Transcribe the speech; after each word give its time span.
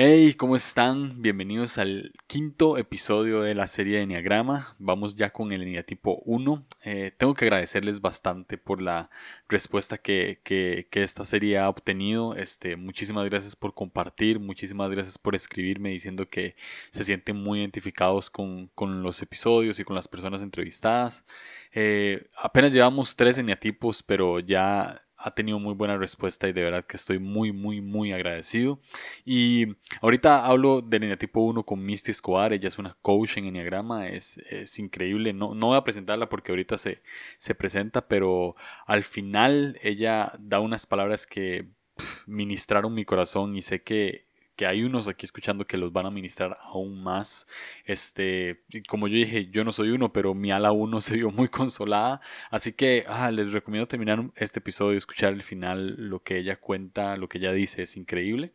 Hey, 0.00 0.34
¿cómo 0.34 0.54
están? 0.54 1.20
Bienvenidos 1.20 1.76
al 1.76 2.12
quinto 2.28 2.78
episodio 2.78 3.42
de 3.42 3.56
la 3.56 3.66
serie 3.66 3.96
de 3.96 4.04
Enneagrama. 4.04 4.76
Vamos 4.78 5.16
ya 5.16 5.30
con 5.30 5.50
el 5.50 5.62
Enneatipo 5.62 6.22
1. 6.24 6.64
Eh, 6.84 7.10
tengo 7.18 7.34
que 7.34 7.46
agradecerles 7.46 8.00
bastante 8.00 8.58
por 8.58 8.80
la 8.80 9.10
respuesta 9.48 9.98
que, 9.98 10.38
que, 10.44 10.86
esta 10.92 11.24
serie 11.24 11.58
ha 11.58 11.68
obtenido. 11.68 12.36
Este, 12.36 12.76
muchísimas 12.76 13.28
gracias 13.28 13.56
por 13.56 13.74
compartir, 13.74 14.38
muchísimas 14.38 14.88
gracias 14.88 15.18
por 15.18 15.34
escribirme 15.34 15.90
diciendo 15.90 16.28
que 16.28 16.54
se 16.92 17.02
sienten 17.02 17.42
muy 17.42 17.58
identificados 17.58 18.30
con, 18.30 18.68
con 18.76 19.02
los 19.02 19.20
episodios 19.20 19.80
y 19.80 19.84
con 19.84 19.96
las 19.96 20.06
personas 20.06 20.42
entrevistadas. 20.42 21.24
Eh, 21.72 22.30
apenas 22.36 22.72
llevamos 22.72 23.16
tres 23.16 23.36
Enneatipos, 23.38 24.04
pero 24.04 24.38
ya 24.38 25.07
ha 25.18 25.32
tenido 25.32 25.58
muy 25.58 25.74
buena 25.74 25.96
respuesta 25.96 26.48
y 26.48 26.52
de 26.52 26.62
verdad 26.62 26.84
que 26.86 26.96
estoy 26.96 27.18
muy, 27.18 27.52
muy, 27.52 27.80
muy 27.80 28.12
agradecido. 28.12 28.78
Y 29.24 29.76
ahorita 30.00 30.46
hablo 30.46 30.80
del 30.80 31.04
eneatipo 31.04 31.40
1 31.40 31.64
con 31.64 31.84
Misty 31.84 32.12
Escobar, 32.12 32.52
ella 32.52 32.68
es 32.68 32.78
una 32.78 32.96
coach 33.02 33.36
en 33.36 33.46
Enneagrama, 33.46 34.08
es, 34.08 34.38
es 34.38 34.78
increíble. 34.78 35.32
No, 35.32 35.54
no 35.54 35.68
voy 35.68 35.76
a 35.76 35.84
presentarla 35.84 36.28
porque 36.28 36.52
ahorita 36.52 36.78
se, 36.78 37.02
se 37.38 37.54
presenta, 37.54 38.06
pero 38.06 38.54
al 38.86 39.02
final 39.02 39.78
ella 39.82 40.32
da 40.38 40.60
unas 40.60 40.86
palabras 40.86 41.26
que 41.26 41.68
ministraron 42.26 42.94
mi 42.94 43.04
corazón 43.04 43.56
y 43.56 43.62
sé 43.62 43.82
que 43.82 44.27
que 44.58 44.66
hay 44.66 44.82
unos 44.82 45.06
aquí 45.06 45.24
escuchando 45.24 45.68
que 45.68 45.76
los 45.76 45.92
van 45.92 46.06
a 46.06 46.10
ministrar 46.10 46.58
aún 46.64 47.00
más. 47.00 47.46
Este, 47.84 48.64
como 48.88 49.06
yo 49.06 49.14
dije, 49.14 49.48
yo 49.52 49.62
no 49.62 49.70
soy 49.70 49.90
uno, 49.90 50.12
pero 50.12 50.34
mi 50.34 50.50
ala 50.50 50.72
uno 50.72 51.00
se 51.00 51.14
vio 51.14 51.30
muy 51.30 51.48
consolada. 51.48 52.20
Así 52.50 52.72
que 52.72 53.04
ah, 53.06 53.30
les 53.30 53.52
recomiendo 53.52 53.86
terminar 53.86 54.20
este 54.34 54.58
episodio 54.58 54.94
y 54.94 54.96
escuchar 54.96 55.32
el 55.32 55.44
final, 55.44 55.94
lo 56.10 56.24
que 56.24 56.38
ella 56.38 56.56
cuenta, 56.58 57.16
lo 57.16 57.28
que 57.28 57.38
ella 57.38 57.52
dice, 57.52 57.82
es 57.82 57.96
increíble. 57.96 58.50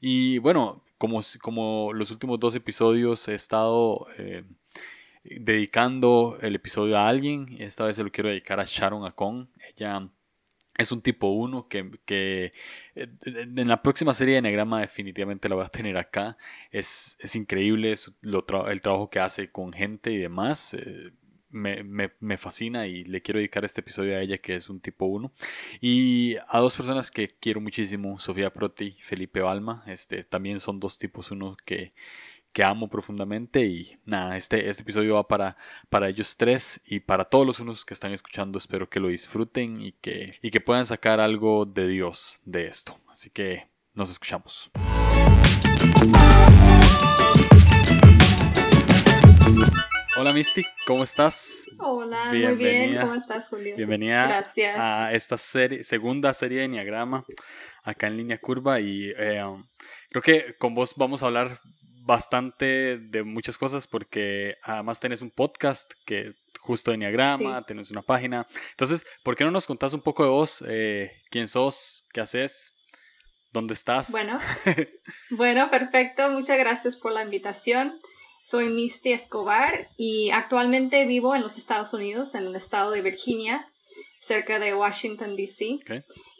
Y 0.00 0.38
bueno, 0.38 0.82
como, 0.96 1.20
como 1.42 1.92
los 1.92 2.10
últimos 2.10 2.40
dos 2.40 2.56
episodios 2.56 3.28
he 3.28 3.34
estado... 3.34 4.06
Eh, 4.18 4.44
dedicando 5.24 6.36
el 6.40 6.56
episodio 6.56 6.98
a 6.98 7.06
alguien. 7.06 7.46
Esta 7.60 7.84
vez 7.84 7.94
se 7.94 8.02
lo 8.02 8.10
quiero 8.10 8.28
dedicar 8.28 8.58
a 8.58 8.64
Sharon 8.66 9.06
Acon. 9.06 9.48
Ella 9.68 10.08
es 10.76 10.92
un 10.92 11.02
tipo 11.02 11.28
1 11.28 11.68
que, 11.68 11.90
que, 12.04 12.50
eh, 12.94 13.08
en 13.24 13.68
la 13.68 13.82
próxima 13.82 14.14
serie 14.14 14.34
de 14.34 14.38
Enneagrama 14.38 14.80
definitivamente 14.80 15.48
la 15.48 15.56
voy 15.56 15.64
a 15.64 15.68
tener 15.68 15.96
acá. 15.96 16.36
Es, 16.70 17.16
es 17.20 17.36
increíble 17.36 17.94
el 18.22 18.82
trabajo 18.82 19.10
que 19.10 19.20
hace 19.20 19.50
con 19.50 19.72
gente 19.72 20.12
y 20.12 20.18
demás. 20.18 20.74
Eh, 20.74 21.12
me, 21.50 21.82
me, 21.84 22.12
me, 22.20 22.38
fascina 22.38 22.86
y 22.86 23.04
le 23.04 23.20
quiero 23.20 23.38
dedicar 23.38 23.62
este 23.64 23.82
episodio 23.82 24.16
a 24.16 24.20
ella 24.20 24.38
que 24.38 24.54
es 24.54 24.70
un 24.70 24.80
tipo 24.80 25.04
1 25.04 25.30
y 25.82 26.36
a 26.48 26.58
dos 26.60 26.74
personas 26.74 27.10
que 27.10 27.28
quiero 27.28 27.60
muchísimo 27.60 28.18
Sofía 28.18 28.50
Proti 28.54 28.96
y 28.98 29.02
Felipe 29.02 29.42
Balma 29.42 29.84
este 29.86 30.24
también 30.24 30.60
son 30.60 30.80
dos 30.80 30.96
tipos 30.96 31.30
1 31.30 31.58
que 31.66 31.92
que 32.52 32.62
amo 32.62 32.88
profundamente 32.88 33.64
y 33.64 33.98
nada, 34.04 34.36
este, 34.36 34.68
este 34.68 34.82
episodio 34.82 35.14
va 35.14 35.26
para, 35.26 35.56
para 35.88 36.08
ellos 36.08 36.36
tres 36.36 36.82
y 36.86 37.00
para 37.00 37.24
todos 37.24 37.46
los 37.46 37.60
unos 37.60 37.84
que 37.84 37.94
están 37.94 38.12
escuchando, 38.12 38.58
espero 38.58 38.90
que 38.90 39.00
lo 39.00 39.08
disfruten 39.08 39.80
y 39.80 39.92
que, 39.92 40.38
y 40.42 40.50
que 40.50 40.60
puedan 40.60 40.84
sacar 40.84 41.18
algo 41.18 41.64
de 41.64 41.88
Dios 41.88 42.40
de 42.44 42.66
esto. 42.66 42.96
Así 43.10 43.30
que 43.30 43.68
nos 43.94 44.10
escuchamos. 44.10 44.70
Hola 50.18 50.34
Misty, 50.34 50.62
¿cómo 50.86 51.04
estás? 51.04 51.66
Hola, 51.78 52.26
muy 52.26 52.54
bien, 52.56 53.00
¿cómo 53.00 53.14
estás 53.14 53.48
Julio? 53.48 53.74
Bienvenida 53.76 54.26
Gracias. 54.26 54.76
a 54.78 55.10
esta 55.12 55.38
serie, 55.38 55.82
segunda 55.84 56.34
serie 56.34 56.58
de 56.58 56.64
Enneagrama 56.66 57.24
acá 57.82 58.06
en 58.06 58.18
línea 58.18 58.38
curva 58.38 58.78
y 58.78 59.10
eh, 59.16 59.42
creo 60.10 60.22
que 60.22 60.54
con 60.58 60.74
vos 60.74 60.94
vamos 60.96 61.22
a 61.22 61.26
hablar 61.26 61.58
bastante 62.04 62.98
de 62.98 63.22
muchas 63.22 63.58
cosas 63.58 63.86
porque 63.86 64.56
además 64.62 65.00
tenés 65.00 65.22
un 65.22 65.30
podcast 65.30 65.92
que 66.04 66.34
justo 66.60 66.90
de 66.90 66.96
Enneagrama, 66.96 67.64
tenés 67.64 67.90
una 67.90 68.02
página. 68.02 68.46
Entonces, 68.70 69.06
¿por 69.22 69.36
qué 69.36 69.44
no 69.44 69.50
nos 69.50 69.66
contás 69.66 69.94
un 69.94 70.02
poco 70.02 70.22
de 70.22 70.30
vos? 70.30 70.64
Eh, 70.68 71.10
¿Quién 71.30 71.46
sos? 71.46 72.06
¿Qué 72.12 72.20
haces? 72.20 72.74
¿Dónde 73.52 73.74
estás? 73.74 74.10
Bueno, 74.12 74.38
bueno, 75.30 75.70
perfecto. 75.70 76.30
Muchas 76.30 76.58
gracias 76.58 76.96
por 76.96 77.12
la 77.12 77.22
invitación. 77.22 78.00
Soy 78.42 78.70
Misty 78.70 79.12
Escobar 79.12 79.88
y 79.96 80.30
actualmente 80.30 81.04
vivo 81.06 81.34
en 81.36 81.42
los 81.42 81.58
Estados 81.58 81.92
Unidos, 81.94 82.34
en 82.34 82.46
el 82.46 82.56
estado 82.56 82.90
de 82.90 83.02
Virginia, 83.02 83.68
cerca 84.20 84.58
de 84.58 84.74
Washington, 84.74 85.36
D.C. 85.36 85.78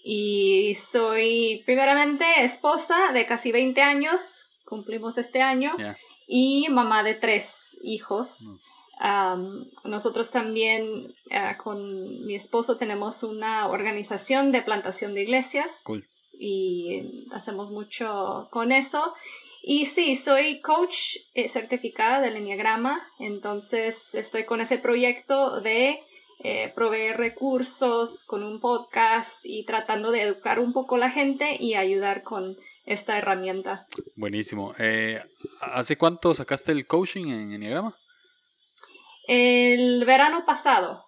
Y 0.02 0.74
soy 0.74 1.62
primeramente 1.64 2.24
esposa 2.38 3.12
de 3.12 3.26
casi 3.26 3.52
20 3.52 3.82
años 3.82 4.48
cumplimos 4.72 5.18
este 5.18 5.42
año, 5.42 5.76
y 6.26 6.66
mamá 6.70 7.02
de 7.02 7.12
tres 7.12 7.78
hijos. 7.82 8.40
Mm. 9.02 9.90
nosotros 9.90 10.30
también 10.30 11.14
eh, 11.28 11.56
con 11.62 12.24
mi 12.24 12.34
esposo 12.34 12.78
tenemos 12.78 13.22
una 13.22 13.68
organización 13.68 14.50
de 14.50 14.62
plantación 14.62 15.12
de 15.14 15.22
iglesias 15.22 15.82
y 16.38 17.26
hacemos 17.32 17.70
mucho 17.70 18.48
con 18.50 18.72
eso. 18.72 19.12
Y 19.60 19.84
sí, 19.84 20.16
soy 20.16 20.62
coach 20.62 21.16
eh, 21.34 21.50
certificada 21.50 22.22
del 22.22 22.36
Enneagrama, 22.36 23.06
entonces 23.18 24.14
estoy 24.14 24.44
con 24.44 24.62
ese 24.62 24.78
proyecto 24.78 25.60
de 25.60 26.00
eh, 26.44 26.72
proveer 26.75 27.19
recursos 27.19 28.25
con 28.25 28.42
un 28.42 28.58
podcast 28.58 29.44
y 29.44 29.64
tratando 29.64 30.10
de 30.10 30.22
educar 30.22 30.58
un 30.58 30.72
poco 30.72 30.97
a 30.97 30.98
la 30.98 31.08
gente 31.08 31.56
y 31.60 31.75
ayudar 31.75 32.25
con 32.25 32.56
esta 32.84 33.16
herramienta. 33.16 33.86
Buenísimo. 34.16 34.75
Eh, 34.78 35.22
¿Hace 35.60 35.97
cuánto 35.97 36.34
sacaste 36.34 36.72
el 36.72 36.86
coaching 36.88 37.26
en 37.28 37.52
Enneagrama? 37.52 37.97
El 39.28 40.04
verano 40.04 40.44
pasado. 40.44 41.04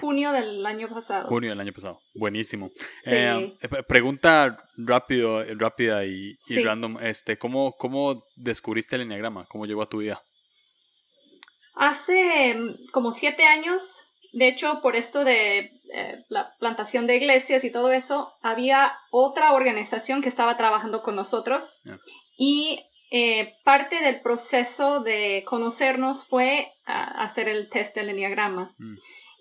Junio 0.00 0.30
del 0.30 0.64
año 0.64 0.88
pasado. 0.88 1.26
Junio 1.26 1.50
del 1.50 1.60
año 1.60 1.72
pasado. 1.72 2.00
Buenísimo. 2.14 2.70
Eh, 3.06 3.56
pregunta 3.88 4.56
rápido, 4.76 5.42
rápida 5.44 6.04
y, 6.04 6.36
random. 6.62 6.98
Este, 7.00 7.38
¿cómo, 7.38 7.74
¿Cómo 7.76 8.22
descubriste 8.36 8.94
el 8.94 9.02
Enneagrama? 9.02 9.46
¿Cómo 9.46 9.66
llegó 9.66 9.82
a 9.82 9.88
tu 9.88 9.98
vida? 9.98 10.22
Hace 11.74 12.54
mm, 12.54 12.86
como 12.92 13.10
siete 13.10 13.44
años 13.44 14.03
de 14.34 14.48
hecho, 14.48 14.80
por 14.82 14.96
esto 14.96 15.24
de 15.24 15.80
eh, 15.92 16.24
la 16.28 16.54
plantación 16.58 17.06
de 17.06 17.16
iglesias 17.16 17.64
y 17.64 17.70
todo 17.70 17.92
eso, 17.92 18.34
había 18.42 18.98
otra 19.10 19.52
organización 19.52 20.22
que 20.22 20.28
estaba 20.28 20.56
trabajando 20.56 21.02
con 21.02 21.14
nosotros 21.14 21.80
y 22.36 22.80
eh, 23.10 23.54
parte 23.62 24.00
del 24.00 24.20
proceso 24.20 25.00
de 25.00 25.44
conocernos 25.46 26.26
fue 26.26 26.72
hacer 26.84 27.48
el 27.48 27.68
test 27.68 27.94
del 27.94 28.08
enneagrama. 28.08 28.74
Mm. 28.78 28.96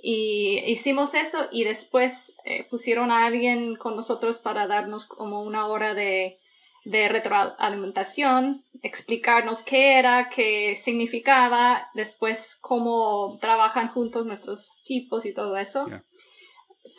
Y 0.05 0.59
hicimos 0.67 1.15
eso 1.15 1.47
y 1.51 1.63
después 1.63 2.35
eh, 2.45 2.67
pusieron 2.69 3.09
a 3.09 3.25
alguien 3.25 3.75
con 3.75 3.95
nosotros 3.95 4.39
para 4.39 4.67
darnos 4.67 5.05
como 5.05 5.41
una 5.41 5.65
hora 5.65 5.95
de 5.95 6.39
de 6.85 7.07
retroalimentación, 7.07 8.65
explicarnos 8.81 9.63
qué 9.63 9.97
era, 9.97 10.29
qué 10.29 10.75
significaba, 10.75 11.89
después 11.93 12.57
cómo 12.59 13.37
trabajan 13.39 13.87
juntos 13.87 14.25
nuestros 14.25 14.81
tipos 14.83 15.25
y 15.25 15.33
todo 15.33 15.57
eso. 15.57 15.87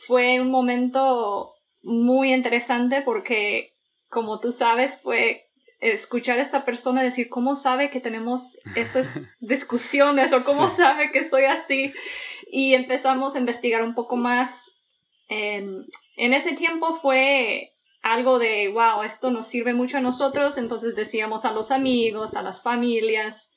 Fue 0.07 0.41
un 0.41 0.51
momento 0.51 1.55
muy 1.83 2.33
interesante 2.33 3.03
porque, 3.03 3.75
como 4.09 4.41
tú 4.41 4.53
sabes, 4.53 5.01
fue 5.03 5.51
escuchar 5.81 6.39
a 6.39 6.43
esta 6.43 6.65
persona 6.65 7.03
decir 7.03 7.29
cómo 7.29 7.55
sabe 7.57 7.91
que 7.91 8.01
tenemos 8.01 8.57
esas 8.75 9.21
discusiones 9.41 10.33
o 10.33 10.43
cómo 10.43 10.71
sabe 10.71 11.11
que 11.13 11.29
soy 11.29 11.45
así. 11.45 11.93
Y 12.51 12.73
empezamos 12.73 13.35
a 13.35 13.39
investigar 13.39 13.83
un 13.83 13.95
poco 13.95 14.17
más. 14.17 14.71
en 15.29 15.85
ese 16.17 16.53
tiempo 16.53 16.95
fue 16.95 17.74
algo 18.05 18.39
de, 18.39 18.69
wow, 18.69 19.03
esto 19.03 19.31
nos 19.31 19.47
sirve 19.47 19.73
mucho 19.73 19.97
a 19.97 20.03
nosotros, 20.03 20.59
entonces 20.59 20.95
decíamos 20.95 21.47
a 21.47 21.53
los 21.53 21.71
amigos, 21.71 22.35
a 22.35 22.43
las 22.43 22.63
familias, 22.63 23.51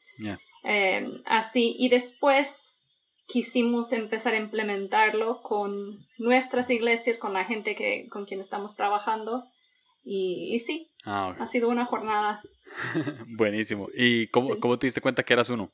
em, 0.63 1.21
así, 1.25 1.75
y 1.77 1.89
después 1.89 2.79
quisimos 3.25 3.91
empezar 3.91 4.33
a 4.33 4.37
implementarlo 4.37 5.41
con 5.41 5.99
nuestras 6.17 6.69
iglesias, 6.69 7.17
con 7.17 7.33
la 7.33 7.43
gente 7.43 7.75
que, 7.75 8.07
con 8.09 8.25
quien 8.25 8.39
estamos 8.39 8.77
trabajando, 8.77 9.43
y, 10.05 10.57
sí, 10.59 10.87
ah, 11.03 11.35
ha 11.37 11.47
sido 11.47 11.67
una 11.67 11.85
jornada. 11.85 12.41
Buenísimo. 13.27 13.89
¿Y 13.93 14.27
cómo, 14.27 14.57
cómo, 14.61 14.79
te 14.79 14.87
diste 14.87 15.01
cuenta 15.01 15.23
que 15.23 15.33
eras 15.33 15.49
uno? 15.49 15.73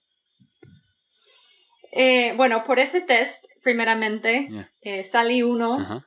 Eh, 1.91 2.33
bueno, 2.35 2.63
por 2.63 2.79
ese 2.79 3.01
test, 3.01 3.45
primeramente, 3.61 4.49
eh, 4.81 5.03
salí 5.03 5.43
uno. 5.43 6.03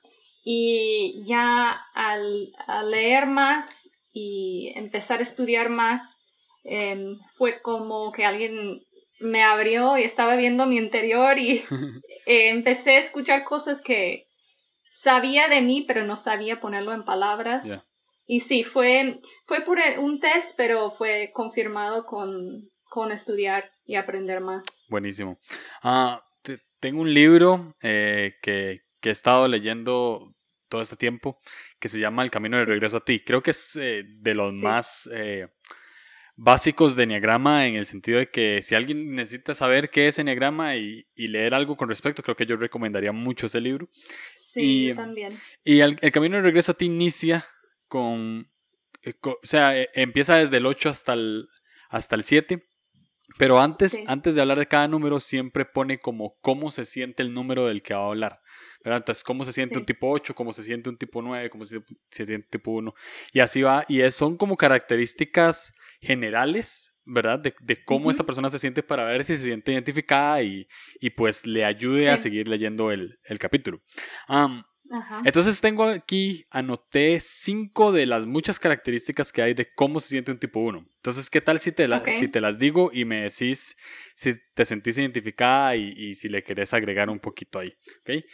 Y 0.48 1.24
ya 1.24 1.72
al, 1.92 2.52
leer 2.84 3.26
más 3.26 3.90
y 4.12 4.72
empezar 4.76 5.18
a 5.18 5.24
estudiar 5.24 5.70
más, 5.70 6.20
em, 6.62 7.18
fue 7.34 7.60
como 7.62 8.12
que 8.12 8.24
alguien 8.24 8.80
me 9.18 9.42
abrió 9.42 9.98
y 9.98 10.04
estaba 10.04 10.36
viendo 10.36 10.66
mi 10.66 10.76
interior 10.76 11.40
y 11.40 11.64
eh, 12.26 12.50
empecé 12.50 12.92
a 12.92 13.00
escuchar 13.00 13.42
cosas 13.42 13.82
que 13.82 14.28
sabía 14.92 15.48
de 15.48 15.62
mí, 15.62 15.84
pero 15.88 16.06
no 16.06 16.16
sabía 16.16 16.60
ponerlo 16.60 16.92
en 16.92 17.04
palabras. 17.04 17.88
y 18.24 18.38
sí, 18.38 18.62
fue, 18.62 19.18
fue 19.46 19.62
por 19.62 19.80
un 19.98 20.20
test, 20.20 20.54
pero 20.56 20.92
fue 20.92 21.32
confirmado 21.34 22.06
con, 22.06 22.70
con 22.88 23.10
estudiar 23.10 23.72
y 23.84 23.96
aprender 23.96 24.40
más. 24.40 24.64
Buenísimo. 24.88 25.40
Ah, 25.82 26.22
tengo 26.78 27.00
un 27.00 27.12
libro 27.12 27.74
eh, 27.82 28.36
que, 28.42 28.82
que, 29.00 29.08
he 29.08 29.12
estado 29.12 29.48
leyendo 29.48 30.35
todo 30.68 30.80
este 30.80 30.96
tiempo 30.96 31.38
que 31.78 31.88
se 31.88 31.98
llama 31.98 32.22
El 32.22 32.30
Camino 32.30 32.58
de 32.58 32.64
Regreso 32.64 32.98
a 32.98 33.04
ti. 33.04 33.20
Creo 33.20 33.42
que 33.42 33.50
es 33.50 33.76
eh, 33.76 34.04
de 34.06 34.34
los 34.34 34.54
más 34.54 35.08
eh, 35.12 35.48
básicos 36.36 36.96
de 36.96 37.04
Enneagrama 37.04 37.66
en 37.66 37.76
el 37.76 37.86
sentido 37.86 38.18
de 38.18 38.30
que 38.30 38.62
si 38.62 38.74
alguien 38.74 39.14
necesita 39.14 39.54
saber 39.54 39.90
qué 39.90 40.08
es 40.08 40.18
Enneagrama 40.18 40.76
y, 40.76 41.06
y 41.14 41.28
leer 41.28 41.54
algo 41.54 41.76
con 41.76 41.88
respecto, 41.88 42.22
creo 42.22 42.36
que 42.36 42.46
yo 42.46 42.56
recomendaría 42.56 43.12
mucho 43.12 43.46
ese 43.46 43.60
libro. 43.60 43.86
Sí, 44.34 44.92
también. 44.94 45.32
Y 45.64 45.80
el, 45.80 45.96
Camino 46.12 46.36
de 46.36 46.42
Regreso 46.42 46.72
a 46.72 46.76
ti 46.76 46.86
inicia 46.86 47.46
con, 47.88 48.50
o 49.22 49.38
sea, 49.42 49.74
empieza 49.94 50.36
desde 50.36 50.56
el 50.56 50.66
8 50.66 50.88
hasta 50.88 51.12
el, 51.12 51.48
hasta 51.88 52.16
el 52.16 52.24
7 52.24 52.66
pero 53.38 53.60
antes, 53.60 54.00
antes 54.06 54.34
de 54.34 54.40
hablar 54.40 54.58
de 54.58 54.66
cada 54.66 54.88
número, 54.88 55.20
siempre 55.20 55.64
pone 55.64 55.98
como 55.98 56.36
cómo 56.40 56.70
se 56.70 56.84
siente 56.84 57.22
el 57.22 57.34
número 57.34 57.66
del 57.66 57.82
que 57.82 57.94
va 57.94 58.04
a 58.04 58.06
hablar. 58.06 58.40
¿Verdad? 58.86 58.98
Entonces, 58.98 59.24
cómo 59.24 59.44
se 59.44 59.52
siente 59.52 59.76
un 59.78 59.84
tipo 59.84 60.08
8, 60.08 60.32
cómo 60.32 60.52
se 60.52 60.62
siente 60.62 60.88
un 60.88 60.96
tipo 60.96 61.20
9, 61.20 61.50
cómo 61.50 61.64
se, 61.64 61.82
siente 62.08 62.36
un 62.36 62.42
tipo 62.44 62.70
1. 62.70 62.94
Y 63.32 63.40
así 63.40 63.60
va. 63.60 63.84
Y 63.88 64.08
son 64.12 64.36
como 64.36 64.56
características 64.56 65.72
generales, 66.00 66.94
¿verdad? 67.04 67.40
De, 67.40 67.52
de 67.60 67.84
cómo 67.84 68.12
esta 68.12 68.22
persona 68.22 68.48
se 68.48 68.60
siente 68.60 68.84
para 68.84 69.02
ver 69.02 69.24
si 69.24 69.36
se 69.36 69.42
siente 69.42 69.72
identificada 69.72 70.40
y, 70.40 70.68
y 71.00 71.10
pues 71.10 71.46
le 71.46 71.64
ayude 71.64 72.10
a 72.10 72.16
seguir 72.16 72.46
leyendo 72.46 72.92
el, 72.92 73.18
el 73.24 73.40
capítulo. 73.40 73.80
Entonces 75.24 75.60
tengo 75.60 75.84
aquí, 75.84 76.44
anoté 76.50 77.18
cinco 77.20 77.92
de 77.92 78.06
las 78.06 78.26
muchas 78.26 78.58
características 78.58 79.32
que 79.32 79.42
hay 79.42 79.54
de 79.54 79.72
cómo 79.74 80.00
se 80.00 80.08
siente 80.08 80.30
un 80.30 80.38
tipo 80.38 80.60
1. 80.60 80.78
Entonces, 80.78 81.30
¿qué 81.30 81.40
tal 81.40 81.58
si 81.58 81.72
te, 81.72 81.88
si 82.12 82.28
te 82.28 82.40
las 82.40 82.58
digo 82.58 82.90
y 82.92 83.04
me 83.04 83.22
decís 83.22 83.76
si 84.14 84.34
te 84.54 84.64
sentís 84.64 84.98
identificada 84.98 85.76
y, 85.76 86.14
si 86.14 86.28
le 86.28 86.42
querés 86.42 86.72
agregar 86.74 87.10
un 87.10 87.18
poquito 87.18 87.58
ahí? 87.58 87.72
¿Okay? 88.00 88.24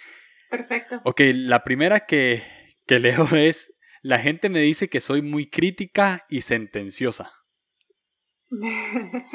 Perfecto. 0.52 1.00
Ok, 1.04 1.22
la 1.32 1.64
primera 1.64 2.00
que, 2.00 2.43
que 2.87 3.00
leo 3.00 3.26
es, 3.34 3.72
la 4.02 4.19
gente 4.19 4.50
me 4.50 4.60
dice 4.60 4.90
que 4.90 5.00
soy 5.00 5.22
muy 5.22 5.49
crítica 5.49 6.26
y 6.28 6.43
sentenciosa. 6.43 7.32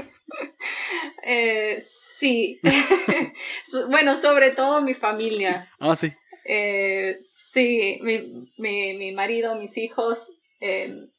eh, 1.24 1.82
sí. 1.82 2.62
bueno, 3.90 4.16
sobre 4.16 4.52
todo 4.52 4.84
mi 4.84 4.94
familia. 4.94 5.72
Ah, 5.80 5.96
sí. 5.96 6.14
Eh, 6.46 7.18
sí, 7.24 8.00
mi, 8.04 8.54
mi, 8.60 9.12
marido, 9.12 9.56
mis 9.56 9.76
hijos, 9.80 10.32
em, 10.60 11.10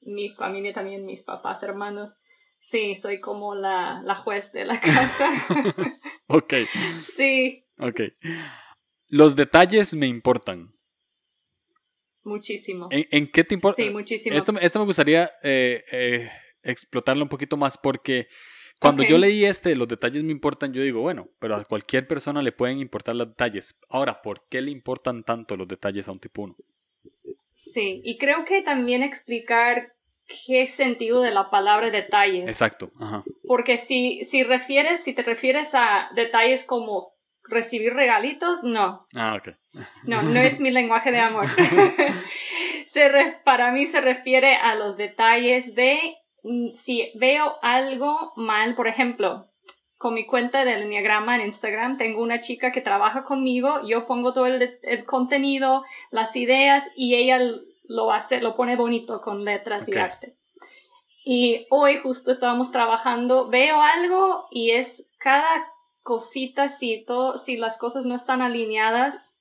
mi 0.00 0.30
familia 0.30 0.72
también, 0.72 1.04
mis 1.04 1.24
papás, 1.24 1.64
hermanos. 1.64 2.18
Sí, 2.60 2.94
soy 2.94 3.18
como 3.18 3.56
la, 3.56 4.00
la 4.04 4.14
juez 4.14 4.52
de 4.52 4.64
la 4.64 4.78
casa. 4.78 5.28
ok. 6.28 6.54
Sí. 7.02 7.66
Ok. 7.80 8.00
Los 9.08 9.36
detalles 9.36 9.94
me 9.94 10.06
importan. 10.06 10.74
Muchísimo. 12.22 12.88
¿En, 12.90 13.30
qué 13.30 13.44
te 13.44 13.54
importa? 13.54 13.82
Sí, 13.82 13.90
muchísimo. 13.90 14.36
Esto, 14.36 14.58
esto 14.58 14.78
me 14.78 14.86
gustaría 14.86 15.30
eh, 15.42 15.84
eh, 15.92 16.30
explotarlo 16.62 17.22
un 17.22 17.28
poquito 17.28 17.56
más 17.56 17.76
porque 17.76 18.28
cuando 18.80 19.02
yo 19.02 19.18
leí 19.18 19.44
este, 19.44 19.76
los 19.76 19.88
detalles 19.88 20.22
me 20.22 20.32
importan, 20.32 20.72
yo 20.72 20.82
digo, 20.82 21.00
bueno, 21.00 21.28
pero 21.38 21.56
a 21.56 21.64
cualquier 21.64 22.06
persona 22.06 22.42
le 22.42 22.52
pueden 22.52 22.78
importar 22.78 23.14
los 23.14 23.28
detalles. 23.28 23.78
Ahora, 23.88 24.20
¿por 24.20 24.46
qué 24.48 24.60
le 24.60 24.70
importan 24.70 25.24
tanto 25.24 25.56
los 25.56 25.68
detalles 25.68 26.08
a 26.08 26.12
un 26.12 26.20
tipo 26.20 26.42
1? 26.42 26.56
Sí, 27.52 28.00
y 28.04 28.18
creo 28.18 28.44
que 28.44 28.62
también 28.62 29.02
explicar 29.02 29.94
qué 30.46 30.66
sentido 30.66 31.22
de 31.22 31.30
la 31.30 31.50
palabra 31.50 31.90
detalles. 31.90 32.46
Exacto, 32.46 32.90
ajá. 32.98 33.22
Porque 33.46 33.78
si, 33.78 34.24
si 34.24 34.42
refieres, 34.42 35.02
si 35.02 35.14
te 35.14 35.22
refieres 35.22 35.74
a 35.74 36.10
detalles 36.14 36.64
como 36.64 37.13
recibir 37.48 37.94
regalitos, 37.94 38.64
no. 38.64 39.06
Ah, 39.16 39.36
ok. 39.36 39.54
No, 40.04 40.22
no 40.22 40.40
es 40.40 40.60
mi 40.60 40.70
lenguaje 40.70 41.10
de 41.12 41.20
amor. 41.20 41.46
se 42.86 43.38
para 43.44 43.72
mí 43.72 43.86
se 43.86 44.00
refiere 44.00 44.56
a 44.56 44.74
los 44.74 44.96
detalles 44.96 45.74
de 45.74 46.16
Mm, 46.44 46.74
si 46.74 47.10
veo 47.14 47.56
algo 47.62 48.32
mal, 48.36 48.74
por 48.74 48.86
ejemplo, 48.86 49.48
con 49.96 50.12
mi 50.12 50.26
cuenta 50.26 50.64
del 50.66 50.82
Enneagrama 50.82 51.36
en 51.36 51.46
Instagram, 51.46 51.96
tengo 51.96 52.22
una 52.22 52.38
chica 52.38 52.70
que 52.70 52.82
trabaja 52.82 53.24
conmigo, 53.24 53.80
yo 53.88 54.06
pongo 54.06 54.34
todo 54.34 54.46
el, 54.46 55.04
contenido, 55.06 55.84
las 56.10 56.36
ideas 56.36 56.90
y 56.94 57.14
ella 57.14 57.40
lo 57.84 58.12
hace, 58.12 58.42
lo 58.42 58.56
pone 58.56 58.76
bonito 58.76 59.22
con 59.22 59.44
letras 59.44 59.88
y 59.88 59.96
arte. 59.96 60.36
Y 61.24 61.66
hoy 61.70 61.96
justo 61.96 62.30
estábamos 62.30 62.70
trabajando, 62.70 63.48
veo 63.48 63.80
algo 63.80 64.46
y 64.50 64.72
es 64.72 65.08
cada 65.18 65.72
cosita, 66.04 66.68
si, 66.68 67.04
todo, 67.04 67.36
si 67.36 67.56
las 67.56 67.78
cosas 67.78 68.06
no 68.06 68.14
están 68.14 68.42
alineadas 68.42 69.36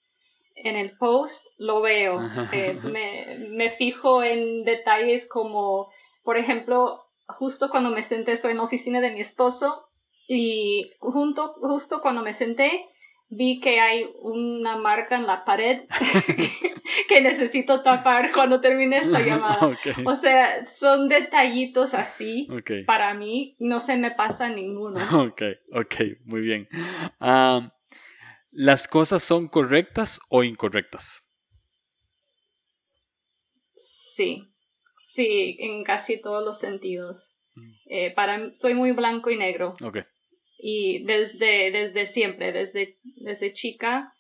en 0.56 0.76
el 0.76 0.98
post, 0.98 1.46
lo 1.60 1.82
veo. 1.82 2.20
Eh, 2.52 2.80
me, 2.84 3.38
me 3.50 3.70
fijo 3.70 4.24
en 4.24 4.64
detalles 4.64 5.28
como 5.28 5.92
por 6.24 6.38
ejemplo, 6.38 7.06
justo 7.28 7.70
cuando 7.70 7.90
me 7.90 8.02
senté, 8.02 8.32
estoy 8.32 8.52
en 8.52 8.58
la 8.58 8.64
oficina 8.64 9.02
de 9.02 9.12
mi 9.12 9.20
esposo 9.20 9.90
y 10.28 10.92
junto, 11.00 11.54
justo 11.62 12.02
cuando 12.02 12.22
me 12.22 12.34
senté, 12.34 12.86
vi 13.36 13.60
que 13.60 13.80
hay 13.80 14.06
una 14.22 14.78
marca 14.78 15.16
en 15.16 15.26
la 15.26 15.46
pared 15.46 15.82
que, 17.08 17.22
necesito 17.22 17.82
tapar 17.82 18.32
cuando 18.32 18.62
termine 18.62 18.98
esta 18.98 19.20
llamada. 19.26 19.60
O 20.06 20.16
sea, 20.16 20.66
son 20.66 21.10
detallitos 21.10 21.94
así. 21.94 22.48
Para 22.86 23.14
mí 23.14 23.56
no 23.60 23.80
se 23.80 23.98
me 23.98 24.12
pasa 24.12 24.50
ninguno. 24.50 25.00
Ok, 25.24 25.42
ok, 25.74 25.96
muy 26.26 26.42
bien. 26.42 26.68
¿Las 28.52 28.88
cosas 28.88 29.24
son 29.24 29.48
correctas 29.48 30.20
o 30.30 30.44
incorrectas? 30.44 31.30
Sí. 33.74 34.50
Sí, 35.14 35.58
en 35.60 35.84
casi 35.84 36.20
todos 36.20 36.44
los 36.44 36.60
sentidos. 36.60 37.36
Mm. 37.56 37.72
Eh, 37.86 38.14
para 38.16 38.54
soy 38.54 38.74
muy 38.74 38.92
blanco 38.92 39.30
y 39.30 39.38
negro. 39.38 39.76
Okay. 39.82 40.04
Y 40.66 41.04
desde, 41.04 41.72
desde 41.72 42.06
siempre, 42.06 42.54
desde, 42.54 42.98
desde 43.04 43.52
chica, 43.52 44.14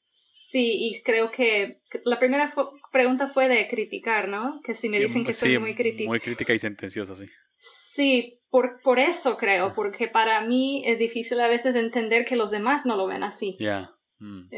sí, 0.00 0.72
y 0.72 1.02
creo 1.02 1.30
que 1.30 1.82
la 2.04 2.18
primera 2.18 2.50
pregunta 2.90 3.28
fue 3.28 3.48
de 3.48 3.68
criticar, 3.68 4.28
¿no? 4.28 4.62
Que 4.64 4.72
si 4.72 4.88
me 4.88 4.98
dicen 4.98 5.26
que 5.26 5.34
soy 5.34 5.58
muy 5.58 5.74
crítica. 5.74 6.08
Muy 6.08 6.20
crítica 6.20 6.54
y 6.54 6.58
sentenciosa, 6.58 7.14
sí. 7.14 7.26
Sí, 7.58 8.40
por, 8.48 8.80
por 8.80 8.98
eso 8.98 9.36
creo, 9.36 9.74
porque 9.74 10.08
para 10.08 10.40
mí 10.40 10.82
es 10.86 10.98
difícil 10.98 11.38
a 11.38 11.48
veces 11.48 11.74
entender 11.74 12.24
que 12.24 12.36
los 12.36 12.50
demás 12.50 12.86
no 12.86 12.96
lo 12.96 13.06
ven 13.06 13.22
así. 13.22 13.58
Ya. 13.60 13.94
Mm. 14.20 14.48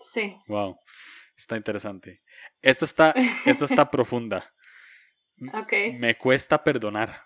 Sí. 0.00 0.34
Wow. 0.48 0.80
Está 1.36 1.56
interesante. 1.56 2.22
Esta 2.60 2.86
está, 2.86 3.14
esta 3.46 3.66
está 3.66 3.88
profunda. 3.92 4.52
Me 5.36 6.18
cuesta 6.18 6.64
perdonar. 6.64 7.22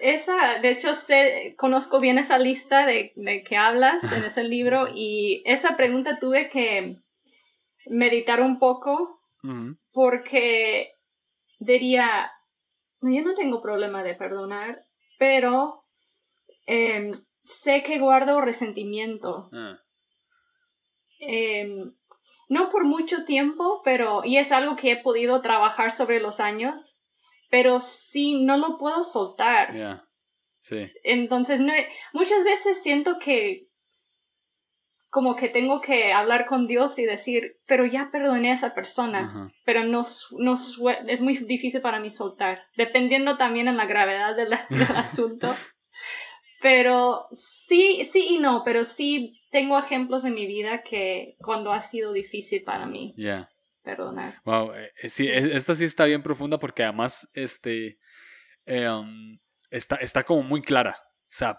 esa, 0.00 0.58
de 0.60 0.70
hecho, 0.70 0.94
sé, 0.94 1.54
conozco 1.58 2.00
bien 2.00 2.18
esa 2.18 2.38
lista 2.38 2.86
de, 2.86 3.12
de 3.16 3.42
que 3.42 3.56
hablas 3.56 4.10
en 4.12 4.24
ese 4.24 4.44
libro 4.44 4.86
y 4.92 5.42
esa 5.46 5.76
pregunta 5.76 6.18
tuve 6.18 6.48
que 6.48 6.98
meditar 7.86 8.40
un 8.40 8.58
poco 8.58 9.20
porque 9.92 10.94
diría, 11.58 12.30
yo 13.00 13.22
no 13.22 13.34
tengo 13.34 13.60
problema 13.60 14.02
de 14.02 14.14
perdonar, 14.14 14.84
pero 15.18 15.84
em, 16.66 17.10
sé 17.42 17.82
que 17.82 17.98
guardo 17.98 18.40
resentimiento. 18.40 19.50
Ah. 19.52 19.78
Em, 21.18 21.92
no 22.48 22.68
por 22.68 22.84
mucho 22.84 23.24
tiempo, 23.24 23.82
pero, 23.84 24.24
y 24.24 24.36
es 24.36 24.52
algo 24.52 24.76
que 24.76 24.92
he 24.92 25.02
podido 25.02 25.40
trabajar 25.40 25.90
sobre 25.90 26.20
los 26.20 26.38
años, 26.38 26.96
pero 27.52 27.80
sí, 27.80 28.42
no 28.42 28.56
lo 28.56 28.78
puedo 28.78 29.04
soltar. 29.04 30.06
Sí. 30.58 30.90
Entonces, 31.04 31.60
no, 31.60 31.74
muchas 32.14 32.44
veces 32.44 32.82
siento 32.82 33.18
que 33.18 33.68
como 35.10 35.36
que 35.36 35.50
tengo 35.50 35.82
que 35.82 36.14
hablar 36.14 36.46
con 36.46 36.66
Dios 36.66 36.98
y 36.98 37.04
decir, 37.04 37.58
pero 37.66 37.84
ya 37.84 38.08
perdoné 38.10 38.50
a 38.50 38.54
esa 38.54 38.74
persona, 38.74 39.52
pero 39.66 39.84
no, 39.84 40.00
no 40.38 40.54
es 40.54 41.20
muy 41.20 41.36
difícil 41.36 41.82
para 41.82 42.00
mí 42.00 42.08
soltar, 42.10 42.62
dependiendo 42.74 43.36
también 43.36 43.68
en 43.68 43.76
la 43.76 43.84
gravedad 43.84 44.34
del 44.34 44.54
asunto. 44.96 45.54
Pero 46.62 47.26
sí, 47.32 48.08
sí 48.10 48.28
y 48.30 48.38
no, 48.38 48.62
pero 48.64 48.84
sí 48.84 49.42
tengo 49.50 49.78
ejemplos 49.78 50.24
en 50.24 50.32
mi 50.32 50.46
vida 50.46 50.82
que 50.82 51.36
cuando 51.38 51.70
ha 51.70 51.82
sido 51.82 52.14
difícil 52.14 52.62
para 52.62 52.86
mí. 52.86 53.12
Ya. 53.18 53.51
Perdonar. 53.82 54.40
Wow, 54.44 54.74
eh, 54.74 54.92
eh, 55.02 55.08
sí, 55.08 55.26
e, 55.28 55.56
esta 55.56 55.74
sí 55.74 55.84
está 55.84 56.04
bien 56.04 56.22
profunda 56.22 56.58
porque 56.58 56.84
además 56.84 57.30
este, 57.34 57.98
eh, 58.66 58.88
um, 58.88 59.38
está, 59.70 59.96
está 59.96 60.22
como 60.22 60.42
muy 60.42 60.62
clara. 60.62 60.96
O 61.00 61.34
sea, 61.34 61.58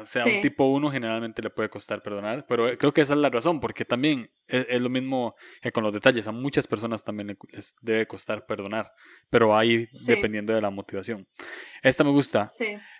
o 0.00 0.06
sea, 0.06 0.26
un 0.26 0.40
tipo 0.42 0.66
1 0.66 0.90
generalmente 0.90 1.40
le 1.40 1.48
puede 1.48 1.70
costar 1.70 2.02
perdonar, 2.02 2.44
pero 2.46 2.76
creo 2.76 2.92
que 2.92 3.00
esa 3.00 3.14
es 3.14 3.18
la 3.18 3.30
razón, 3.30 3.58
porque 3.58 3.84
también 3.84 4.30
es, 4.46 4.80
lo 4.80 4.90
mismo 4.90 5.34
que 5.62 5.72
con 5.72 5.82
los 5.82 5.94
detalles, 5.94 6.28
a 6.28 6.32
muchas 6.32 6.66
personas 6.66 7.02
también 7.02 7.38
les 7.50 7.74
debe 7.80 8.06
costar 8.06 8.44
perdonar, 8.44 8.92
pero 9.30 9.56
ahí 9.56 9.88
dependiendo 10.06 10.52
de 10.54 10.60
la 10.60 10.70
motivación. 10.70 11.26
Esta 11.82 12.04
me 12.04 12.10
gusta. 12.10 12.46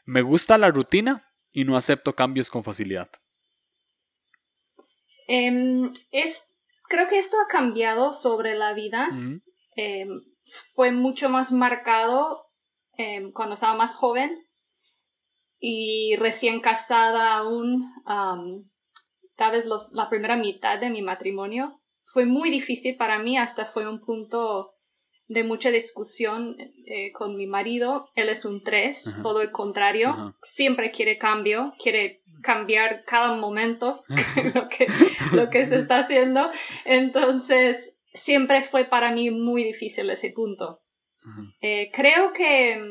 Me 0.06 0.22
gusta 0.22 0.56
la 0.56 0.70
rutina 0.70 1.30
y 1.52 1.64
no 1.64 1.76
acepto 1.76 2.14
cambios 2.14 2.48
con 2.48 2.64
facilidad. 2.64 3.10
Em, 5.28 5.92
es, 6.10 6.51
creo 6.92 7.08
que 7.08 7.18
esto 7.18 7.38
ha 7.40 7.50
cambiado 7.50 8.12
sobre 8.12 8.54
la 8.54 8.74
vida. 8.74 9.08
Em, 9.76 10.20
fue 10.74 10.92
mucho 10.92 11.30
más 11.30 11.50
marcado 11.50 12.50
em, 12.98 13.32
cuando 13.32 13.54
estaba 13.54 13.74
más 13.74 13.94
joven 13.94 14.46
y 15.58 16.16
recién 16.16 16.60
casada 16.60 17.32
aún, 17.32 17.90
tal 19.36 19.52
vez 19.52 19.64
los, 19.64 19.92
la 19.92 20.10
primera 20.10 20.36
mitad 20.36 20.78
de 20.78 20.90
mi 20.90 21.00
matrimonio, 21.00 21.80
fue 22.04 22.26
muy 22.26 22.50
difícil 22.50 22.96
para 22.96 23.18
mí, 23.18 23.38
hasta 23.38 23.64
fue 23.64 23.88
un 23.88 24.00
punto 24.00 24.71
de 25.32 25.44
mucha 25.44 25.70
discusión 25.70 26.56
eh, 26.86 27.12
con 27.12 27.36
mi 27.36 27.46
marido. 27.46 28.10
Él 28.14 28.28
es 28.28 28.44
un 28.44 28.62
tres, 28.62 29.16
todo 29.22 29.40
el 29.40 29.50
contrario, 29.50 30.36
siempre 30.42 30.90
quiere 30.90 31.18
cambio, 31.18 31.74
quiere 31.78 32.22
cambiar 32.42 33.04
cada 33.04 33.34
momento 33.36 34.04
lo, 34.54 34.68
que, 34.68 34.86
lo 35.32 35.50
que 35.50 35.66
se 35.66 35.76
está 35.76 35.98
haciendo. 35.98 36.50
Entonces, 36.84 37.98
siempre 38.12 38.62
fue 38.62 38.84
para 38.84 39.12
mí 39.12 39.30
muy 39.30 39.64
difícil 39.64 40.10
ese 40.10 40.30
punto. 40.30 40.82
Eh, 41.60 41.90
creo 41.92 42.32
que 42.32 42.82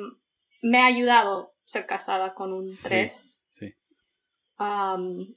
me 0.62 0.78
ha 0.78 0.86
ayudado 0.86 1.54
ser 1.66 1.86
casada 1.86 2.34
con 2.34 2.54
un 2.54 2.66
3. 2.66 3.42
Sí, 3.50 3.76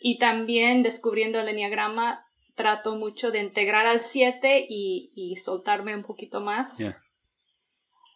y 0.01 0.19
también 0.19 0.83
descubriendo 0.83 1.41
el 1.41 1.49
enneagrama, 1.49 2.24
trato 2.55 2.97
mucho 2.97 3.31
de 3.31 3.41
integrar 3.41 3.87
al 3.87 4.01
7 4.01 4.67
y, 4.69 5.35
soltarme 5.37 5.95
un 5.95 6.03
poquito 6.03 6.41
más. 6.41 6.83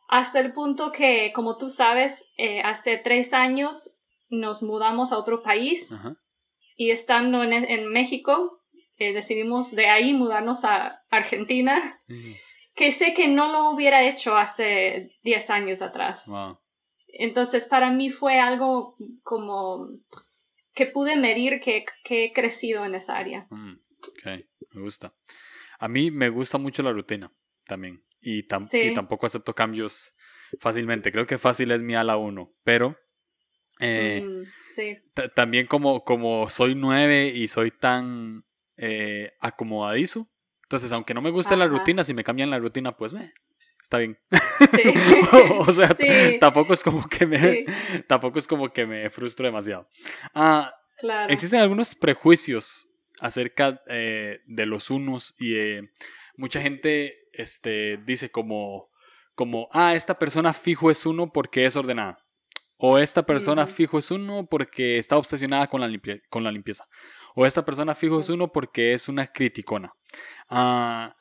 Hasta 0.09 0.41
el 0.41 0.53
punto 0.53 0.93
que, 0.93 1.33
como 1.35 1.57
tú 1.57 1.69
sabes, 1.69 2.31
eh, 2.37 2.63
hace 2.63 2.97
tres 2.97 3.35
años 3.35 3.97
nos 4.31 4.63
mudamos 4.63 5.13
a 5.13 5.19
otro 5.19 5.43
país 5.43 6.01
y 6.77 6.91
estando 6.91 7.43
en, 7.43 7.87
México, 7.91 8.63
eh, 8.97 9.13
decidimos 9.13 9.73
de 9.73 9.87
ahí 9.87 10.15
mudarnos 10.15 10.65
a 10.65 11.03
Argentina, 11.11 12.01
que 12.75 12.93
sé 12.93 13.15
que 13.15 13.29
no 13.29 13.51
lo 13.51 13.71
hubiera 13.71 14.03
hecho 14.03 14.37
hace 14.37 15.11
10 15.25 15.51
años 15.51 15.83
atrás. 15.83 16.31
Entonces, 17.09 17.67
para 17.67 17.91
mí 17.91 18.11
fue 18.11 18.39
algo 18.39 18.97
como 19.23 19.89
que 20.79 20.87
pude 20.87 21.17
medir 21.17 21.61
que, 21.61 21.85
he 22.09 22.33
crecido 22.33 22.85
en 22.85 22.95
esa 22.95 23.17
área. 23.17 23.49
Mm, 23.51 23.81
ok, 24.07 24.45
me 24.75 24.81
gusta. 24.83 25.15
A 25.79 25.89
mí 25.89 26.11
me 26.11 26.29
gusta 26.29 26.59
mucho 26.59 26.83
la 26.83 26.93
rutina 26.93 27.33
también. 27.65 28.03
Y, 28.21 28.43
tampoco 28.45 29.27
acepto 29.27 29.55
cambios 29.55 30.13
fácilmente. 30.61 31.13
Creo 31.13 31.27
que 31.27 31.39
fácil 31.39 31.71
es 31.71 31.83
mi 31.83 31.95
ala 31.95 32.17
1, 32.17 32.53
pero 32.65 32.97
eh, 33.81 34.25
mm, 34.27 35.31
también 35.35 35.67
como, 35.67 36.05
como 36.05 36.49
soy 36.49 36.75
nueve 36.75 37.29
y 37.29 37.47
soy 37.49 37.71
tan 37.71 38.45
eh, 38.77 39.33
acomodadizo. 39.41 40.29
Entonces, 40.65 40.93
aunque 40.93 41.15
no 41.15 41.23
me 41.23 41.31
guste 41.31 41.57
la 41.57 41.67
rutina, 41.67 42.05
si 42.05 42.13
me 42.13 42.25
cambian 42.25 42.51
la 42.51 42.59
rutina, 42.59 42.97
pues 42.97 43.13
me, 43.13 43.33
está 43.83 43.99
bien. 43.99 44.19
o 45.61 45.73
sea, 45.73 45.95
tampoco 46.41 46.75
es 46.75 46.83
como 46.83 47.07
que 47.09 47.25
me 47.25 47.65
tampoco 48.07 48.39
es 48.39 48.47
como 48.47 48.71
que 48.71 48.85
me 48.85 49.09
frustro 49.11 49.47
demasiado. 49.47 49.89
Ah, 50.35 50.75
Existen 51.29 51.61
algunos 51.61 51.95
prejuicios 51.95 52.89
acerca 53.21 53.83
eh, 53.89 54.41
de 54.47 54.67
los 54.67 54.91
unos 54.91 55.35
y 55.39 55.55
mucha 56.37 56.61
gente 56.61 57.29
este, 57.33 57.99
dice 57.99 58.31
como, 58.31 58.91
como, 59.35 59.69
ah, 59.73 59.95
esta 59.95 60.19
persona 60.19 60.53
fijo 60.53 60.91
es 60.91 61.07
uno 61.07 61.33
porque 61.33 61.67
es 61.67 61.77
ordenada. 61.77 62.19
O 62.77 62.97
esta 62.99 63.25
persona 63.27 63.67
fijo 63.67 63.99
es 63.99 64.11
uno 64.13 64.47
porque 64.49 64.99
está 64.99 65.17
obsesionada 65.17 65.67
con 65.67 65.81
la, 65.81 65.91
con 66.31 66.45
la 66.45 66.53
limpieza. 66.53 66.87
O 67.35 67.45
esta 67.45 67.65
persona 67.65 67.95
fijo 67.95 68.21
es 68.21 68.29
uno 68.31 68.53
porque 68.53 68.93
es 68.93 69.09
una 69.09 69.27
criticona. 69.27 69.93
Ah, 70.49 71.13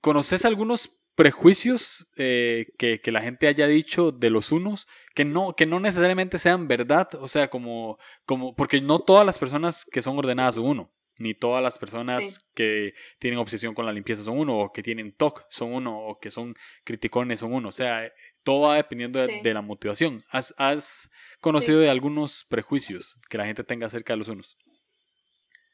¿Conoces 0.00 0.44
algunos 0.44 1.02
prejuicios 1.16 2.12
eh, 2.16 2.66
que, 2.78 3.00
la 3.10 3.22
gente 3.22 3.48
haya 3.48 3.66
dicho 3.66 4.12
de 4.12 4.30
los 4.30 4.52
unos 4.52 4.86
que 5.14 5.24
no, 5.24 5.54
que 5.54 5.66
no 5.66 5.80
necesariamente 5.80 6.38
sean 6.38 6.68
verdad, 6.68 7.08
o 7.14 7.26
sea, 7.26 7.48
como, 7.48 7.98
como, 8.26 8.54
porque 8.54 8.80
no 8.82 9.00
todas 9.00 9.24
las 9.24 9.38
personas 9.38 9.86
que 9.90 10.02
son 10.02 10.18
ordenadas 10.18 10.56
son 10.56 10.66
uno, 10.66 10.92
ni 11.18 11.34
todas 11.34 11.62
las 11.62 11.78
personas 11.78 12.48
que 12.54 12.94
tienen 13.18 13.38
obsesión 13.38 13.74
con 13.74 13.86
la 13.86 13.92
limpieza 13.92 14.22
son 14.22 14.38
uno, 14.38 14.58
o 14.58 14.72
que 14.72 14.82
tienen 14.82 15.12
TOC 15.12 15.46
son 15.48 15.72
uno, 15.72 15.98
o 15.98 16.18
que 16.18 16.30
son 16.30 16.54
criticones 16.84 17.40
son 17.40 17.52
uno, 17.52 17.68
o 17.68 17.72
sea, 17.72 18.12
todo 18.42 18.62
va 18.62 18.76
dependiendo 18.76 19.26
de, 19.26 19.54
la 19.54 19.62
motivación. 19.62 20.24
¿Has, 20.30 20.54
has 20.58 21.10
conocido 21.40 21.80
de 21.80 21.90
algunos 21.90 22.44
prejuicios 22.48 23.18
que 23.28 23.38
la 23.38 23.46
gente 23.46 23.64
tenga 23.64 23.86
acerca 23.86 24.12
de 24.12 24.18
los 24.18 24.28
unos? 24.28 24.56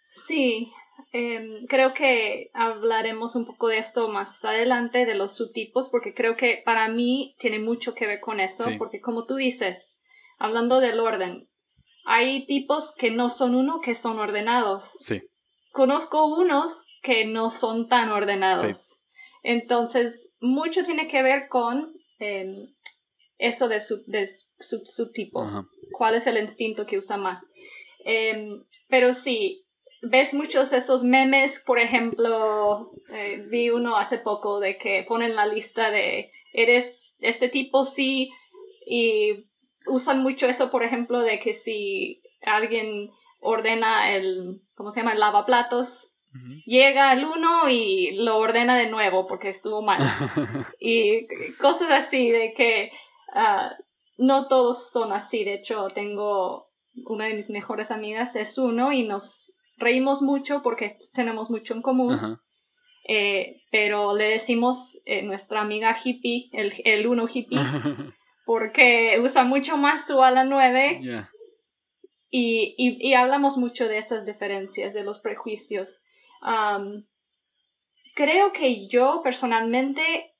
Sí, 0.08 0.70
Em, 1.12 1.66
creo 1.66 1.92
que 1.92 2.50
hablaremos 2.54 3.37
un 3.37 3.44
poco 3.44 3.68
de 3.68 3.78
esto 3.78 4.08
más 4.08 4.42
adelante, 4.44 5.04
de 5.04 5.14
los 5.14 5.37
subtipos, 5.37 5.88
porque 5.90 6.14
creo 6.14 6.37
que 6.37 6.62
para 6.64 6.88
mí 6.88 7.34
tiene 7.38 7.58
mucho 7.58 7.94
que 7.94 8.06
ver 8.06 8.20
con 8.20 8.40
eso, 8.40 8.64
porque 8.78 9.00
como 9.00 9.26
tú 9.26 9.37
dices, 9.37 9.99
hablando 10.38 10.80
del 10.80 11.00
orden, 11.00 11.49
hay 12.04 12.46
tipos 12.46 12.94
que 12.96 13.11
no 13.11 13.28
son 13.28 13.54
uno, 13.54 13.80
que 13.80 13.94
son 13.94 14.18
ordenados. 14.18 14.99
Sí. 15.02 15.22
Conozco 15.73 16.26
unos 16.26 16.87
que 17.02 17.25
no 17.25 17.50
son 17.50 17.88
tan 17.88 18.11
ordenados. 18.11 19.00
Entonces, 19.43 20.33
mucho 20.41 20.85
tiene 20.85 21.09
que 21.09 21.23
ver 21.23 21.49
con 21.49 21.95
em, 22.19 22.75
eso 23.38 23.69
de 23.69 23.81
su, 23.81 24.05
de 24.07 24.26
subtipo. 24.59 25.67
¿Cuál 25.93 26.14
es 26.14 26.26
el 26.26 26.38
instinto 26.38 26.87
que 26.87 26.99
usa 26.99 27.17
más? 27.17 27.45
Em, 28.05 28.64
pero 28.88 29.14
sí, 29.14 29.67
ves 30.02 30.35
muchos 30.35 30.71
de 30.71 30.79
esos 30.79 31.05
memes, 31.05 31.61
por 31.61 31.79
ejemplo, 31.79 32.93
eh, 33.09 33.45
vi 33.49 33.71
uno 33.71 33.97
hace 33.97 34.19
poco 34.19 34.61
de 34.61 34.76
que 34.76 35.05
ponen 35.07 35.35
la 35.35 35.47
lista 35.47 35.91
de 35.91 36.31
eres 36.52 37.17
este 37.21 37.49
tipo 37.49 37.85
sí 37.85 38.31
y 38.87 39.47
usan 39.87 40.23
mucho 40.23 40.47
eso, 40.47 40.71
por 40.71 40.83
ejemplo, 40.83 41.21
de 41.21 41.38
que 41.38 41.55
si 41.55 42.23
alguien 42.43 43.11
ordena 43.42 44.12
el, 44.12 44.62
¿cómo 44.75 44.90
se 44.90 45.00
llama? 45.00 45.12
El 45.12 45.20
lavaplatos, 45.20 46.14
llega 46.64 47.12
el 47.12 47.25
uno 47.26 47.68
y 47.68 48.12
lo 48.12 48.38
ordena 48.38 48.76
de 48.76 48.88
nuevo 48.88 49.26
porque 49.26 49.50
estuvo 49.50 49.82
mal. 49.82 50.00
y 50.80 51.26
cosas 51.61 51.90
así 51.90 52.30
de 52.30 52.54
que 52.54 52.90
ah, 53.34 53.76
no 54.16 54.49
todos 54.49 54.90
son 54.90 55.12
así. 55.12 55.44
De 55.44 55.54
hecho, 55.54 55.88
tengo 55.88 56.70
una 57.04 57.26
de 57.26 57.34
mis 57.34 57.50
mejores 57.50 57.90
amigas 57.90 58.37
es 58.37 58.56
uno 58.56 58.92
y 58.92 59.06
nos 59.06 59.56
reímos 59.76 60.22
mucho 60.22 60.62
porque 60.62 60.96
tenemos 61.12 61.50
mucho 61.50 61.75
en 61.75 61.82
común. 61.82 62.38
Eh, 63.08 63.62
pero 63.72 64.16
le 64.16 64.28
decimos 64.28 65.02
eh, 65.04 65.22
nuestra 65.22 65.61
amiga 65.61 65.94
hippie, 66.02 66.50
el, 66.52 66.72
el 66.84 67.06
uno 67.08 67.26
hippie, 67.26 67.58
porque 68.46 69.18
usa 69.20 69.44
mucho 69.44 69.76
más 69.76 70.06
su 70.06 70.22
ala 70.22 70.44
9. 70.44 71.00
Y, 72.35 72.75
y, 72.79 73.12
hablamos 73.12 73.59
mucho 73.59 73.89
de 73.89 73.99
esas 73.99 74.25
diferencias, 74.25 74.95
de 74.95 75.05
los 75.05 75.21
prejuicios. 75.21 76.01
creo 78.15 78.53
que 78.55 78.89
yo 78.89 79.21
personalmente 79.23 80.33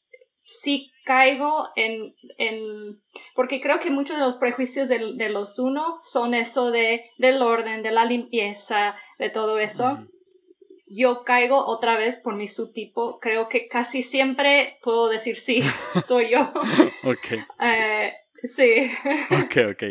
sí 0.43 0.91
caigo 1.05 1.69
en, 1.77 2.15
en, 2.39 3.03
porque 3.35 3.61
creo 3.61 3.79
que 3.79 3.91
muchos 3.91 4.17
de 4.17 4.23
los 4.23 4.37
prejuicios 4.37 4.89
de, 4.89 5.15
de 5.17 5.29
los 5.29 5.59
uno 5.59 5.99
son 6.01 6.33
eso 6.35 6.71
de, 6.71 7.05
del 7.19 7.43
orden, 7.43 7.83
de 7.83 7.91
la 7.91 8.05
limpieza, 8.05 8.95
de 9.19 9.31
todo 9.31 9.59
eso. 9.59 10.07
Yo 10.87 11.25
caigo 11.25 11.57
otra 11.67 11.97
vez 11.97 12.19
por 12.19 12.37
mi 12.37 12.49
subtipo. 12.49 13.19
Creo 13.19 13.49
que 13.49 13.67
casi 13.67 14.03
siempre 14.03 14.79
puedo 14.83 15.09
decir 15.09 15.37
sí, 15.37 15.63
soy 16.07 16.31
yo. 16.31 16.41
ok. 17.05 17.47
Eh, 17.61 18.15
sí. 18.43 18.91
ok, 19.31 19.57
ok. 19.73 19.83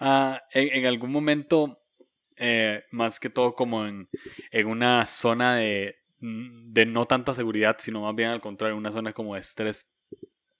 Ah, 0.00 0.42
en, 0.52 0.68
en, 0.72 0.86
algún 0.86 1.10
momento, 1.10 1.80
eh, 2.36 2.84
más 2.90 3.20
que 3.20 3.30
todo 3.30 3.54
como 3.54 3.86
en, 3.86 4.08
en 4.50 4.66
una 4.66 5.06
zona 5.06 5.56
de, 5.56 5.96
de 6.20 6.86
no 6.86 7.06
tanta 7.06 7.34
seguridad, 7.34 7.76
sino 7.78 8.02
más 8.02 8.14
bien 8.14 8.30
al 8.30 8.40
contrario, 8.40 8.76
una 8.76 8.92
zona 8.92 9.12
como 9.12 9.34
de 9.34 9.40
estrés 9.40 9.90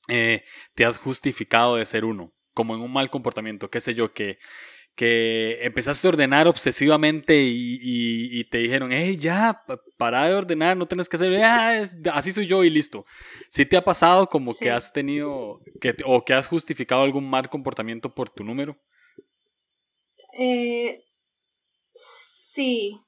eh, 0.08 0.44
te 0.74 0.84
has 0.84 0.98
justificado 0.98 1.76
de 1.76 1.84
ser 1.84 2.04
uno, 2.04 2.32
como 2.54 2.74
en 2.74 2.80
un 2.80 2.92
mal 2.92 3.10
comportamiento, 3.10 3.70
qué 3.70 3.80
sé 3.80 3.94
yo, 3.94 4.12
que, 4.12 4.38
que 4.94 5.58
empezaste 5.62 6.06
a 6.06 6.10
ordenar 6.10 6.46
obsesivamente 6.46 7.40
y, 7.42 8.44
te 8.50 8.58
dijeron, 8.58 8.92
hey, 8.92 9.16
ya, 9.16 9.62
para 9.96 10.26
de 10.26 10.34
ordenar, 10.34 10.76
no 10.76 10.86
tienes 10.86 11.08
que 11.08 11.16
hacer, 11.16 11.34
ah, 11.42 11.82
así 12.12 12.32
soy 12.32 12.46
yo 12.46 12.64
y 12.64 12.70
listo. 12.70 13.04
¿Sí 13.48 13.64
te 13.64 13.76
ha 13.76 13.84
pasado 13.84 14.28
como 14.28 14.56
que 14.56 14.70
has 14.70 14.92
tenido, 14.92 15.60
que, 15.80 15.96
o 16.04 16.24
que 16.24 16.34
has 16.34 16.48
justificado 16.48 17.02
algún 17.02 17.28
mal 17.28 17.48
comportamiento 17.48 18.14
por 18.14 18.28
tu 18.28 18.44
número? 18.44 18.76
Eh, 20.38 21.04
Sí, 22.50 23.00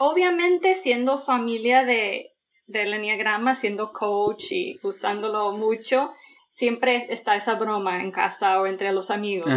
obviamente 0.00 0.74
siendo 0.74 1.18
familia 1.18 1.84
de, 1.84 2.34
del 2.66 2.92
enneagrama, 2.92 3.54
siendo 3.54 3.92
coach 3.92 4.52
y 4.52 4.78
usándolo 4.82 5.52
mucho, 5.52 6.12
siempre 6.50 7.06
está 7.08 7.36
esa 7.36 7.54
broma 7.54 8.00
en 8.00 8.10
casa 8.10 8.60
o 8.60 8.66
entre 8.66 8.92
los 8.92 9.10
amigos. 9.10 9.50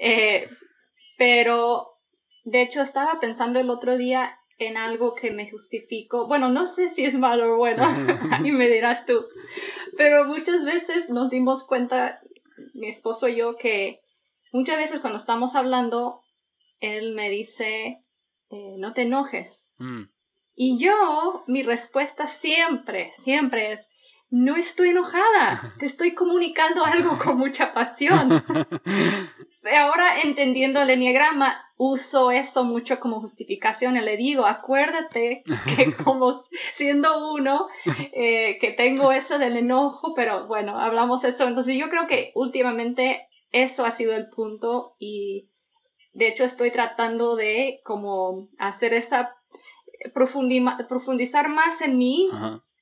Eh, 0.00 0.48
pero, 1.18 1.98
de 2.44 2.62
hecho, 2.62 2.82
estaba 2.82 3.20
pensando 3.20 3.60
el 3.60 3.70
otro 3.70 3.96
día 3.96 4.38
en 4.58 4.76
algo 4.76 5.14
que 5.14 5.30
me 5.30 5.50
justifico. 5.50 6.26
Bueno, 6.26 6.48
no 6.48 6.66
sé 6.66 6.88
si 6.88 7.04
es 7.04 7.18
malo 7.18 7.54
o 7.54 7.56
bueno, 7.56 7.84
ahí 8.32 8.52
me 8.52 8.68
dirás 8.68 9.06
tú. 9.06 9.26
Pero 9.96 10.24
muchas 10.24 10.64
veces 10.64 11.10
nos 11.10 11.30
dimos 11.30 11.64
cuenta, 11.64 12.20
mi 12.74 12.88
esposo 12.88 13.28
y 13.28 13.36
yo, 13.36 13.56
que 13.56 14.00
muchas 14.52 14.78
veces 14.78 15.00
cuando 15.00 15.18
estamos 15.18 15.54
hablando, 15.54 16.22
él 16.80 17.14
me 17.14 17.30
dice, 17.30 17.98
eh, 18.50 18.76
no 18.78 18.92
te 18.92 19.02
enojes. 19.02 19.72
Mm. 19.78 20.04
Y 20.54 20.78
yo, 20.78 21.44
mi 21.46 21.62
respuesta 21.62 22.26
siempre, 22.26 23.12
siempre 23.14 23.72
es, 23.72 23.88
no 24.30 24.56
estoy 24.56 24.90
enojada, 24.90 25.74
te 25.78 25.86
estoy 25.86 26.14
comunicando 26.14 26.84
algo 26.84 27.18
con 27.18 27.36
mucha 27.36 27.72
pasión. 27.72 28.42
Ahora 29.78 30.20
entendiendo 30.22 30.80
el 30.80 30.90
enneagrama, 30.90 31.64
uso 31.76 32.30
eso 32.30 32.64
mucho 32.64 32.98
como 33.00 33.20
justificación 33.20 33.96
y 33.96 34.00
le 34.00 34.16
digo, 34.16 34.46
acuérdate 34.46 35.42
que 35.76 35.94
como 36.04 36.42
siendo 36.72 37.32
uno, 37.32 37.68
eh, 38.12 38.58
que 38.58 38.72
tengo 38.72 39.12
eso 39.12 39.38
del 39.38 39.56
enojo, 39.56 40.14
pero 40.14 40.46
bueno, 40.46 40.78
hablamos 40.78 41.24
eso. 41.24 41.46
Entonces 41.46 41.76
yo 41.76 41.88
creo 41.88 42.06
que 42.06 42.32
últimamente 42.34 43.28
eso 43.52 43.84
ha 43.84 43.90
sido 43.90 44.14
el 44.14 44.28
punto 44.28 44.96
y 44.98 45.50
de 46.12 46.28
hecho, 46.28 46.44
estoy 46.44 46.70
tratando 46.70 47.36
de 47.36 47.80
como 47.84 48.48
hacer 48.58 48.94
esa, 48.94 49.36
profundizar 50.12 51.48
más 51.48 51.80
en 51.82 51.98
mí, 51.98 52.28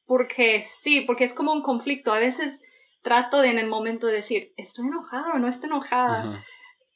porque 0.07 0.63
sí, 0.67 1.03
porque 1.03 1.25
es 1.25 1.35
como 1.35 1.53
un 1.53 1.63
conflicto. 1.63 2.13
A 2.13 2.19
veces 2.19 2.65
trato 3.03 3.41
de 3.41 3.49
en 3.51 3.59
el 3.59 3.67
momento 3.67 4.07
de 4.07 4.15
decir, 4.15 4.55
estoy 4.57 4.87
enojada 4.87 5.35
o 5.35 5.39
no 5.39 5.47
estoy 5.47 5.69
enojada. 5.69 6.43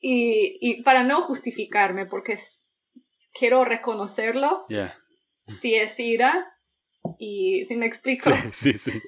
Y, 0.02 0.58
y, 0.60 0.82
para 0.82 1.04
no 1.04 1.22
justificarme, 1.22 2.04
porque 2.06 2.36
quiero 3.32 3.64
reconocerlo. 3.64 4.66
Si 5.46 5.74
es 5.74 5.98
ira. 5.98 6.48
Y 7.18 7.64
si 7.64 7.76
me 7.76 7.86
explico. 7.86 8.30
Sí, 8.52 8.72
sí, 8.74 8.90
sí. 8.90 9.02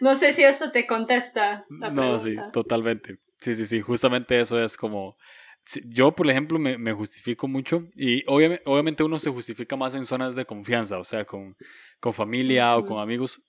No 0.00 0.14
sé 0.14 0.32
si 0.32 0.42
eso 0.42 0.72
te 0.72 0.86
contesta. 0.86 1.66
La 1.68 1.90
no, 1.90 2.18
sí, 2.18 2.34
totalmente. 2.52 3.18
Sí, 3.40 3.54
sí, 3.54 3.66
sí. 3.66 3.80
Justamente 3.80 4.40
eso 4.40 4.62
es 4.62 4.76
como 4.76 5.16
yo, 5.86 6.12
por 6.12 6.28
ejemplo, 6.28 6.58
me, 6.58 6.78
me 6.78 6.92
justifico 6.92 7.46
mucho 7.46 7.88
y 7.94 8.24
obviamente, 8.26 8.62
obviamente, 8.66 9.02
uno 9.02 9.18
se 9.18 9.30
justifica 9.30 9.76
más 9.76 9.94
en 9.94 10.04
zonas 10.06 10.34
de 10.34 10.44
confianza, 10.44 10.98
o 10.98 11.04
sea, 11.04 11.24
con, 11.24 11.56
con 12.00 12.12
familia 12.12 12.76
o 12.76 12.84
con 12.84 12.98
amigos. 12.98 13.42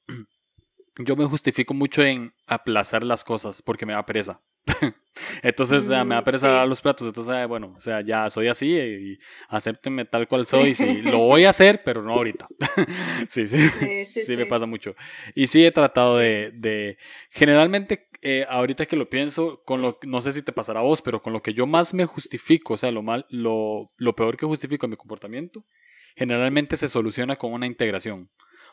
Yo 0.98 1.16
me 1.16 1.26
justifico 1.26 1.74
mucho 1.74 2.04
en 2.04 2.34
aplazar 2.46 3.04
las 3.04 3.24
cosas 3.24 3.62
porque 3.62 3.86
me 3.86 3.94
da 3.94 4.06
pereza. 4.06 4.42
entonces 5.44 5.88
me 5.90 5.96
da 5.96 6.22
mm, 6.22 6.24
pereza 6.24 6.66
los 6.66 6.82
platos. 6.82 7.08
Entonces, 7.08 7.48
bueno, 7.48 7.74
o 7.78 7.80
sea, 7.80 8.02
ya 8.02 8.30
soy 8.30 8.48
así 8.48 8.78
y, 8.78 9.20
acéptenme 9.50 10.06
tal 10.06 10.28
cual 10.28 10.46
soy. 10.46 10.74
Sí. 10.74 11.02
lo 11.02 11.20
voy 11.20 11.46
a 11.46 11.50
hacer, 11.50 11.84
pero 11.84 12.02
no 12.02 12.14
ahorita. 12.14 12.48
sí, 13.30 13.48
sí, 13.48 14.06
sí, 14.06 14.38
me 14.38 14.46
pasa 14.46 14.66
mucho. 14.66 14.96
Y 15.36 15.48
sí 15.48 15.66
he 15.66 15.72
tratado 15.72 16.18
de, 16.18 16.52
de, 16.54 16.98
generalmente 17.30 18.10
eh, 18.22 18.46
ahorita 18.48 18.86
que 18.86 18.96
lo 18.96 19.10
pienso, 19.10 19.64
con 19.66 19.82
lo, 19.82 19.98
no 20.04 20.22
sé 20.22 20.32
si 20.32 20.44
te 20.44 20.52
pasará 20.52 20.82
a 20.82 20.84
vos, 20.84 21.02
pero 21.02 21.22
con 21.22 21.34
lo 21.34 21.42
que 21.42 21.54
yo 21.54 21.66
más 21.66 21.94
me 21.94 22.06
justifico, 22.06 22.76
o 22.76 22.78
sea, 22.78 22.92
lo, 22.92 23.02
mal, 23.02 23.26
lo, 23.30 23.92
lo 23.98 24.16
peor 24.16 24.38
que 24.38 24.46
justifico 24.46 24.86
en 24.86 24.92
mi 24.92 24.98
comportamiento, 24.98 25.64
generalmente 26.16 26.78
se 26.78 26.88
soluciona 26.88 27.36
con 27.38 27.52
una 27.52 27.66
integración. 27.66 28.30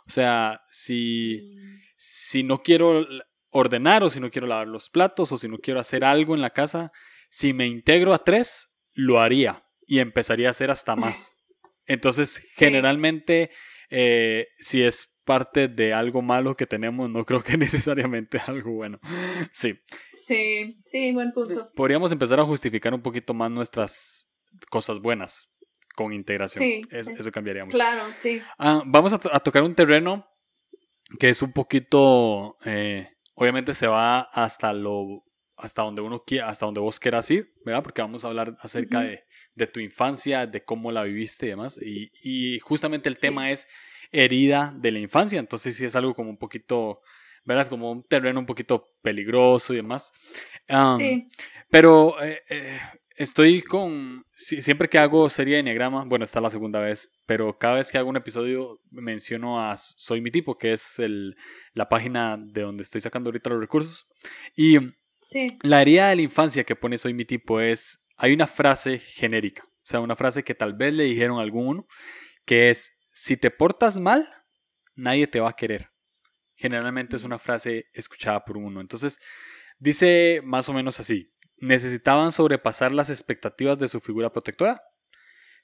O 0.07 0.11
sea, 0.11 0.63
si, 0.71 1.39
mm. 1.43 1.81
si 1.97 2.43
no 2.43 2.59
quiero 2.59 3.07
ordenar 3.51 4.03
o 4.05 4.11
si 4.11 4.21
no 4.21 4.31
quiero 4.31 4.47
lavar 4.47 4.69
los 4.69 4.91
platos 4.91 5.33
o 5.33 5.39
si 5.39 5.49
no 5.49 5.59
quiero 5.59 5.81
hacer 5.81 6.05
algo 6.05 6.35
en 6.35 6.43
la 6.43 6.51
casa, 6.51 6.93
si 7.31 7.53
me 7.53 7.67
integro 7.67 8.15
a 8.15 8.25
tres, 8.25 8.75
lo 8.93 9.21
haría 9.21 9.65
y 9.87 10.01
empezaría 10.01 10.49
a 10.49 10.51
hacer 10.51 10.71
hasta 10.71 10.97
más. 10.97 11.33
Entonces, 11.87 12.39
generalmente, 12.57 13.51
eh, 13.91 14.49
si 14.59 14.83
es 14.83 15.19
parte 15.25 15.69
de 15.69 15.93
algo 15.93 16.23
malo 16.23 16.55
que 16.55 16.67
tenemos, 16.67 17.11
no 17.11 17.25
creo 17.25 17.43
que 17.43 17.57
necesariamente 17.59 18.41
algo 18.47 18.73
bueno. 18.73 18.99
Sí. 19.53 19.79
Sí, 20.13 20.81
sí, 20.85 21.13
buen 21.13 21.33
punto. 21.33 21.71
Podríamos 21.75 22.13
empezar 22.13 22.41
a 22.41 22.45
justificar 22.45 22.95
un 22.95 23.03
poquito 23.03 23.35
más 23.35 23.51
nuestras 23.51 24.31
cosas 24.71 25.01
buenas 25.01 25.53
con 25.95 26.13
integración. 26.13 26.65
Sí, 26.65 26.83
eso, 26.91 27.31
cambiaría 27.31 27.65
mucho. 27.65 27.77
Claro, 27.77 28.03
sí. 28.15 28.41
Ah, 28.59 28.83
vamos 28.87 29.13
a, 29.13 29.19
tocar 29.41 29.63
un 29.63 29.75
terreno 29.75 30.27
que 31.19 31.29
es 31.29 31.43
un 31.43 31.53
poquito, 31.53 32.57
eh, 32.65 33.11
obviamente 33.39 33.73
se 33.73 33.87
va 33.87 34.21
hasta 34.21 34.73
lo, 34.73 35.25
hasta 35.57 35.83
donde 35.83 36.03
uno 36.03 36.25
quiera, 36.25 36.49
hasta 36.49 36.67
donde 36.67 36.81
vos 36.81 36.99
quieras 36.99 37.31
ir, 37.31 37.53
¿verdad? 37.65 37.85
Porque 37.85 38.03
vamos 38.03 38.25
a 38.25 38.29
hablar 38.29 38.57
acerca 38.61 39.01
de, 39.01 39.25
de, 39.55 39.67
tu 39.69 39.79
infancia, 39.79 40.47
de 40.47 40.65
cómo 40.65 40.91
la 40.91 41.05
viviste 41.05 41.47
y 41.47 41.51
demás. 41.51 41.81
Y, 41.81 42.11
y 42.23 42.59
justamente 42.59 43.09
el 43.09 43.19
tema 43.19 43.53
es 43.53 43.69
herida 44.11 44.75
de 44.77 44.91
la 44.91 44.99
infancia. 44.99 45.39
Entonces 45.39 45.77
sí 45.77 45.85
es 45.85 45.95
algo 45.95 46.15
como 46.15 46.31
un 46.31 46.37
poquito, 46.37 47.01
¿verdad? 47.45 47.69
Como 47.69 47.93
un 47.93 48.03
terreno 48.03 48.41
un 48.41 48.47
poquito 48.47 48.97
peligroso 49.03 49.73
y 49.73 49.77
demás. 49.77 50.13
sí. 50.99 51.29
Pero 51.71 52.21
eh, 52.23 52.43
eh, 52.49 52.79
estoy 53.17 53.63
con, 53.63 54.25
siempre 54.33 54.89
que 54.89 54.99
hago 54.99 55.29
serie 55.29 55.55
de 55.55 55.61
Enneagrama, 55.61 56.05
bueno, 56.07 56.25
esta 56.25 56.39
es 56.39 56.43
la 56.43 56.51
segunda 56.51 56.81
vez, 56.81 57.13
pero 57.29 57.59
cada 57.59 57.75
vez 57.75 57.93
que 57.93 57.99
hago 57.99 58.09
un 58.09 58.17
episodio 58.17 58.81
menciono 58.91 59.63
a 59.63 59.77
Soy 59.77 60.23
mi 60.23 60.31
tipo, 60.31 60.57
que 60.57 60.73
es 60.73 60.99
el, 60.99 61.37
la 61.75 61.87
página 61.87 62.39
de 62.39 62.63
donde 62.63 62.83
estoy 62.83 63.03
sacando 63.03 63.29
ahorita 63.29 63.51
los 63.51 63.61
recursos. 63.61 64.07
Y 64.57 64.79
sí. 65.21 65.59
la 65.63 65.83
herida 65.83 66.09
de 66.09 66.17
la 66.17 66.23
infancia 66.23 66.65
que 66.65 66.75
pone 66.75 66.97
Soy 66.97 67.13
mi 67.13 67.27
tipo 67.27 67.61
es, 67.61 68.03
hay 68.17 68.33
una 68.33 68.47
frase 68.47 68.99
genérica, 68.99 69.63
o 69.67 69.83
sea, 69.83 70.01
una 70.01 70.17
frase 70.17 70.43
que 70.43 70.55
tal 70.55 70.73
vez 70.73 70.95
le 70.95 71.05
dijeron 71.05 71.39
a 71.39 71.43
alguno, 71.43 71.87
que 72.47 72.71
es, 72.71 72.99
si 73.13 73.37
te 73.37 73.51
portas 73.51 74.01
mal, 74.01 74.27
nadie 74.95 75.27
te 75.27 75.41
va 75.41 75.51
a 75.51 75.57
querer. 75.57 75.91
Generalmente 76.55 77.17
es 77.17 77.25
una 77.25 77.39
frase 77.39 77.89
escuchada 77.93 78.43
por 78.43 78.57
uno. 78.57 78.81
Entonces, 78.81 79.21
dice 79.79 80.41
más 80.45 80.71
o 80.71 80.73
menos 80.73 80.99
así. 80.99 81.31
Necesitaban 81.59 82.33
sobrepasar 82.33 82.93
las 82.93 83.11
expectativas 83.11 83.79
de 83.79 83.89
su 83.89 84.01
figura 84.01 84.33
protectora. 84.33 84.81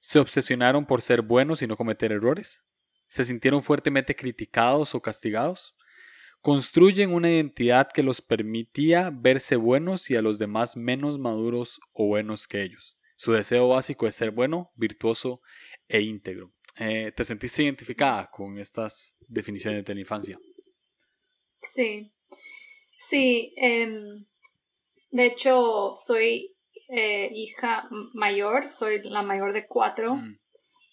Se 0.04 0.18
obsesionaron 0.18 0.84
por 0.84 1.00
ser 1.00 1.22
buenos 1.22 1.62
y 1.62 1.66
no 1.66 1.78
cometer 1.78 2.12
errores. 2.12 2.66
Se 3.06 3.24
sintieron 3.24 3.62
fuertemente 3.62 4.14
criticados 4.14 4.94
o 4.94 5.00
castigados. 5.00 5.74
Construyen 6.42 7.10
una 7.10 7.30
identidad 7.30 7.88
que 7.90 8.02
los 8.02 8.20
permitía 8.20 9.10
verse 9.10 9.56
buenos 9.56 10.10
y 10.10 10.16
a 10.16 10.20
los 10.20 10.38
demás 10.38 10.76
menos 10.76 11.18
maduros 11.18 11.80
o 11.94 12.06
buenos 12.06 12.46
que 12.46 12.62
ellos. 12.62 12.96
Su 13.16 13.32
deseo 13.32 13.68
básico 13.68 14.06
es 14.06 14.14
ser 14.14 14.30
bueno, 14.30 14.72
virtuoso 14.74 15.40
e 15.88 16.02
íntegro. 16.02 16.52
Eh, 16.76 17.10
¿Te 17.16 17.24
sentiste 17.24 17.62
identificada 17.62 18.30
con 18.30 18.58
estas 18.58 19.16
definiciones 19.26 19.86
de 19.86 19.94
la 19.94 20.00
infancia? 20.00 20.38
Sí, 21.62 22.12
sí. 22.98 23.54
Em, 23.56 24.26
de 25.12 25.24
hecho, 25.24 25.94
soy 25.96 26.53
eh, 26.88 27.30
hija 27.32 27.88
mayor, 28.12 28.68
soy 28.68 29.02
la 29.02 29.22
mayor 29.22 29.52
de 29.52 29.66
cuatro. 29.66 30.16
Mm. 30.16 30.38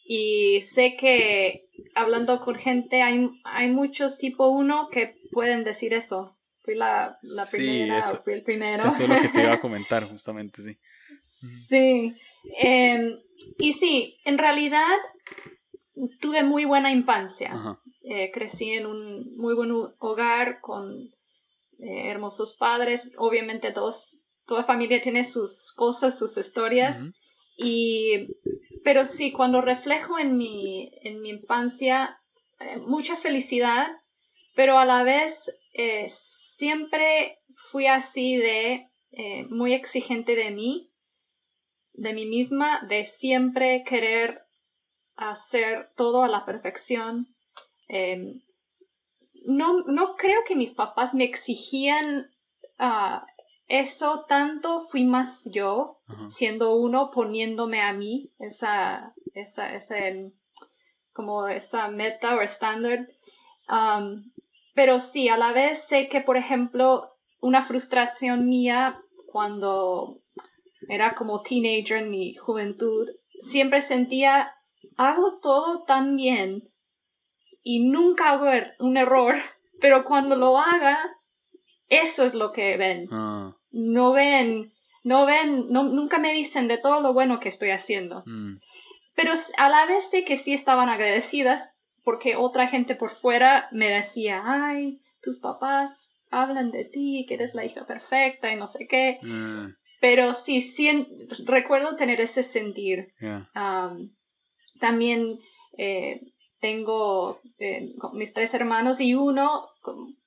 Y 0.06 0.62
sé 0.62 0.96
que 0.98 1.70
hablando 1.96 2.42
con 2.42 2.56
gente 2.56 3.02
hay, 3.02 3.30
hay 3.44 3.70
muchos 3.70 4.18
tipo 4.18 4.50
uno 4.50 4.90
que 4.92 5.16
pueden 5.32 5.64
decir 5.64 5.94
eso. 5.94 6.38
Fui 6.64 6.76
la, 6.76 7.16
primera 7.52 8.00
o 8.12 8.18
fui 8.18 8.34
el 8.34 8.44
primero. 8.44 8.88
Eso 8.88 9.04
es 9.04 9.10
lo 9.10 9.20
que 9.20 9.30
te 9.30 9.42
iba 9.42 9.54
a 9.54 9.62
comentar, 9.62 10.08
justamente, 10.08 10.62
sí. 10.62 10.78
Sí. 11.68 12.14
Em, 12.60 13.18
y 13.58 13.74
sí, 13.74 14.20
en 14.26 14.38
realidad 14.38 14.98
tuve 16.20 16.44
muy 16.44 16.66
buena 16.66 16.92
infancia. 16.92 17.80
Eh, 18.04 18.32
crecí 18.32 18.72
en 18.72 18.86
un 18.86 19.36
muy 19.38 19.56
buen 19.56 19.72
hogar 20.00 20.60
con 20.62 21.12
eh, 21.80 22.10
hermosos 22.10 22.56
padres. 22.56 23.12
Obviamente 23.18 23.72
todos, 23.72 24.21
toda 24.52 24.64
familia 24.64 25.00
tiene 25.00 25.24
sus 25.24 25.72
cosas, 25.72 26.20
sus 26.20 26.36
historias. 26.36 27.06
y, 27.56 28.28
pero 28.84 29.06
sí, 29.06 29.32
cuando 29.32 29.62
reflejo 29.62 30.20
en 30.20 30.36
mi, 30.36 30.92
en 31.04 31.22
mi 31.22 31.30
infancia, 31.30 32.20
eh, 32.60 32.76
mucha 32.80 33.16
felicidad, 33.16 33.88
pero 34.54 34.78
a 34.78 34.84
la 34.84 35.04
vez 35.04 35.58
siempre 36.10 37.40
fui 37.54 37.88
así 37.88 38.36
de 38.36 38.90
muy 39.50 39.72
exigente 39.72 40.36
de 40.36 40.52
mí, 40.52 40.92
de 41.94 42.14
mí 42.14 42.26
misma, 42.26 42.82
de 42.90 43.06
siempre 43.06 43.86
querer 43.86 44.42
hacer 45.16 45.92
todo 45.96 46.26
a 46.26 46.28
la 46.28 46.44
perfección. 46.44 47.34
Em, 47.88 48.42
no, 49.46 49.84
no 49.84 50.16
creo 50.18 50.42
que 50.46 50.58
mis 50.58 50.74
papás 50.74 51.14
me 51.14 51.24
exigían 51.24 52.30
ah, 52.80 53.26
eso 53.72 54.26
tanto 54.28 54.82
fui 54.82 55.06
más 55.06 55.50
yo, 55.50 56.02
siendo 56.28 56.76
uno, 56.76 57.10
poniéndome 57.10 57.80
a 57.80 57.94
mí 57.94 58.30
esa, 58.38 59.16
esa, 59.34 59.74
ese, 59.74 60.34
como 61.14 61.48
esa 61.48 61.88
meta 61.88 62.36
o 62.36 62.42
estándar. 62.42 63.08
Um, 63.70 64.30
pero 64.76 65.00
sí, 65.00 65.30
a 65.30 65.38
la 65.38 65.54
vez 65.54 65.86
sé 65.88 66.10
que, 66.10 66.20
por 66.20 66.36
ejemplo, 66.36 67.16
una 67.40 67.62
frustración 67.62 68.50
mía 68.50 69.02
cuando 69.28 70.20
era 70.90 71.16
como 71.16 71.42
teenager 71.42 72.00
en 72.00 72.10
mi 72.10 72.34
juventud, 72.34 73.10
siempre 73.40 73.82
sentía, 73.82 74.54
hago 74.98 75.40
todo 75.40 75.84
tan 75.84 76.18
bien 76.18 76.68
y 77.64 77.86
nunca 77.86 78.32
hago 78.32 78.48
er-, 78.48 78.76
un 78.80 78.98
error, 78.98 79.38
pero 79.80 80.04
cuando 80.04 80.36
lo 80.36 80.58
haga, 80.58 81.00
eso 81.88 82.26
es 82.26 82.34
lo 82.34 82.52
que 82.52 82.76
ven. 82.76 83.08
Ah 83.14 83.56
no 83.72 84.12
ven, 84.12 84.72
no 85.04 85.26
ven, 85.26 85.68
no, 85.70 85.84
nunca 85.84 86.20
me 86.20 86.34
dicen 86.34 86.68
de 86.68 86.78
todo 86.78 87.02
lo 87.02 87.14
bueno 87.14 87.40
que 87.40 87.50
estoy 87.50 87.72
haciendo. 87.72 88.24
Mm. 88.26 88.58
Pero 89.16 89.34
a 89.58 89.70
la 89.70 89.86
vez 89.86 90.10
sé 90.10 90.24
que 90.24 90.38
sí 90.38 90.54
estaban 90.54 90.90
agradecidas 90.90 91.70
porque 92.04 92.36
otra 92.36 92.68
gente 92.68 92.96
por 92.96 93.12
fuera 93.12 93.68
me 93.72 93.90
decía, 93.90 94.42
ay, 94.46 95.02
tus 95.22 95.40
papás 95.40 96.16
hablan 96.30 96.72
de 96.72 96.86
ti, 96.86 97.26
que 97.28 97.36
eres 97.36 97.54
la 97.54 97.66
hija 97.66 97.86
perfecta 97.86 98.52
y 98.52 98.56
no 98.56 98.68
sé 98.68 98.88
qué. 98.88 99.20
Mm. 99.22 99.76
Pero 100.00 100.34
sí, 100.34 100.62
sí, 100.62 101.08
recuerdo 101.46 101.96
tener 101.96 102.22
ese 102.22 102.42
sentir. 102.42 103.14
también 104.80 105.38
eh, 105.78 106.22
tengo 106.62 107.42
eh, 107.58 107.94
mis 108.14 108.34
tres 108.34 108.54
hermanos 108.54 109.02
y 109.02 109.16
uno 109.16 109.68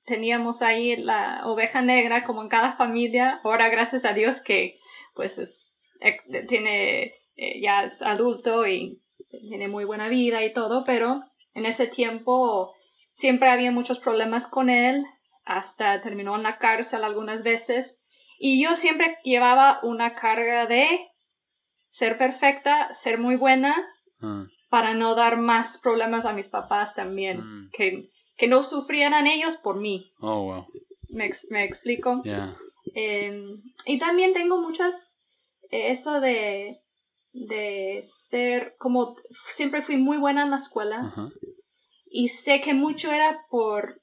teníamos 0.05 0.61
ahí 0.61 0.95
la 0.97 1.41
oveja 1.45 1.81
negra 1.81 2.25
como 2.25 2.43
en 2.43 2.49
cada 2.49 2.73
familia. 2.73 3.39
Ahora, 3.43 3.69
gracias 3.69 4.05
a 4.05 4.13
Dios 4.13 4.41
que 4.41 4.75
pues 5.15 5.39
es, 5.39 5.73
tiene, 6.47 7.15
eh, 7.37 7.61
ya 7.61 7.85
es 7.85 8.01
adulto 8.01 8.67
y 8.67 9.01
tiene 9.29 9.69
muy 9.69 9.85
buena 9.85 10.09
vida 10.09 10.43
y 10.43 10.53
todo, 10.53 10.83
pero 10.83 11.23
en 11.53 11.65
ese 11.65 11.87
tiempo 11.87 12.73
siempre 13.13 13.49
había 13.49 13.71
muchos 13.71 13.99
problemas 13.99 14.47
con 14.47 14.69
él, 14.69 15.05
hasta 15.45 16.01
terminó 16.01 16.35
en 16.35 16.43
la 16.43 16.57
cárcel 16.57 17.03
algunas 17.03 17.43
veces. 17.43 17.97
Y 18.37 18.61
yo 18.61 18.75
siempre 18.75 19.17
llevaba 19.23 19.79
una 19.83 20.15
carga 20.15 20.65
de 20.65 20.85
ser 21.89 22.17
perfecta, 22.17 22.93
ser 22.93 23.19
muy 23.19 23.37
buena, 23.37 23.73
ah. 24.21 24.47
Para 24.75 24.93
no 24.93 25.15
dar 25.15 25.37
más 25.37 25.77
problemas 25.77 26.25
a 26.25 26.33
mis 26.33 26.49
papás 26.49 26.95
también, 26.95 27.37
mm. 27.39 27.69
que 27.71 28.09
que 28.35 28.49
no 28.49 28.61
sufrieran 28.61 29.25
ellos 29.25 29.55
por 29.55 29.77
mí. 29.77 30.11
Oh, 30.19 30.43
wow. 30.43 30.67
¿Me, 31.07 31.29
me 31.49 31.63
explico? 31.63 32.21
Em, 32.93 33.61
y 33.85 33.97
también 33.97 34.33
tengo 34.33 34.59
muchas, 34.59 35.13
eso 35.69 36.19
de, 36.19 36.81
de 37.31 38.03
ser, 38.03 38.75
como 38.77 39.15
siempre 39.29 39.81
fui 39.81 39.95
muy 39.95 40.17
buena 40.17 40.43
en 40.43 40.51
la 40.51 40.57
escuela. 40.57 41.13
Y 42.05 42.27
sé 42.27 42.59
que 42.59 42.73
mucho 42.73 43.13
era 43.13 43.45
por 43.49 44.01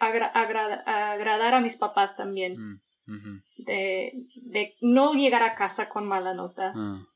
agradar 0.00 1.54
a 1.54 1.60
mis 1.60 1.76
papás 1.76 2.16
también. 2.16 2.56
Mm, 3.06 3.42
de, 3.58 4.12
de, 4.34 4.74
no 4.80 5.12
llegar 5.12 5.44
a 5.44 5.54
casa 5.54 5.88
con 5.88 6.08
mala 6.08 6.34
nota. 6.34 6.72
Ah. 6.74 7.06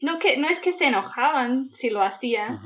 No, 0.00 0.18
que, 0.18 0.36
no 0.36 0.48
es 0.48 0.60
que 0.60 0.72
se 0.72 0.86
enojaban 0.86 1.70
si 1.72 1.90
lo 1.90 2.02
hacía, 2.02 2.60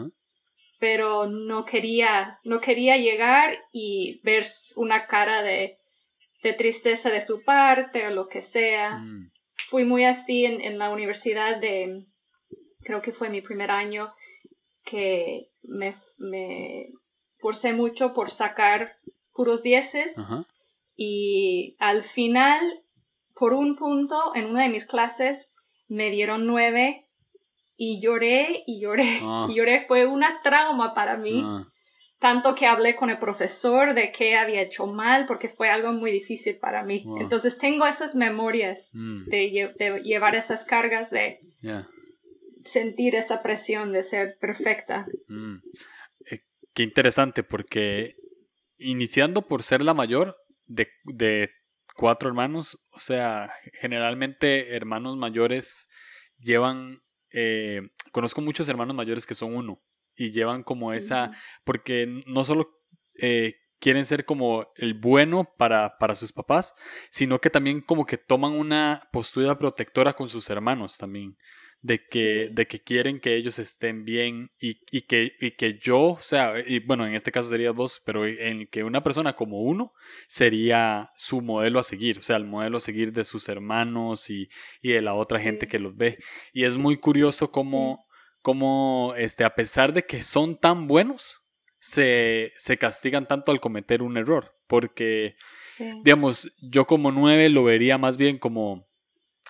pero 0.78 1.26
no 1.26 1.64
quería, 1.64 2.38
no 2.44 2.60
quería 2.60 2.96
llegar 2.96 3.58
y 3.72 4.20
ver 4.22 4.44
una 4.76 5.06
cara 5.06 5.42
de, 5.42 5.78
de 6.42 6.52
tristeza 6.52 7.10
de 7.10 7.20
su 7.20 7.42
parte 7.42 8.06
o 8.06 8.10
lo 8.10 8.28
que 8.28 8.42
sea. 8.42 8.98
Mm. 8.98 9.32
Fui 9.66 9.84
muy 9.84 10.04
así 10.04 10.44
en, 10.44 10.60
en, 10.60 10.78
la 10.78 10.90
universidad 10.90 11.56
de, 11.56 12.06
creo 12.82 13.02
que 13.02 13.12
fue 13.12 13.30
mi 13.30 13.40
primer 13.40 13.70
año, 13.70 14.12
que 14.84 15.50
me, 15.62 15.96
me 16.18 16.90
forcé 17.38 17.72
mucho 17.72 18.12
por 18.12 18.30
sacar 18.30 18.98
puros 19.32 19.62
dieces 19.62 20.16
y 20.96 21.76
al 21.78 22.02
final, 22.02 22.60
por 23.34 23.52
un 23.52 23.76
punto, 23.76 24.32
en 24.34 24.46
una 24.46 24.62
de 24.62 24.68
mis 24.68 24.86
clases, 24.86 25.50
me 25.88 26.10
dieron 26.10 26.46
nueve 26.46 27.03
y 27.76 28.00
lloré 28.00 28.62
y 28.66 28.80
lloré 28.80 29.18
ah. 29.22 29.46
y 29.50 29.54
lloré. 29.54 29.80
Fue 29.80 30.06
una 30.06 30.40
trauma 30.42 30.94
para 30.94 31.16
mí. 31.16 31.42
Ah. 31.44 31.68
Tanto 32.18 32.54
que 32.54 32.66
hablé 32.66 32.96
con 32.96 33.10
el 33.10 33.18
profesor 33.18 33.92
de 33.92 34.10
qué 34.10 34.36
había 34.36 34.62
hecho 34.62 34.86
mal 34.86 35.26
porque 35.26 35.48
fue 35.48 35.68
algo 35.68 35.92
muy 35.92 36.10
difícil 36.10 36.56
para 36.56 36.82
mí. 36.82 37.04
Ah. 37.06 37.18
Entonces 37.20 37.58
tengo 37.58 37.86
esas 37.86 38.14
memorias 38.14 38.90
mm. 38.94 39.24
de, 39.26 40.02
llevar 40.02 40.34
esas 40.34 40.64
cargas, 40.64 41.10
de 41.10 41.40
sentir 42.64 43.14
esa 43.14 43.42
presión 43.42 43.92
de 43.92 44.02
ser 44.02 44.38
perfecta. 44.38 45.06
Mm. 45.28 45.56
Eh, 46.30 46.40
qué 46.72 46.82
interesante 46.82 47.42
porque 47.42 48.14
iniciando 48.78 49.42
por 49.42 49.62
ser 49.62 49.82
la 49.82 49.92
mayor 49.92 50.36
de, 50.66 50.88
de 51.04 51.50
cuatro 51.94 52.28
hermanos, 52.28 52.78
o 52.92 52.98
sea, 52.98 53.52
generalmente 53.74 54.74
hermanos 54.74 55.16
mayores 55.16 55.88
llevan 56.38 57.02
eh, 57.34 57.82
conozco 58.12 58.40
muchos 58.40 58.68
hermanos 58.68 58.94
mayores 58.96 59.26
que 59.26 59.34
son 59.34 59.54
uno 59.54 59.82
y 60.16 60.30
llevan 60.30 60.62
como 60.62 60.92
esa, 60.92 61.32
porque 61.64 62.22
no 62.26 62.44
solo 62.44 62.70
eh, 63.20 63.56
quieren 63.80 64.04
ser 64.04 64.24
como 64.24 64.72
el 64.76 64.94
bueno 64.94 65.52
para, 65.58 65.98
para 65.98 66.14
sus 66.14 66.32
papás, 66.32 66.74
sino 67.10 67.40
que 67.40 67.50
también 67.50 67.80
como 67.80 68.06
que 68.06 68.16
toman 68.16 68.52
una 68.52 69.08
postura 69.12 69.58
protectora 69.58 70.12
con 70.14 70.28
sus 70.28 70.48
hermanos 70.48 70.96
también 70.96 71.36
de 71.84 72.02
que, 72.02 72.48
de 72.50 72.66
que 72.66 72.82
quieren 72.82 73.20
que 73.20 73.36
ellos 73.36 73.58
estén 73.58 74.06
bien 74.06 74.50
y, 74.58 74.80
y, 74.90 75.02
que, 75.02 75.34
y 75.38 75.50
que 75.50 75.78
yo, 75.78 76.00
o 76.00 76.18
sea, 76.22 76.54
y 76.66 76.78
bueno, 76.78 77.06
en 77.06 77.14
este 77.14 77.30
caso 77.30 77.50
sería 77.50 77.72
vos, 77.72 78.00
pero 78.06 78.26
en 78.26 78.66
que 78.68 78.84
una 78.84 79.02
persona 79.02 79.36
como 79.36 79.60
uno 79.60 79.92
sería 80.26 81.10
su 81.14 81.42
modelo 81.42 81.78
a 81.78 81.82
seguir, 81.82 82.20
o 82.20 82.22
sea, 82.22 82.36
el 82.36 82.46
modelo 82.46 82.78
a 82.78 82.80
seguir 82.80 83.12
de 83.12 83.22
sus 83.22 83.50
hermanos 83.50 84.30
y, 84.30 84.48
y 84.80 84.92
de 84.92 85.02
la 85.02 85.12
otra 85.12 85.38
gente 85.38 85.68
que 85.68 85.78
los 85.78 85.94
ve. 85.94 86.16
Y 86.54 86.64
es 86.64 86.78
muy 86.78 86.96
curioso 86.96 87.50
cómo, 87.50 88.06
cómo 88.40 89.12
este, 89.18 89.44
a 89.44 89.54
pesar 89.54 89.92
de 89.92 90.06
que 90.06 90.22
son 90.22 90.56
tan 90.56 90.88
buenos, 90.88 91.42
se, 91.80 92.54
se 92.56 92.78
castigan 92.78 93.28
tanto 93.28 93.52
al 93.52 93.60
cometer 93.60 94.00
un 94.00 94.16
error, 94.16 94.56
porque, 94.66 95.36
digamos, 96.02 96.50
yo 96.62 96.86
como 96.86 97.12
nueve 97.12 97.50
lo 97.50 97.62
vería 97.62 97.98
más 97.98 98.16
bien 98.16 98.38
como 98.38 98.88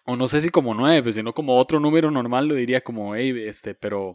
o 0.05 0.17
no 0.17 0.29
sé 0.29 0.41
si 0.41 0.51
como 0.51 0.75
nueve, 0.75 1.03
pues, 1.03 1.15
sino 1.15 1.33
como 1.33 1.57
otro 1.57 1.81
número 1.81 2.11
normal 2.11 2.47
lo 2.47 2.55
diría 2.55 2.83
como, 2.83 3.15
hey, 3.15 3.35
este, 3.47 3.75
pero 3.75 4.15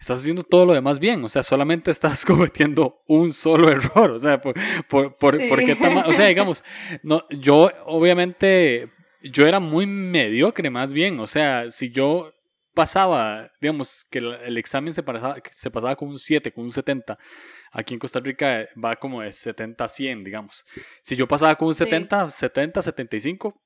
estás 0.00 0.20
haciendo 0.20 0.42
todo 0.44 0.66
lo 0.66 0.74
demás 0.74 0.98
bien, 0.98 1.24
o 1.24 1.28
sea, 1.28 1.42
solamente 1.42 1.90
estás 1.90 2.24
cometiendo 2.26 3.02
un 3.06 3.32
solo 3.32 3.70
error, 3.70 4.10
o 4.10 4.18
sea, 4.18 4.40
por, 4.40 4.54
por, 4.88 5.14
por, 5.18 5.64
qué 5.64 5.74
tan 5.74 5.98
O 5.98 6.12
sea, 6.12 6.26
digamos, 6.26 6.64
no, 7.02 7.24
yo 7.30 7.70
obviamente, 7.86 8.90
yo 9.22 9.46
era 9.46 9.60
muy 9.60 9.86
mediocre 9.86 10.70
más 10.70 10.92
bien, 10.92 11.18
o 11.20 11.26
sea, 11.26 11.70
si 11.70 11.90
yo 11.90 12.32
pasaba, 12.74 13.50
digamos, 13.60 14.06
que 14.08 14.18
el, 14.18 14.56
examen 14.56 14.94
se 14.94 15.02
pasaba, 15.02 15.36
se 15.50 15.70
pasaba 15.70 15.96
con 15.96 16.08
un 16.08 16.18
7, 16.18 16.52
con 16.52 16.62
un 16.62 16.70
70, 16.70 17.16
aquí 17.72 17.94
en 17.94 17.98
Costa 17.98 18.20
Rica 18.20 18.68
va 18.82 18.94
como 18.94 19.20
de 19.20 19.32
70 19.32 19.82
a 19.82 19.88
100, 19.88 20.22
digamos. 20.22 20.64
Si 21.02 21.16
yo 21.16 21.26
pasaba 21.26 21.56
con 21.56 21.66
un 21.66 21.74
70, 21.74 22.30
70, 22.30 22.80
75, 22.80 23.60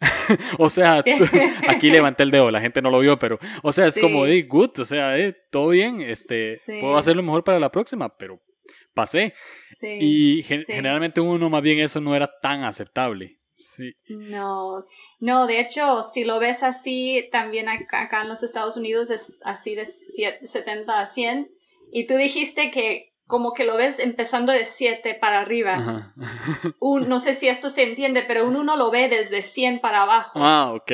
o 0.58 0.70
sea, 0.70 1.04
aquí 1.68 1.90
levanté 1.90 2.22
el 2.22 2.30
dedo, 2.30 2.50
la 2.50 2.60
gente 2.60 2.82
no 2.82 2.90
lo 2.90 3.00
vio, 3.00 3.18
pero, 3.18 3.38
o 3.62 3.72
sea, 3.72 3.86
es 3.86 3.98
como, 3.98 4.24
de 4.24 4.42
good, 4.42 4.78
o 4.78 4.84
sea, 4.84 5.18
eh, 5.18 5.36
todo 5.50 5.68
bien, 5.68 6.00
este, 6.00 6.58
puedo 6.80 6.96
hacerlo 6.96 7.22
mejor 7.22 7.44
para 7.44 7.60
la 7.60 7.70
próxima, 7.70 8.16
pero 8.16 8.40
pasé. 8.94 9.34
y 9.82 10.42
generalmente 10.42 11.20
uno 11.20 11.50
más 11.50 11.62
bien 11.62 11.78
eso 11.78 12.00
no 12.00 12.14
era 12.14 12.30
tan 12.40 12.64
aceptable. 12.64 13.38
No, 14.08 14.84
no, 15.20 15.46
de 15.46 15.60
hecho, 15.60 16.02
si 16.02 16.24
lo 16.24 16.38
ves 16.38 16.62
así, 16.62 17.28
también 17.32 17.68
acá, 17.68 18.22
en 18.22 18.28
los 18.28 18.42
Estados 18.42 18.76
Unidos 18.76 19.10
es 19.10 19.40
así 19.44 19.74
de 19.74 19.86
70 19.86 21.00
a 21.00 21.06
100. 21.06 21.50
Y 21.90 22.06
tú 22.06 22.14
dijiste 22.14 22.70
que 22.70 23.13
como 23.26 23.54
que 23.54 23.64
lo 23.64 23.76
ves 23.76 23.98
empezando 23.98 24.52
de 24.52 24.64
7 24.64 25.14
para 25.14 25.40
arriba. 25.40 26.12
Un, 26.78 27.08
no 27.08 27.20
sé 27.20 27.34
si 27.34 27.48
esto 27.48 27.70
se 27.70 27.82
entiende, 27.82 28.22
pero 28.22 28.46
uno 28.46 28.64
no 28.64 28.76
lo 28.76 28.90
ve 28.90 29.08
desde 29.08 29.42
100 29.42 29.80
para 29.80 30.02
abajo. 30.02 30.38
Ah, 30.42 30.72
ok. 30.74 30.92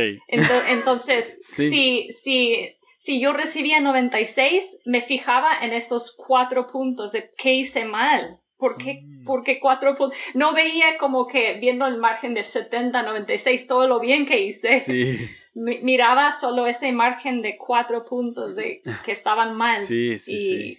entonces, 0.69 1.39
si, 1.43 2.09
si, 2.13 2.77
si 2.99 3.21
yo 3.21 3.33
recibía 3.33 3.81
96, 3.81 4.83
me 4.85 5.01
fijaba 5.01 5.51
en 5.61 5.73
esos 5.73 6.15
cuatro 6.17 6.67
puntos 6.67 7.13
de 7.13 7.33
qué 7.37 7.55
hice 7.55 7.85
mal. 7.85 8.41
¿Por 8.57 8.77
qué, 8.77 9.01
mm. 9.03 9.25
porque 9.25 9.59
cuatro 9.59 9.95
puntos? 9.95 10.17
No 10.35 10.53
veía 10.53 10.99
como 10.99 11.27
que 11.27 11.55
viendo 11.55 11.87
el 11.87 11.97
margen 11.97 12.35
de 12.35 12.45
70, 12.45 13.03
96, 13.03 13.67
todo 13.67 13.89
lo 13.89 14.01
bien 14.01 14.27
que 14.27 14.41
hice. 14.41 14.81
Sí. 14.81 15.19
Miraba 15.55 16.31
solo 16.31 16.67
ese 16.67 16.93
margen 16.93 17.43
de 17.43 17.57
cuatro 17.57 18.05
puntos 18.05 18.55
de 18.55 18.83
que 19.05 19.13
estaban 19.13 19.57
mal. 19.57 19.81
Sí, 19.81 20.17
sí, 20.17 20.39
sí 20.39 20.79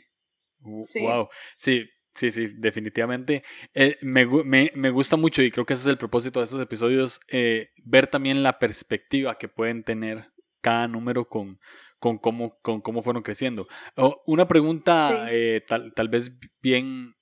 Wow. 0.62 1.30
Sí, 1.56 1.90
Sí, 2.14 2.30
sí, 2.30 2.48
definitivamente. 2.58 3.44
Eh, 3.74 3.98
me, 4.02 4.26
gusta 4.92 5.16
mucho 5.16 5.42
y 5.42 5.52
creo 5.52 5.66
que 5.66 5.74
ese 5.74 5.84
es 5.84 5.88
el 5.88 5.98
propósito 5.98 6.40
de 6.40 6.44
estos 6.46 6.62
episodios, 6.62 7.22
eh, 7.30 7.70
ver 7.78 8.08
también 8.08 8.44
la 8.44 8.60
perspectiva 8.60 9.38
que 9.38 9.48
pueden 9.48 9.84
tener 9.84 10.32
cada 10.62 10.88
número 10.88 11.28
con, 11.30 11.60
con, 12.00 12.18
cómo, 12.18 12.60
con 12.62 12.82
cómo 12.82 13.02
fueron 13.02 13.24
creciendo. 13.24 13.66
una 14.26 14.48
pregunta 14.48 15.28
eh, 15.32 15.64
tal, 15.66 15.94
tal, 15.96 16.10
vez 16.10 16.38
bien 16.62 17.16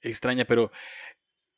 extraña, 0.00 0.46
pero 0.46 0.70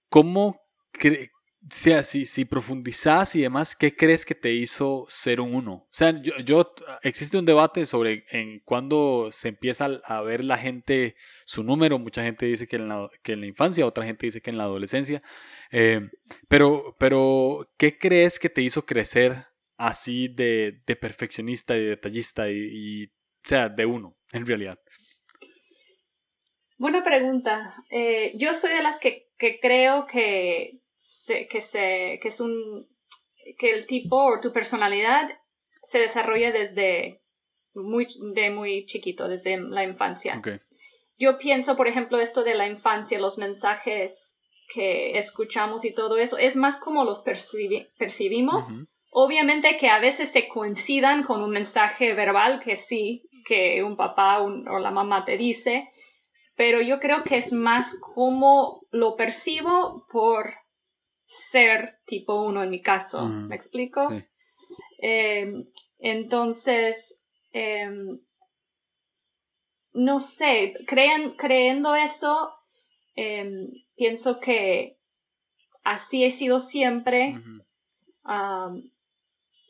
¿cómo 0.09 0.61
sea, 0.99 1.31
si, 1.71 2.25
si 2.25 2.45
profundizas 2.45 3.35
y 3.35 3.43
demás, 3.43 3.75
¿qué 3.77 3.95
crees 3.95 4.25
que 4.25 4.35
te 4.35 4.53
hizo 4.53 5.07
ser 5.09 5.41
un 5.41 5.55
uno? 5.55 5.73
O 5.73 5.89
sea, 5.91 6.11
yo, 6.23 6.37
yo 6.39 6.75
existe 7.03 7.37
un 7.37 7.45
debate 7.45 7.85
sobre 7.85 8.25
en 8.31 8.61
cuándo 8.61 9.29
se 9.33 9.49
empieza 9.49 9.87
a 10.05 10.21
ver 10.23 10.45
la 10.45 10.57
gente 10.57 11.17
su 11.45 11.65
número. 11.65 11.99
Mucha 11.99 12.23
gente 12.23 12.47
dice 12.47 12.67
que 12.67 12.77
en 12.77 12.89
la, 12.89 13.11
que 13.23 13.33
en 13.33 13.41
la 13.41 13.47
infancia, 13.47 13.87
otra 13.87 14.05
gente 14.05 14.27
dice 14.27 14.41
que 14.41 14.51
en 14.51 14.59
la 14.59 14.65
adolescencia. 14.65 15.21
Eh, 15.71 16.01
pero, 16.49 16.97
pero, 16.99 17.71
¿qué 17.77 17.99
crees 17.99 18.39
que 18.39 18.49
te 18.49 18.63
hizo 18.63 18.87
crecer 18.87 19.47
así 19.77 20.29
de, 20.29 20.81
de 20.87 20.97
perfeccionista 20.97 21.77
y 21.77 21.85
detallista 21.85 22.49
y, 22.51 23.05
o 23.05 23.49
sea, 23.49 23.69
de 23.69 23.85
uno, 23.85 24.17
en 24.33 24.47
realidad? 24.47 24.79
Buena 26.79 27.03
pregunta. 27.03 27.75
Eh, 27.91 28.33
yo 28.39 28.55
soy 28.55 28.73
de 28.73 28.83
las 28.83 29.01
que, 29.01 29.33
que 29.37 29.59
creo 29.59 30.07
que 30.07 30.81
que, 31.51 31.61
se, 31.61 32.19
que 32.21 32.29
es 32.29 32.41
un, 32.41 32.89
que 33.59 33.73
el 33.73 33.87
tipo 33.87 34.17
o 34.17 34.41
tu 34.41 34.53
personalidad 34.53 35.29
se 35.83 36.01
desarrolla 36.01 36.53
desde 36.53 37.23
muy, 37.75 38.07
de 38.35 38.51
muy 38.51 38.87
chiquito, 38.87 39.29
desde 39.29 39.61
la 39.61 39.85
infancia. 39.85 40.41
Yo 41.19 41.39
pienso, 41.39 41.77
por 41.77 41.89
ejemplo, 41.89 42.21
esto 42.21 42.45
de 42.45 42.55
la 42.55 42.67
infancia, 42.67 43.19
los 43.19 43.39
mensajes 43.39 44.37
que 44.73 45.19
escuchamos 45.19 45.85
y 45.85 45.93
todo 45.93 46.19
eso, 46.19 46.39
es 46.39 46.57
más 46.57 46.77
como 46.77 47.05
los 47.05 47.21
percibimos. 47.21 48.83
Obviamente 49.11 49.77
que 49.77 49.89
a 49.89 50.01
veces 50.01 50.31
se 50.31 50.47
coincidan 50.47 51.23
con 51.23 51.43
un 51.43 51.51
mensaje 51.51 52.15
verbal 52.15 52.61
que 52.61 52.77
sí, 52.77 53.23
que 53.45 53.83
un 53.83 53.97
papá 53.97 54.41
o 54.41 54.79
la 54.79 54.91
mamá 54.91 55.25
te 55.25 55.39
dice, 55.39 55.89
pero 56.55 56.83
yo 56.83 57.01
creo 57.01 57.25
que 57.25 57.39
es 57.39 57.53
más 57.53 57.97
como 58.01 58.87
lo 58.91 59.17
percibo 59.17 60.05
por 60.13 60.55
ser 61.29 61.99
tipo 62.07 62.43
uno 62.43 62.63
en 62.63 62.71
mi 62.71 62.81
caso. 62.81 63.29
¿Me 63.29 63.55
explico? 63.55 64.09
Em, 64.99 65.67
entonces, 65.99 67.23
em, 67.53 68.19
no 69.93 70.21
sé, 70.21 70.75
creen, 70.87 71.37
creyendo 71.37 71.95
eso, 71.95 72.51
em, 73.15 73.69
pienso 73.95 74.41
que 74.41 74.99
así 75.85 76.25
he 76.25 76.31
sido 76.31 76.61
siempre. 76.61 77.37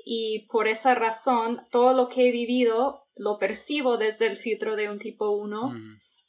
y 0.04 0.46
por 0.48 0.68
esa 0.68 0.94
razón, 0.94 1.60
todo 1.70 1.92
lo 1.92 2.08
que 2.08 2.28
he 2.28 2.32
vivido 2.32 3.04
lo 3.14 3.38
percibo 3.38 3.98
desde 3.98 4.26
el 4.26 4.36
filtro 4.36 4.74
de 4.74 4.88
un 4.88 4.98
tipo 4.98 5.30
uno 5.30 5.72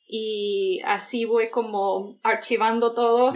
Y 0.08 0.82
así 0.86 1.26
voy 1.26 1.50
como 1.50 2.20
archivando 2.24 2.94
todo 2.94 3.32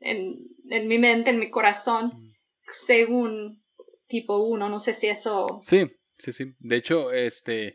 en, 0.00 0.38
en 0.70 0.88
mi 0.88 0.98
mente, 0.98 1.30
en 1.30 1.38
mi 1.38 1.50
corazón, 1.50 2.12
mm. 2.14 2.32
según 2.70 3.62
tipo 4.06 4.38
uno. 4.38 4.68
No 4.68 4.80
sé 4.80 4.94
si 4.94 5.08
eso. 5.08 5.60
Sí, 5.62 5.90
sí, 6.16 6.32
sí. 6.32 6.54
De 6.60 6.76
hecho, 6.76 7.12
este. 7.12 7.74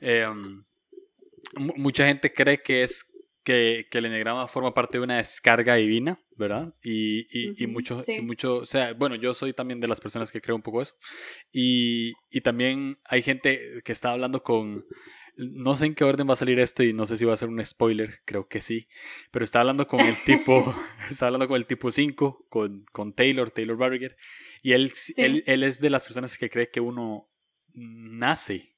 Em, 0.00 0.64
mucha 1.76 2.06
gente 2.06 2.32
cree 2.32 2.62
que 2.62 2.82
es 2.82 3.04
que, 3.44 3.86
que, 3.90 3.98
el 3.98 4.06
enneagrama 4.06 4.48
forma 4.48 4.74
parte 4.74 4.98
de 4.98 5.04
una 5.04 5.18
descarga 5.18 5.76
divina, 5.76 6.20
¿verdad? 6.36 6.74
Y, 6.82 7.20
y, 7.30 7.62
y 7.62 7.66
mucho, 7.68 7.96
mucho, 8.22 8.56
o 8.56 8.66
sea, 8.66 8.92
bueno, 8.94 9.14
yo 9.14 9.34
soy 9.34 9.52
también 9.52 9.78
de 9.78 9.86
las 9.86 10.00
personas 10.00 10.32
que 10.32 10.40
creo 10.40 10.56
un 10.56 10.62
poco 10.62 10.82
eso. 10.82 10.94
Y, 11.52 12.12
y 12.28 12.40
también 12.40 12.98
hay 13.04 13.22
gente 13.22 13.80
que 13.84 13.92
está 13.92 14.10
hablando 14.10 14.42
con, 14.42 14.82
no 15.36 15.76
sé 15.76 15.86
en 15.86 15.94
qué 15.94 16.04
orden 16.04 16.28
va 16.28 16.32
a 16.32 16.36
salir 16.36 16.58
esto 16.58 16.82
y 16.82 16.92
no 16.92 17.06
sé 17.06 17.16
si 17.16 17.24
va 17.24 17.34
a 17.34 17.36
ser 17.36 17.48
un 17.48 17.64
spoiler, 17.64 18.20
creo 18.24 18.48
que 18.48 18.60
sí. 18.60 18.88
Pero 19.30 19.44
está 19.44 19.60
hablando 19.60 19.86
con 19.86 20.00
el 20.00 20.16
tipo, 20.24 20.74
está 21.10 21.26
hablando 21.26 21.46
con 21.48 21.56
el 21.56 21.66
tipo 21.66 21.90
5, 21.90 22.46
con, 22.48 22.84
con 22.92 23.12
Taylor, 23.12 23.50
Taylor 23.50 23.76
Barriger. 23.76 24.16
Y 24.62 24.72
él, 24.72 24.92
él, 25.16 25.44
él, 25.46 25.62
es 25.62 25.80
de 25.80 25.90
las 25.90 26.04
personas 26.04 26.36
que 26.38 26.50
cree 26.50 26.70
que 26.70 26.80
uno 26.80 27.30
nace 27.74 28.76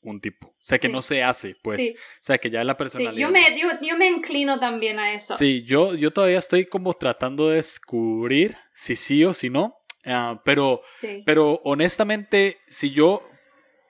un 0.00 0.20
tipo. 0.20 0.48
O 0.48 0.56
sea, 0.58 0.78
que 0.78 0.88
no 0.88 1.02
se 1.02 1.22
hace, 1.22 1.56
pues. 1.62 1.92
O 1.92 1.94
sea, 2.20 2.38
que 2.38 2.50
ya 2.50 2.64
la 2.64 2.76
personalidad. 2.76 3.20
Yo, 3.20 3.30
me, 3.30 3.42
yo, 3.82 3.96
me 3.96 4.08
inclino 4.08 4.58
también 4.58 4.98
a 4.98 5.12
eso. 5.12 5.36
Sí, 5.36 5.62
yo, 5.64 5.94
yo 5.94 6.10
todavía 6.10 6.38
estoy 6.38 6.66
como 6.66 6.94
tratando 6.94 7.48
de 7.48 7.56
descubrir 7.56 8.56
si 8.74 8.96
sí 8.96 9.24
o 9.24 9.34
si 9.34 9.50
no. 9.50 9.76
Ah, 10.04 10.40
pero, 10.44 10.82
pero 11.26 11.60
honestamente, 11.64 12.58
si 12.68 12.90
yo 12.90 13.27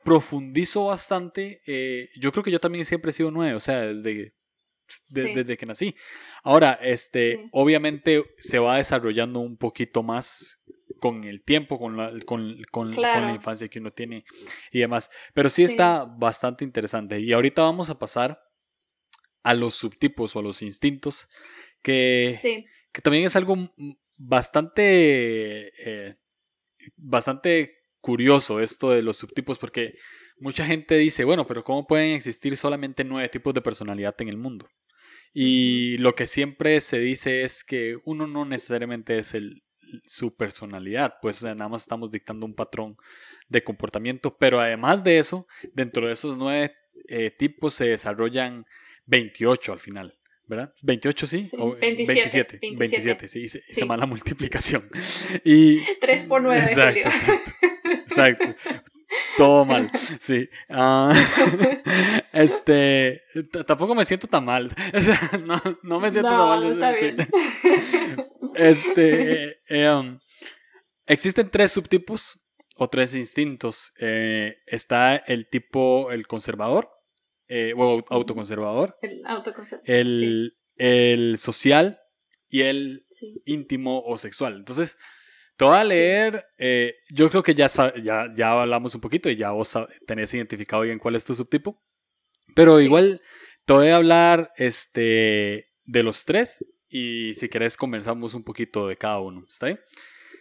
profundizo 0.08 0.86
bastante. 0.86 1.60
Eh, 1.66 2.08
yo 2.18 2.32
creo 2.32 2.42
que 2.42 2.50
yo 2.50 2.60
también 2.60 2.86
siempre 2.86 3.10
he 3.10 3.12
sido 3.12 3.30
nueve, 3.30 3.54
o 3.54 3.60
sea, 3.60 3.80
desde, 3.80 4.34
desde 5.10 5.56
que 5.56 5.66
nací. 5.66 5.94
Ahora, 6.42 6.78
este, 6.80 7.48
obviamente 7.52 8.24
se 8.38 8.58
va 8.58 8.78
desarrollando 8.78 9.40
un 9.40 9.58
poquito 9.58 10.02
más 10.02 10.62
con 10.98 11.24
el 11.24 11.44
tiempo, 11.44 11.78
con 11.78 11.98
la, 11.98 12.12
con, 12.24 12.56
con, 12.70 12.90
la 12.94 13.32
infancia 13.34 13.68
que 13.68 13.80
uno 13.80 13.90
tiene 13.90 14.24
y 14.72 14.78
demás. 14.78 15.10
Pero 15.34 15.50
sí, 15.50 15.62
está 15.62 16.04
bastante 16.04 16.64
interesante. 16.64 17.20
Y 17.20 17.34
ahorita 17.34 17.60
vamos 17.60 17.90
a 17.90 17.98
pasar 17.98 18.40
a 19.42 19.52
los 19.52 19.74
subtipos 19.74 20.34
o 20.34 20.38
a 20.38 20.42
los 20.42 20.62
instintos, 20.62 21.28
que, 21.82 22.32
que 22.92 23.02
también 23.02 23.26
es 23.26 23.36
algo 23.36 23.56
bastante, 24.16 25.70
eh, 25.84 26.14
bastante 26.96 27.77
curioso 28.08 28.58
esto 28.60 28.88
de 28.88 29.02
los 29.02 29.18
subtipos 29.18 29.58
porque 29.58 29.92
mucha 30.38 30.64
gente 30.64 30.96
dice, 30.96 31.24
bueno, 31.24 31.46
pero 31.46 31.62
¿cómo 31.62 31.86
pueden 31.86 32.14
existir 32.14 32.56
solamente 32.56 33.04
nueve 33.04 33.28
tipos 33.28 33.52
de 33.52 33.60
personalidad 33.60 34.14
en 34.20 34.28
el 34.30 34.38
mundo? 34.38 34.66
Y 35.34 35.98
lo 35.98 36.14
que 36.14 36.26
siempre 36.26 36.80
se 36.80 37.00
dice 37.00 37.42
es 37.42 37.64
que 37.64 37.98
uno 38.06 38.26
no 38.26 38.46
necesariamente 38.46 39.18
es 39.18 39.34
el, 39.34 39.62
su 40.06 40.34
personalidad, 40.34 41.16
pues 41.20 41.42
nada 41.42 41.68
más 41.68 41.82
estamos 41.82 42.10
dictando 42.10 42.46
un 42.46 42.54
patrón 42.54 42.96
de 43.46 43.62
comportamiento, 43.62 44.38
pero 44.38 44.58
además 44.58 45.04
de 45.04 45.18
eso, 45.18 45.46
dentro 45.74 46.06
de 46.06 46.14
esos 46.14 46.38
nueve 46.38 46.74
eh, 47.08 47.30
tipos 47.30 47.74
se 47.74 47.88
desarrollan 47.88 48.64
28 49.04 49.70
al 49.74 49.80
final. 49.80 50.14
¿verdad? 50.46 50.72
28 50.80 51.26
sí, 51.26 51.50
27, 51.78 52.58
27, 52.62 53.28
sí, 53.28 53.48
se, 53.48 53.62
sí. 53.68 53.84
la 53.86 54.06
multiplicación. 54.06 54.88
Y, 55.44 55.80
3 56.00 56.24
por 56.24 56.40
9. 56.40 56.58
Exacto, 56.58 57.00
exacto, 57.00 57.50
exacto. 58.18 58.54
Todo 59.36 59.64
mal, 59.64 59.90
sí. 60.20 60.48
Uh, 60.68 61.10
este, 62.32 63.22
tampoco 63.66 63.94
me 63.94 64.04
siento 64.04 64.26
tan 64.26 64.44
mal. 64.44 64.68
no, 65.44 65.60
no 65.82 66.00
me 66.00 66.10
siento 66.10 66.28
tan 66.28 66.38
mal. 66.38 66.64
Está 66.64 66.92
bien. 66.92 67.16
Este, 68.54 69.60
eh, 69.68 69.90
um, 69.90 70.18
existen 71.06 71.48
tres 71.48 71.72
subtipos 71.72 72.44
o 72.76 72.88
tres 72.88 73.14
instintos. 73.14 73.92
Eh, 73.98 74.58
está 74.66 75.16
el 75.16 75.48
tipo, 75.48 76.10
el 76.10 76.26
conservador, 76.26 76.90
eh, 77.48 77.72
o 77.76 78.04
autoconservador. 78.10 78.96
El 79.00 79.24
autoconservador. 79.26 79.88
El, 79.88 80.58
el 80.76 81.38
social 81.38 81.98
y 82.48 82.62
el 82.62 83.06
íntimo 83.46 84.02
o 84.02 84.18
sexual. 84.18 84.56
Entonces, 84.56 84.98
te 85.58 85.64
voy 85.64 85.76
a 85.76 85.82
leer, 85.82 86.46
eh, 86.56 86.94
yo 87.10 87.28
creo 87.28 87.42
que 87.42 87.52
ya, 87.52 87.66
ya, 88.00 88.32
ya 88.32 88.60
hablamos 88.62 88.94
un 88.94 89.00
poquito 89.00 89.28
y 89.28 89.34
ya 89.34 89.50
vos 89.50 89.76
tenés 90.06 90.32
identificado 90.32 90.82
bien 90.82 91.00
cuál 91.00 91.16
es 91.16 91.24
tu 91.24 91.34
subtipo. 91.34 91.82
Pero 92.54 92.80
igual 92.80 93.20
te 93.66 93.72
voy 93.72 93.88
a 93.88 93.96
hablar 93.96 94.52
este, 94.56 95.72
de 95.84 96.02
los 96.04 96.24
tres 96.24 96.64
y 96.88 97.34
si 97.34 97.48
querés 97.48 97.76
conversamos 97.76 98.34
un 98.34 98.44
poquito 98.44 98.86
de 98.86 98.96
cada 98.96 99.18
uno. 99.18 99.44
¿Está 99.48 99.66
bien? 99.66 99.80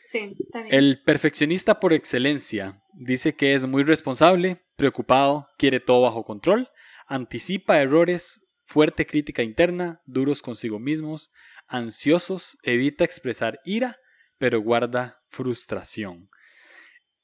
Sí, 0.03 0.35
está 0.39 0.61
bien. 0.61 0.75
El 0.75 1.01
perfeccionista 1.03 1.79
por 1.79 1.93
excelencia 1.93 2.83
dice 2.93 3.35
que 3.35 3.55
es 3.55 3.65
muy 3.65 3.83
responsable, 3.83 4.67
preocupado, 4.75 5.47
quiere 5.57 5.79
todo 5.79 6.01
bajo 6.01 6.25
control, 6.25 6.69
anticipa 7.07 7.81
errores, 7.81 8.47
fuerte 8.61 9.07
crítica 9.07 9.41
interna, 9.41 9.99
duros 10.05 10.43
consigo 10.43 10.77
mismos, 10.77 11.31
ansiosos, 11.67 12.59
evita 12.61 13.03
expresar 13.03 13.59
ira 13.65 13.97
pero 14.37 14.61
guarda 14.61 15.23
frustración. 15.29 16.29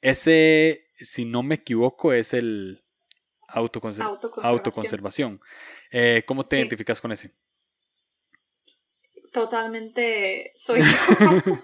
Ese, 0.02 0.88
si 0.98 1.26
no 1.26 1.44
me 1.44 1.56
equivoco, 1.56 2.14
es 2.14 2.34
el 2.34 2.84
autoconservación. 3.48 5.40
Eh, 5.92 6.24
¿Cómo 6.26 6.46
te 6.46 6.58
identificas 6.58 7.00
con 7.00 7.12
ese? 7.12 7.30
Totalmente 9.32 10.54
soy 10.56 10.82
yo. 10.82 10.84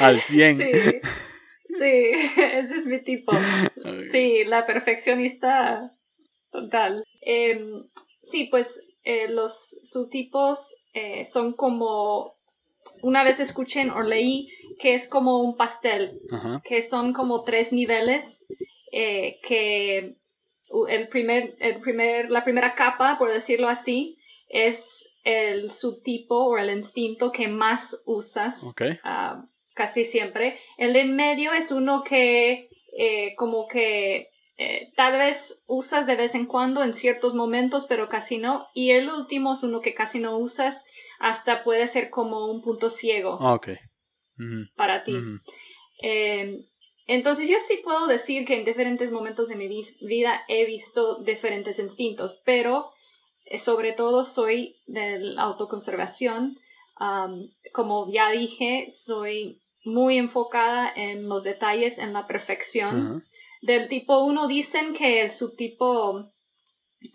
Al 0.00 0.20
100. 0.20 0.58
Sí, 0.58 0.72
sí, 1.78 2.10
ese 2.36 2.78
es 2.78 2.86
mi 2.86 3.02
tipo. 3.02 3.32
Sí, 4.08 4.44
la 4.44 4.66
perfeccionista 4.66 5.92
total. 6.50 7.04
Em, 7.20 7.88
sí, 8.22 8.48
pues 8.50 8.86
eh, 9.02 9.28
los 9.28 9.80
subtipos 9.82 10.74
eh, 10.94 11.26
son 11.26 11.54
como 11.54 12.37
una 13.02 13.24
vez 13.24 13.40
escuché 13.40 13.90
o 13.90 14.02
leí 14.02 14.48
que 14.78 14.94
es 14.94 15.08
como 15.08 15.40
un 15.40 15.56
pastel, 15.56 16.20
que 16.64 16.82
son 16.82 17.12
como 17.12 17.44
tres 17.44 17.72
niveles, 17.72 18.46
eh, 18.92 19.38
que 19.42 20.16
el 20.88 21.08
primer, 21.08 21.56
el 21.58 21.80
primer, 21.80 22.30
la 22.30 22.44
primera 22.44 22.74
capa, 22.74 23.16
por 23.18 23.32
decirlo 23.32 23.68
así, 23.68 24.18
es 24.48 25.10
el 25.24 25.70
subtipo 25.70 26.46
o 26.46 26.58
el 26.58 26.70
instinto 26.70 27.32
que 27.32 27.48
más 27.48 28.02
usas 28.06 28.74
ah, 29.04 29.44
casi 29.74 30.04
siempre. 30.04 30.56
El 30.78 30.96
en 30.96 31.14
medio 31.14 31.52
es 31.52 31.70
uno 31.70 32.02
que 32.02 32.68
eh, 32.96 33.34
como 33.36 33.68
que 33.68 34.30
eh, 34.60 34.92
tal 34.96 35.12
vez 35.12 35.62
usas 35.68 36.04
de 36.08 36.16
vez 36.16 36.34
en 36.34 36.44
cuando 36.44 36.82
en 36.82 36.92
ciertos 36.92 37.36
momentos, 37.36 37.86
pero 37.86 38.08
casi 38.08 38.38
no. 38.38 38.66
Y 38.74 38.90
el 38.90 39.08
último 39.08 39.52
es 39.52 39.62
uno 39.62 39.80
que 39.80 39.94
casi 39.94 40.18
no 40.18 40.36
usas, 40.36 40.84
hasta 41.20 41.62
puede 41.62 41.86
ser 41.86 42.10
como 42.10 42.50
un 42.50 42.60
punto 42.60 42.90
ciego 42.90 43.38
ah, 43.40 43.60
para 44.74 45.04
ti. 45.04 45.14
Em, 46.00 46.66
entonces 47.06 47.48
yo 47.48 47.56
sí 47.60 47.80
puedo 47.84 48.08
decir 48.08 48.44
que 48.44 48.56
en 48.56 48.64
diferentes 48.64 49.12
momentos 49.12 49.48
de 49.48 49.54
mi 49.54 49.68
vida 50.00 50.42
he 50.48 50.66
visto 50.66 51.22
diferentes 51.22 51.78
instintos, 51.78 52.42
pero 52.44 52.90
eh, 53.44 53.58
sobre 53.58 53.92
todo 53.92 54.24
soy 54.24 54.80
de 54.86 55.20
la 55.20 55.42
autoconservación. 55.42 56.58
como 57.72 58.12
ya 58.12 58.32
dije, 58.32 58.88
soy 58.90 59.62
muy 59.84 60.18
enfocada 60.18 60.92
en 60.96 61.28
los 61.28 61.44
detalles, 61.44 61.98
en 61.98 62.12
la 62.12 62.26
perfección. 62.26 63.24
Del 63.62 63.88
tipo 63.88 64.24
1 64.24 64.46
dicen 64.46 64.94
que 64.94 65.22
el 65.22 65.32
subtipo 65.32 66.30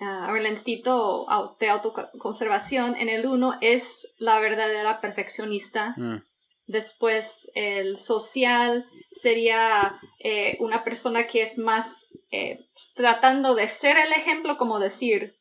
ah, 0.01 0.29
o 0.31 0.35
el 0.35 0.47
instinto 0.47 1.25
de 1.59 1.69
autoconservación 1.69 2.95
en 2.95 3.09
el 3.09 3.25
1 3.25 3.59
es 3.61 4.13
la 4.17 4.39
verdadera 4.39 4.99
perfeccionista. 5.01 5.93
Mm. 5.97 6.23
Después 6.65 7.51
el 7.55 7.97
social 7.97 8.85
sería 9.11 9.99
eh, 10.19 10.57
una 10.59 10.83
persona 10.83 11.27
que 11.27 11.41
es 11.41 11.57
más 11.57 12.07
eh, 12.31 12.65
tratando 12.95 13.53
de 13.53 13.67
ser 13.67 13.97
el 13.97 14.11
ejemplo, 14.13 14.57
como 14.57 14.79
decir, 14.79 15.35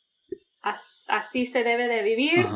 así 0.62 1.46
se 1.46 1.64
debe 1.64 1.88
de 1.88 2.02
vivir, 2.02 2.46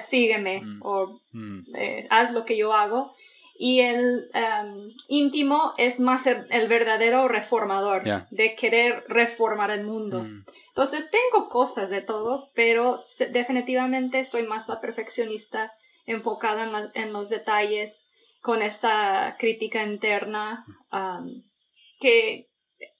sígueme 0.00 0.62
mm. 0.62 0.80
o 0.82 1.20
mm. 1.32 1.76
Eh, 1.76 2.06
haz 2.10 2.32
lo 2.32 2.44
que 2.44 2.56
yo 2.56 2.72
hago 2.72 3.14
y 3.58 3.80
el 3.80 4.30
em, 4.34 4.90
íntimo 5.08 5.72
es 5.78 6.00
más 6.00 6.26
el, 6.26 6.68
verdadero 6.68 7.28
reformador, 7.28 8.02
de 8.30 8.54
querer 8.54 9.04
reformar 9.08 9.70
el 9.70 9.84
mundo. 9.84 10.22
Mm. 10.22 10.44
Entonces 10.68 11.10
tengo 11.10 11.48
cosas 11.48 11.88
de 11.90 12.02
todo, 12.02 12.50
pero 12.54 12.96
definitivamente 13.30 14.24
soy 14.24 14.42
más 14.44 14.68
la 14.68 14.80
perfeccionista, 14.80 15.72
enfocada 16.04 16.90
en, 16.94 17.12
los 17.12 17.28
detalles, 17.28 18.08
con 18.40 18.62
esa 18.62 19.36
crítica 19.38 19.82
interna 19.82 20.64
que 21.98 22.48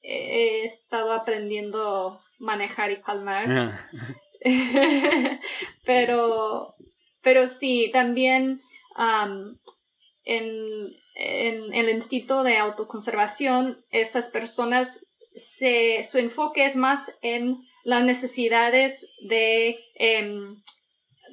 he 0.03 0.65
estado 0.65 1.13
aprendiendo 1.13 2.09
a 2.09 2.25
manejar 2.39 2.91
y 2.91 3.01
calmar. 3.01 3.71
pero, 5.85 6.75
pero 7.21 7.47
sí, 7.47 7.91
también 7.93 8.61
en, 10.27 10.93
el 11.15 11.89
instinto 11.89 12.43
de 12.43 12.59
autoconservación, 12.59 13.85
esas 13.91 14.29
personas, 14.29 15.07
se, 15.35 16.03
su 16.05 16.19
enfoque 16.19 16.65
es 16.65 16.77
más 16.77 17.15
en 17.23 17.59
las 17.85 18.05
necesidades 18.05 19.09
de, 19.23 19.79
em, 19.95 20.63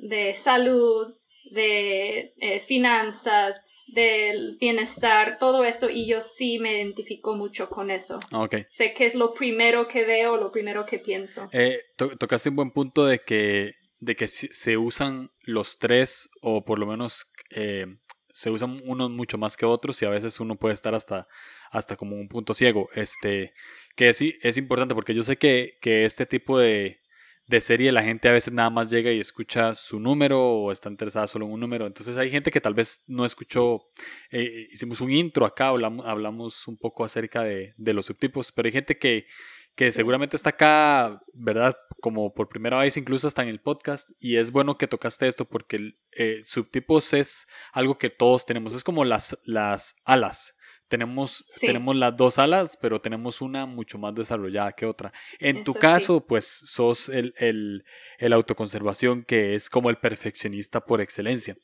de 0.01 0.33
salud, 0.33 1.15
de 1.51 2.33
eh, 2.37 2.59
finanzas, 2.59 3.61
del 3.87 4.57
bienestar, 4.59 5.37
todo 5.39 5.63
eso, 5.65 5.89
y 5.89 6.07
yo 6.07 6.21
sí 6.21 6.59
me 6.59 6.77
identifico 6.77 7.35
mucho 7.35 7.69
con 7.69 7.91
eso. 7.91 8.19
Okay. 8.31 8.65
Sé 8.69 8.93
que 8.93 9.05
es 9.05 9.15
lo 9.15 9.33
primero 9.33 9.87
que 9.87 10.05
veo, 10.05 10.37
lo 10.37 10.51
primero 10.51 10.85
que 10.85 10.99
pienso. 10.99 11.49
Eh, 11.51 11.79
tocaste 11.95 12.49
un 12.49 12.55
buen 12.55 12.71
punto 12.71 13.05
de 13.05 13.19
que, 13.19 13.71
de 13.99 14.15
que 14.15 14.27
se 14.27 14.77
usan 14.77 15.31
los 15.41 15.77
tres, 15.77 16.29
o 16.41 16.63
por 16.63 16.79
lo 16.79 16.87
menos 16.87 17.31
eh, 17.51 17.85
se 18.33 18.49
usan 18.49 18.81
unos 18.83 19.11
mucho 19.11 19.37
más 19.37 19.55
que 19.55 19.65
otros 19.65 20.01
y 20.01 20.05
a 20.05 20.09
veces 20.09 20.39
uno 20.39 20.57
puede 20.57 20.73
estar 20.73 20.93
hasta, 20.95 21.27
hasta 21.71 21.95
como 21.95 22.15
un 22.17 22.27
punto 22.27 22.53
ciego. 22.53 22.89
Este, 22.95 23.53
que 23.95 24.09
es, 24.09 24.19
es 24.21 24.57
importante 24.57 24.95
porque 24.95 25.13
yo 25.13 25.23
sé 25.23 25.37
que, 25.37 25.77
que 25.81 26.03
este 26.03 26.25
tipo 26.25 26.59
de, 26.59 26.99
de 27.45 27.61
serie 27.61 27.91
la 27.91 28.03
gente 28.03 28.27
a 28.27 28.31
veces 28.31 28.51
nada 28.51 28.71
más 28.71 28.89
llega 28.89 29.11
y 29.11 29.19
escucha 29.19 29.75
su 29.75 29.99
número 29.99 30.41
o 30.41 30.71
está 30.71 30.89
interesada 30.89 31.27
solo 31.27 31.45
en 31.45 31.51
un 31.51 31.59
número. 31.59 31.85
Entonces 31.85 32.17
hay 32.17 32.31
gente 32.31 32.49
que 32.51 32.59
tal 32.59 32.73
vez 32.73 33.03
no 33.07 33.23
escuchó, 33.23 33.83
eh, 34.31 34.67
hicimos 34.71 34.99
un 35.01 35.11
intro 35.11 35.45
acá, 35.45 35.67
hablamos, 35.67 36.05
hablamos 36.07 36.67
un 36.67 36.77
poco 36.77 37.05
acerca 37.05 37.43
de, 37.43 37.75
de 37.77 37.93
los 37.93 38.07
subtipos, 38.07 38.51
pero 38.51 38.65
hay 38.65 38.71
gente 38.71 38.97
que, 38.97 39.27
que 39.75 39.91
seguramente 39.91 40.35
está 40.35 40.51
acá, 40.51 41.21
¿verdad? 41.33 41.75
Como 41.99 42.33
por 42.33 42.49
primera 42.49 42.77
vez, 42.79 42.95
incluso 42.97 43.27
hasta 43.27 43.41
en 43.41 43.49
el 43.49 43.59
podcast. 43.59 44.11
Y 44.19 44.37
es 44.37 44.51
bueno 44.51 44.77
que 44.77 44.87
tocaste 44.87 45.27
esto 45.27 45.45
porque 45.45 45.95
eh, 46.11 46.41
subtipos 46.43 47.13
es 47.13 47.47
algo 47.71 47.97
que 47.97 48.09
todos 48.09 48.45
tenemos. 48.45 48.73
Es 48.73 48.83
como 48.83 49.03
las, 49.03 49.37
las 49.43 49.95
alas. 50.05 50.55
Tenemos, 50.89 51.43
tenemos 51.59 51.95
las 51.95 52.15
dos 52.15 52.37
alas, 52.37 52.77
pero 52.79 53.01
tenemos 53.01 53.41
una 53.41 53.65
mucho 53.65 53.97
más 53.97 54.13
desarrollada 54.13 54.73
que 54.73 54.85
otra. 54.85 55.11
En 55.39 55.63
tu 55.63 55.73
caso, 55.73 56.27
pues 56.27 56.45
sos 56.45 57.09
el, 57.09 57.33
el, 57.37 57.83
el, 58.19 58.33
autoconservación 58.33 59.23
que 59.23 59.55
es 59.55 59.71
como 59.71 59.89
el 59.89 59.97
perfeccionista 59.97 60.85
por 60.85 61.01
excelencia. 61.01 61.55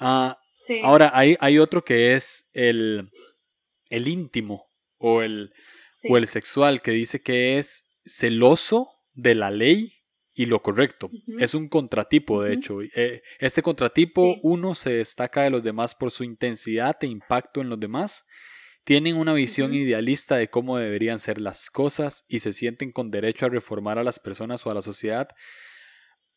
Ah, 0.00 0.36
ahora, 0.82 1.12
hay, 1.14 1.36
hay 1.38 1.60
otro 1.60 1.84
que 1.84 2.14
es 2.14 2.48
el, 2.54 3.08
el 3.88 4.08
íntimo 4.08 4.66
o 4.98 5.22
el, 5.22 5.52
o 6.08 6.16
el 6.16 6.26
sexual, 6.26 6.82
que 6.82 6.92
dice 6.92 7.22
que 7.22 7.58
es 7.58 7.86
celoso 8.04 8.88
de 9.14 9.34
la 9.34 9.50
ley 9.50 9.92
y 10.34 10.46
lo 10.46 10.62
correcto. 10.62 11.10
Es 11.38 11.54
un 11.54 11.68
contratipo, 11.68 12.42
de 12.42 12.54
hecho. 12.54 12.80
Eh, 12.82 13.22
este 13.38 13.62
contratipo, 13.62 14.36
uno, 14.42 14.74
se 14.74 14.94
destaca 14.94 15.42
de 15.42 15.50
los 15.50 15.62
demás 15.62 15.94
por 15.94 16.10
su 16.10 16.24
intensidad 16.24 16.96
e 17.02 17.06
impacto 17.06 17.60
en 17.60 17.68
los 17.68 17.78
demás. 17.78 18.26
Tienen 18.84 19.16
una 19.16 19.32
visión 19.34 19.74
idealista 19.74 20.36
de 20.36 20.48
cómo 20.48 20.78
deberían 20.78 21.18
ser 21.18 21.40
las 21.40 21.70
cosas 21.70 22.24
y 22.28 22.40
se 22.40 22.52
sienten 22.52 22.92
con 22.92 23.10
derecho 23.10 23.46
a 23.46 23.50
reformar 23.50 23.98
a 23.98 24.04
las 24.04 24.18
personas 24.18 24.66
o 24.66 24.70
a 24.70 24.74
la 24.74 24.82
sociedad 24.82 25.28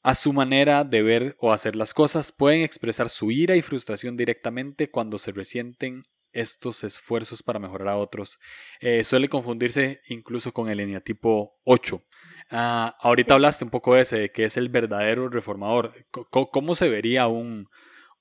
a 0.05 0.13
su 0.13 0.33
manera 0.33 0.83
de 0.83 1.01
ver 1.01 1.35
o 1.39 1.51
hacer 1.51 1.75
las 1.75 1.95
cosas. 1.95 2.31
Pueden 2.31 2.61
expresar 2.61 3.09
su 3.09 3.31
ira 3.31 3.55
y 3.55 3.63
frustración 3.63 4.15
directamente 4.15 4.91
cuando 4.91 5.17
se 5.17 5.31
resienten 5.31 6.03
estos 6.35 6.83
esfuerzos 6.83 7.41
para 7.41 7.59
mejorar 7.59 7.87
a 7.87 7.97
otros. 7.97 8.39
Eh, 8.79 9.03
suele 9.03 9.29
confundirse 9.29 10.01
incluso 10.07 10.53
con 10.53 10.69
el 10.69 10.81
eneatipo 10.81 11.59
8. 11.63 12.03
Ah, 12.51 12.95
ahorita 12.99 13.33
hablaste 13.33 13.63
un 13.63 13.71
poco 13.71 13.95
de 13.95 14.01
ese, 14.01 14.31
que 14.31 14.43
es 14.43 14.57
el 14.57 14.69
verdadero 14.69 15.29
reformador. 15.29 16.05
¿Cómo, 16.11 16.75
se 16.75 16.89
vería 16.89 17.27
un, 17.27 17.67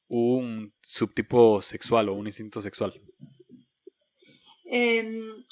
un 0.07 0.72
subtipo 0.81 1.61
sexual 1.61 2.09
o 2.09 2.14
un 2.14 2.27
instinto 2.27 2.62
sexual? 2.62 2.94
Em, 4.64 5.44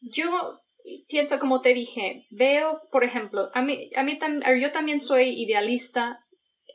yo 0.00 0.60
pienso, 1.08 1.38
como 1.38 1.60
te 1.60 1.72
dije, 1.72 2.26
veo, 2.30 2.82
por 2.90 3.04
ejemplo, 3.04 3.50
a 3.54 3.62
mí, 3.62 3.90
a 3.94 4.02
mí 4.02 4.18
yo 4.60 4.72
también 4.72 5.00
soy 5.00 5.40
idealista, 5.40 6.26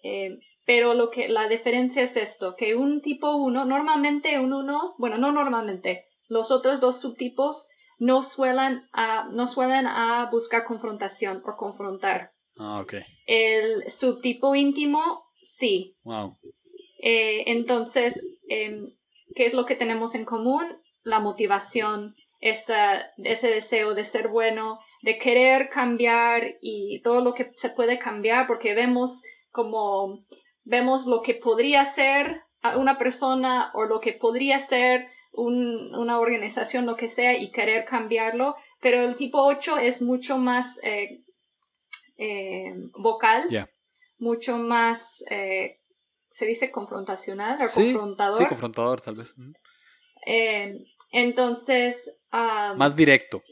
eh, 0.03 0.39
pero 0.67 0.93
lo 0.93 1.09
que 1.11 1.29
la 1.29 1.47
diferencia 1.47 2.03
es 2.03 2.17
esto, 2.17 2.55
que 2.57 2.75
un 2.75 3.01
tipo 3.01 3.37
1, 3.37 3.63
normalmente 3.63 4.37
un 4.37 4.51
1, 4.51 4.95
bueno, 4.97 5.17
no 5.17 5.31
normalmente, 5.31 6.07
los 6.27 6.51
otros 6.51 6.81
dos 6.81 6.99
subtipos 6.99 7.69
no 7.99 8.21
suelen 8.21 8.83
a, 8.91 9.29
no 9.31 9.47
suelen 9.47 9.87
a 9.87 10.29
buscar 10.29 10.65
confrontación 10.65 11.41
o 11.45 11.55
confrontar. 11.55 12.33
Ah, 12.57 12.81
ok. 12.81 12.95
El 13.25 13.89
subtipo 13.89 14.55
íntimo, 14.55 15.23
sí. 15.41 15.95
Wow. 16.03 16.35
Eh, 17.01 17.45
entonces, 17.47 18.37
em, 18.49 18.93
¿qué 19.35 19.45
es 19.45 19.53
lo 19.53 19.65
que 19.65 19.75
tenemos 19.75 20.15
en 20.15 20.25
común? 20.25 20.65
La 21.01 21.21
motivación, 21.21 22.13
esa, 22.41 23.05
ese 23.23 23.49
deseo 23.51 23.93
de 23.93 24.03
ser 24.03 24.27
bueno, 24.27 24.79
de 25.01 25.17
querer 25.17 25.69
cambiar 25.69 26.57
y 26.59 27.01
todo 27.03 27.21
lo 27.21 27.33
que 27.33 27.51
se 27.55 27.69
puede 27.69 27.97
cambiar, 27.97 28.47
porque 28.47 28.75
vemos 28.75 29.23
como 29.49 30.25
vemos 30.67 31.05
lo 31.07 31.21
que 31.21 31.33
podría 31.33 31.85
ser 31.85 32.43
una 32.75 32.97
persona 32.97 33.71
o 33.73 33.85
lo 33.85 33.99
que 33.99 34.13
podría 34.13 34.59
ser 34.59 35.07
una 35.31 36.19
organización, 36.19 36.85
lo 36.85 36.95
que 36.95 37.09
sea, 37.09 37.37
y 37.37 37.51
querer 37.51 37.85
cambiarlo, 37.85 38.55
pero 38.81 39.03
el 39.03 39.15
tipo 39.15 39.43
8 39.43 39.77
es 39.77 40.01
mucho 40.01 40.39
más 40.39 40.79
eh, 40.83 41.23
eh, 42.17 42.73
vocal, 42.97 43.43
mucho 44.17 44.57
más, 44.57 45.23
eh, 45.29 45.79
se 46.29 46.47
dice 46.47 46.71
confrontacional 46.71 47.61
o 47.61 47.69
confrontador. 47.71 48.41
Sí, 48.41 48.47
confrontador 48.47 49.01
tal 49.01 49.15
vez. 49.15 49.35
entonces... 51.11 52.19
más 52.31 52.95
directo. 52.95 53.43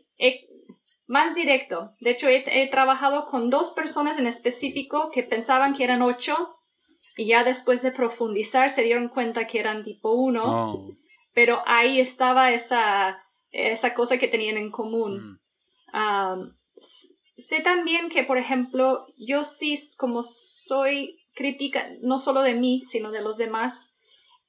más 1.05 1.35
directo. 1.35 1.93
De 1.99 2.09
hecho, 2.09 2.27
he, 2.27 2.67
trabajado 2.69 3.27
con 3.27 3.51
dos 3.51 3.71
personas 3.71 4.17
en 4.17 4.25
específico 4.25 5.11
que 5.13 5.21
pensaban 5.21 5.75
que 5.75 5.83
eran 5.83 6.01
ocho 6.01 6.55
y 7.15 7.27
ya 7.27 7.43
después 7.43 7.81
de 7.81 7.91
profundizar 7.91 8.69
se 8.69 8.83
dieron 8.83 9.09
cuenta 9.09 9.47
que 9.47 9.59
eran 9.59 9.83
tipo 9.83 10.11
uno. 10.11 10.95
Pero 11.33 11.61
ahí 11.65 11.99
estaba 11.99 12.51
esa, 12.51 13.23
esa 13.51 13.93
cosa 13.93 14.17
que 14.17 14.27
tenían 14.27 14.57
en 14.57 14.71
común. 14.71 15.39
Mm. 15.93 16.51
sé 17.37 17.61
también 17.61 18.09
que, 18.09 18.23
por 18.23 18.37
ejemplo, 18.37 19.07
yo 19.17 19.43
sí, 19.43 19.77
como 19.97 20.23
soy 20.23 21.19
crítica, 21.33 21.87
no 22.01 22.17
solo 22.17 22.41
de 22.41 22.55
mí, 22.55 22.83
sino 22.85 23.11
de 23.11 23.21
los 23.21 23.37
demás, 23.37 23.93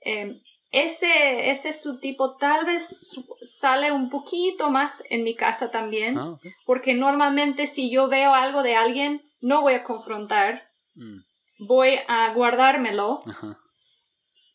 em, 0.00 0.40
ese, 0.70 1.50
ese 1.50 1.72
subtipo 1.72 2.36
tal 2.36 2.64
vez 2.64 3.16
sale 3.42 3.92
un 3.92 4.10
poquito 4.10 4.70
más 4.70 5.02
en 5.10 5.24
mi 5.24 5.34
casa 5.34 5.70
también, 5.70 6.18
ah, 6.18 6.38
porque 6.64 6.94
normalmente 6.94 7.66
si 7.66 7.90
yo 7.90 8.08
veo 8.08 8.34
algo 8.34 8.62
de 8.62 8.76
alguien, 8.76 9.22
no 9.40 9.62
voy 9.62 9.74
a 9.74 9.82
confrontar, 9.82 10.70
mm. 10.94 11.18
Voy 11.58 11.98
a 12.08 12.32
guardármelo 12.32 13.20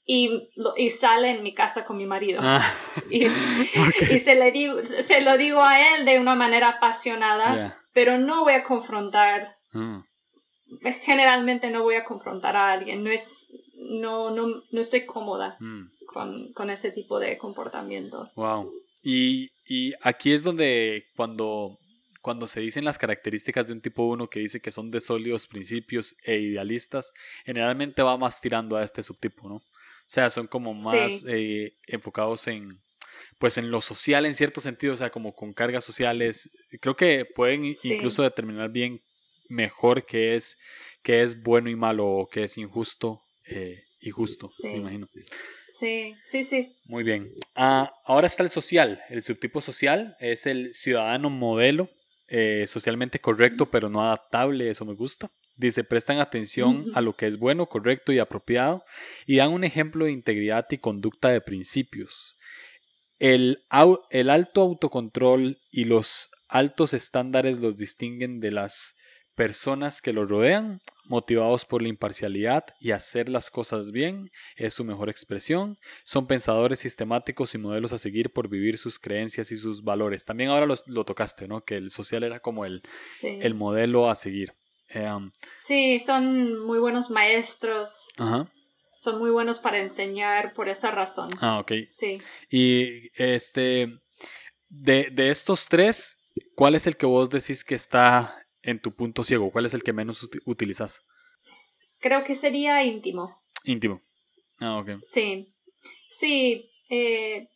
y, 0.06 0.50
y, 0.78 0.90
sale 0.90 1.32
en 1.32 1.44
mi 1.44 1.54
casa 1.54 1.86
con 1.86 1.98
mi 1.98 2.06
marido. 2.06 2.40
Ah. 2.44 2.62
Y, 3.10 4.20
se, 4.20 4.36
le 4.36 4.52
digo, 4.52 4.84
se 4.84 5.22
lo 5.22 5.38
digo 5.38 5.62
a 5.62 5.96
él 5.96 6.06
de 6.06 6.20
una 6.20 6.36
manera 6.36 6.70
apasionada, 6.70 7.80
pero 7.94 8.18
no 8.18 8.44
voy 8.44 8.54
a 8.54 8.64
confrontar. 8.64 9.56
Mm. 9.74 10.00
Generalmente 11.02 11.70
no 11.70 11.84
voy 11.84 11.96
a 11.96 12.06
confrontar 12.06 12.56
a 12.56 12.72
alguien, 12.72 13.04
no 13.04 13.12
es, 13.12 13.48
no, 13.76 14.32
no, 14.32 14.64
no 14.72 14.82
estoy 14.82 15.06
cómoda. 15.06 15.58
Mm 15.60 15.88
con, 16.12 16.52
con 16.54 16.70
ese 16.70 16.92
tipo 16.92 17.20
de 17.20 17.38
comportamiento. 17.38 18.30
Wow. 18.36 18.72
Y, 19.02 19.50
y 19.66 19.94
aquí 20.02 20.34
es 20.34 20.44
donde 20.44 21.06
cuando, 21.16 21.80
cuando 22.22 22.48
se 22.48 22.62
dicen 22.62 22.86
las 22.86 22.98
características 22.98 23.68
de 23.68 23.74
un 23.74 23.82
tipo 23.82 24.04
1 24.04 24.30
que 24.30 24.40
dice 24.40 24.62
que 24.62 24.72
son 24.72 24.92
de 24.92 25.00
sólidos 25.00 25.48
principios 25.48 26.16
e 26.24 26.38
idealistas, 26.38 27.14
generalmente 27.46 28.04
va 28.04 28.18
más 28.18 28.40
tirando 28.42 28.78
a 28.78 28.84
este 28.84 29.04
subtipo, 29.04 29.50
¿no? 29.50 29.56
O 29.56 30.14
sea, 30.14 30.30
son 30.30 30.48
como 30.48 30.74
más 30.74 31.24
eh, 31.28 31.78
enfocados 31.88 32.48
en, 32.48 32.82
pues 33.40 33.58
en 33.58 33.72
lo 33.72 33.82
social 33.82 34.26
en 34.26 34.34
cierto 34.34 34.62
sentido, 34.62 34.94
o 34.94 34.98
sea, 34.98 35.10
como 35.10 35.34
con 35.34 35.54
cargas 35.54 35.84
sociales. 35.84 36.52
Creo 36.82 36.96
que 36.96 37.26
pueden 37.26 37.66
incluso 37.84 38.22
determinar 38.22 38.70
bien 38.72 39.02
mejor 39.48 40.06
qué 40.06 40.36
es, 40.36 40.58
qué 41.02 41.22
es 41.22 41.42
bueno 41.42 41.70
y 41.70 41.76
malo 41.76 42.08
o 42.08 42.28
qué 42.28 42.44
es 42.44 42.58
injusto 42.58 43.24
eh, 43.46 43.84
y 44.00 44.10
justo, 44.10 44.50
me 44.64 44.78
imagino. 44.78 45.08
Sí, 45.68 46.16
sí, 46.24 46.44
sí. 46.44 46.76
Muy 46.86 47.04
bien. 47.04 47.32
Ah, 47.56 47.94
ahora 48.06 48.28
está 48.28 48.44
el 48.44 48.50
social. 48.50 49.00
El 49.10 49.22
subtipo 49.22 49.62
social 49.62 50.16
es 50.20 50.46
el 50.46 50.74
ciudadano 50.74 51.30
modelo, 51.30 51.90
eh, 52.34 52.66
socialmente 52.66 53.20
correcto 53.20 53.70
pero 53.70 53.90
no 53.90 54.02
adaptable, 54.02 54.70
eso 54.70 54.86
me 54.86 54.94
gusta. 54.94 55.30
Dice, 55.58 55.84
prestan 55.84 56.20
atención 56.20 56.86
a 56.96 57.02
lo 57.02 57.14
que 57.14 57.28
es 57.28 57.38
bueno, 57.38 57.68
correcto 57.68 58.14
y 58.14 58.20
apropiado 58.20 58.86
y 59.28 59.36
dan 59.36 59.52
un 59.52 59.66
ejemplo 59.66 60.06
de 60.06 60.12
integridad 60.12 60.66
y 60.72 60.78
conducta 60.78 61.28
de 61.28 61.42
principios. 61.42 62.38
El, 63.20 63.66
el 64.10 64.30
alto 64.30 64.62
autocontrol 64.62 65.60
y 65.72 65.84
los 65.84 66.30
altos 66.48 66.94
estándares 66.94 67.60
los 67.60 67.76
distinguen 67.76 68.40
de 68.40 68.52
las 68.52 68.96
personas 69.36 70.02
que 70.02 70.14
lo 70.14 70.26
rodean, 70.26 70.82
motivados 71.06 71.66
por 71.66 71.82
la 71.82 71.90
imparcialidad 71.90 72.66
y 72.80 72.92
hacer 72.92 73.30
las 73.30 73.50
cosas 73.50 73.92
bien, 73.92 74.32
es 74.56 74.74
su 74.74 74.84
mejor 74.84 75.10
expresión. 75.10 75.78
Son 76.04 76.28
pensadores 76.28 76.80
sistemáticos 76.80 77.54
y 77.56 77.58
modelos 77.58 77.94
a 77.94 77.98
seguir 77.98 78.32
por 78.32 78.50
vivir 78.50 78.78
sus 78.78 79.00
creencias 79.00 79.52
y 79.52 79.58
sus 79.58 79.84
valores. 79.84 80.26
También 80.26 80.50
ahora 80.50 80.74
lo, 80.86 81.06
tocaste, 81.06 81.48
¿no? 81.48 81.64
Que 81.64 81.76
el 81.76 81.90
social 81.90 82.24
era 82.24 82.40
como 82.40 82.66
el, 82.66 82.82
el 83.22 83.54
modelo 83.54 84.10
a 84.10 84.16
seguir. 84.16 84.54
Em, 84.88 85.32
sí, 85.56 86.00
son 86.00 86.66
muy 86.66 86.80
buenos 86.80 87.10
maestros. 87.10 88.10
Son 89.02 89.18
muy 89.18 89.32
buenos 89.32 89.60
para 89.60 89.80
enseñar 89.80 90.54
por 90.54 90.70
esa 90.70 90.92
razón. 90.92 91.32
Ah, 91.40 91.60
ok. 91.60 91.72
Sí. 91.90 92.20
Y 92.50 93.10
este, 93.16 94.00
de, 94.70 95.10
de 95.12 95.30
estos 95.30 95.68
tres, 95.68 96.20
¿cuál 96.56 96.76
es 96.76 96.86
el 96.86 96.98
que 96.98 97.08
vos 97.08 97.30
decís 97.30 97.64
que 97.64 97.76
está 97.76 98.41
en 98.64 98.82
tu 98.82 98.94
punto 98.94 99.24
ciego? 99.24 99.52
¿Cuál 99.52 99.66
es 99.66 99.74
el 99.74 99.84
que 99.84 99.94
menos 99.94 100.30
utilizas? 100.46 101.02
Creo 102.00 102.24
que 102.24 102.36
sería 102.36 102.84
íntimo. 102.84 103.42
Íntimo. 103.64 104.02
Ah, 104.60 104.78
ok. 104.78 105.04
Sí. 105.04 105.54
Sí. 106.10 106.70
Eh, 106.90 107.48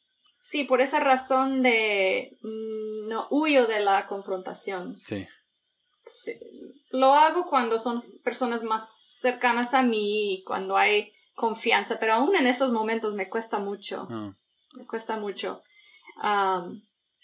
sí, 0.41 0.63
por 0.63 0.81
esa 0.81 0.99
razón 0.99 1.63
de 1.63 2.37
mm, 2.41 3.07
no 3.07 3.27
huyo 3.31 3.67
de 3.67 3.79
la 3.79 4.07
confrontación. 4.07 4.97
Sí. 4.99 5.27
Lo 6.91 7.13
hago 7.13 7.47
cuando 7.47 7.79
son 7.79 8.03
personas 8.23 8.63
más 8.63 9.17
cercanas 9.19 9.73
a 9.73 9.81
mí, 9.81 10.43
cuando 10.45 10.77
hay 10.77 11.11
confianza, 11.33 11.99
pero 11.99 12.13
aún 12.13 12.35
en 12.35 12.47
esos 12.47 12.71
momentos 12.71 13.15
me 13.15 13.29
cuesta 13.29 13.59
mucho. 13.59 14.07
Ah. 14.09 14.33
Me 14.75 14.85
cuesta 14.85 15.17
mucho 15.17 15.61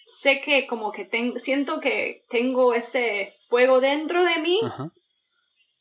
sé 0.06 0.42
que 0.42 0.68
como 0.68 0.92
que 0.92 1.06
tengo, 1.06 1.40
siento 1.40 1.80
que 1.80 2.26
tengo 2.30 2.74
ese 2.74 3.34
fuego 3.48 3.80
dentro 3.80 4.24
de 4.24 4.40
mí, 4.40 4.60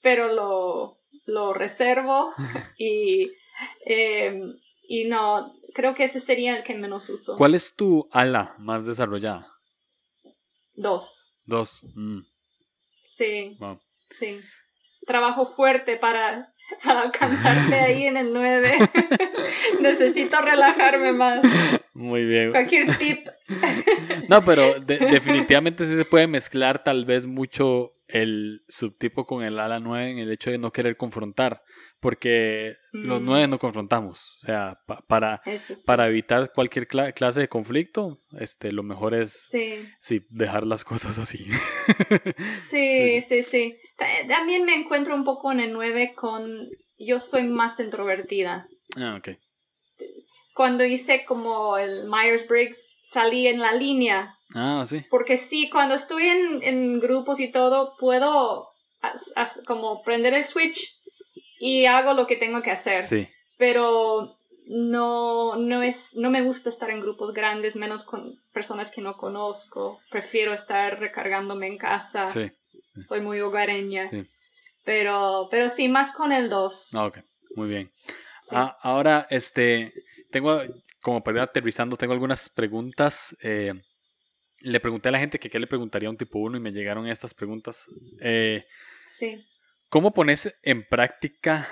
pero 0.00 0.32
lo, 0.32 0.98
lo 1.26 1.52
reservo 1.52 2.32
y, 2.78 3.30
em, 3.84 4.54
y 4.88 5.04
no, 5.04 5.54
creo 5.74 5.94
que 5.94 6.04
ese 6.04 6.20
sería 6.20 6.56
el 6.56 6.62
que 6.62 6.74
menos 6.74 7.08
uso. 7.08 7.36
¿Cuál 7.36 7.54
es 7.54 7.74
tu 7.74 8.08
ala 8.10 8.54
más 8.58 8.86
desarrollada? 8.86 9.46
Dos. 10.74 11.34
Dos. 11.44 11.84
Mm. 11.94 12.20
Sí. 13.02 13.58
Sí. 14.10 14.40
Trabajo 15.06 15.46
fuerte 15.46 15.96
para 15.96 16.54
para 16.84 17.02
alcanzarte 17.02 17.74
ahí 17.74 18.06
en 18.06 18.16
el 18.16 18.32
9. 18.32 18.78
Necesito 19.80 20.40
relajarme 20.40 21.12
más. 21.12 21.44
Muy 22.00 22.24
bien. 22.24 22.50
Cualquier 22.50 22.96
tip. 22.96 23.28
no, 24.30 24.42
pero 24.42 24.80
definitivamente 24.80 25.84
sí 25.84 25.94
se 25.94 26.06
puede 26.06 26.26
mezclar 26.26 26.82
tal 26.82 27.04
vez 27.04 27.26
mucho 27.26 27.92
el 28.08 28.64
subtipo 28.68 29.26
con 29.26 29.44
el 29.44 29.60
ala 29.60 29.80
9 29.80 30.12
en 30.12 30.18
el 30.18 30.32
hecho 30.32 30.50
de 30.50 30.56
no 30.56 30.72
querer 30.72 30.96
confrontar, 30.96 31.62
porque 32.00 32.76
los 32.92 33.20
9 33.20 33.46
mm. 33.46 33.50
no 33.50 33.58
confrontamos, 33.58 34.34
o 34.38 34.40
sea, 34.40 34.80
para, 35.06 35.42
para 35.84 36.08
evitar 36.08 36.50
cualquier 36.54 36.88
clase 36.88 37.40
de 37.40 37.48
conflicto, 37.48 38.22
este, 38.32 38.72
lo 38.72 38.82
mejor 38.82 39.14
es 39.14 39.50
sí. 40.00 40.26
dejar 40.30 40.66
las 40.66 40.84
cosas 40.84 41.18
así. 41.18 41.48
sí, 42.58 43.20
sí, 43.20 43.42
sí, 43.42 43.76
También 44.26 44.64
me 44.64 44.74
encuentro 44.74 45.14
un 45.14 45.24
poco 45.24 45.52
en 45.52 45.60
el 45.60 45.74
9 45.74 46.14
con, 46.16 46.70
yo 46.98 47.20
soy 47.20 47.42
más 47.42 47.78
introvertida. 47.78 48.66
Ah, 48.96 49.16
ok 49.18 49.36
cuando 50.60 50.84
hice 50.84 51.24
como 51.24 51.78
el 51.78 52.06
Myers-Briggs, 52.06 52.98
salí 53.02 53.46
en 53.46 53.60
la 53.60 53.72
línea. 53.72 54.36
Ah, 54.54 54.84
sí. 54.86 55.02
Porque 55.08 55.38
sí, 55.38 55.70
cuando 55.70 55.94
estoy 55.94 56.24
en, 56.24 56.62
en 56.62 57.00
grupos 57.00 57.40
y 57.40 57.50
todo, 57.50 57.94
puedo 57.98 58.68
como 59.66 60.02
prender 60.02 60.34
el 60.34 60.44
switch 60.44 60.98
y 61.58 61.86
hago 61.86 62.12
lo 62.12 62.26
que 62.26 62.36
tengo 62.36 62.60
que 62.60 62.72
hacer. 62.72 63.04
Sí. 63.04 63.26
Pero 63.56 64.36
no, 64.66 65.56
no 65.56 65.82
es, 65.82 66.14
no 66.16 66.28
me 66.28 66.42
gusta 66.42 66.68
estar 66.68 66.90
en 66.90 67.00
grupos 67.00 67.32
grandes, 67.32 67.74
menos 67.74 68.04
con 68.04 68.38
personas 68.52 68.90
que 68.90 69.00
no 69.00 69.16
conozco. 69.16 69.98
Prefiero 70.10 70.52
estar 70.52 71.00
recargándome 71.00 71.68
en 71.68 71.78
casa. 71.78 72.28
Sí. 72.28 72.52
Soy 73.08 73.22
muy 73.22 73.40
hogareña. 73.40 74.10
Sí. 74.10 74.28
Pero, 74.84 75.48
pero 75.50 75.70
sí, 75.70 75.88
más 75.88 76.12
con 76.12 76.32
el 76.32 76.50
2. 76.50 76.96
Ok, 76.96 77.20
muy 77.56 77.68
bien. 77.70 77.90
Ah, 78.52 78.76
ahora, 78.82 79.26
este, 79.30 79.92
tengo, 80.30 80.62
como 81.02 81.22
para 81.22 81.38
ir 81.38 81.42
aterrizando, 81.42 81.96
tengo 81.96 82.12
algunas 82.12 82.48
preguntas. 82.48 83.36
Eh, 83.42 83.74
le 84.60 84.80
pregunté 84.80 85.08
a 85.08 85.12
la 85.12 85.18
gente 85.18 85.38
que 85.38 85.50
qué 85.50 85.58
le 85.58 85.66
preguntaría 85.66 86.08
a 86.08 86.10
un 86.10 86.16
tipo 86.16 86.38
1 86.38 86.56
y 86.56 86.60
me 86.60 86.72
llegaron 86.72 87.06
estas 87.06 87.34
preguntas. 87.34 87.86
Eh, 88.20 88.62
sí. 89.04 89.44
¿Cómo 89.88 90.12
pones 90.12 90.58
en 90.62 90.86
práctica 90.86 91.68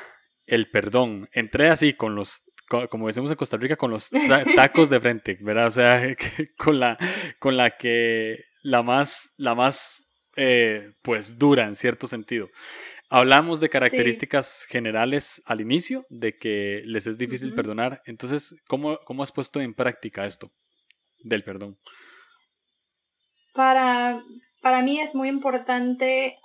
el 0.46 0.70
perdón? 0.70 1.28
Entré 1.32 1.68
así 1.68 1.94
con 1.94 2.14
los, 2.14 2.44
como 2.90 3.06
decimos 3.06 3.30
en 3.30 3.36
Costa 3.36 3.56
Rica, 3.56 3.76
con 3.76 3.90
los 3.90 4.10
tacos 4.56 4.90
de 4.90 5.00
frente, 5.00 5.38
¿verdad? 5.40 5.66
O 5.66 5.70
sea, 5.70 6.16
con 6.56 6.80
la, 6.80 6.98
con 7.38 7.56
la 7.56 7.70
que 7.70 8.44
la 8.62 8.82
más, 8.82 9.32
la 9.36 9.54
más, 9.54 10.02
eh, 10.36 10.92
pues 11.02 11.38
dura 11.38 11.64
en 11.64 11.74
cierto 11.74 12.06
sentido. 12.06 12.48
Hablamos 13.10 13.58
de 13.60 13.70
características 13.70 14.64
generales 14.68 15.42
al 15.46 15.60
inicio, 15.60 16.04
de 16.10 16.36
que 16.36 16.82
les 16.84 17.06
es 17.06 17.16
difícil 17.16 17.54
perdonar. 17.54 18.02
Entonces, 18.04 18.54
¿cómo, 18.66 18.98
¿cómo 19.04 19.22
has 19.22 19.32
puesto 19.32 19.60
en 19.60 19.74
práctica 19.74 20.26
esto 20.26 20.50
del 21.20 21.42
perdón? 21.42 21.78
Para, 23.54 24.22
para 24.60 24.82
mí 24.82 25.00
es 25.00 25.14
muy 25.14 25.28
importante 25.28 26.36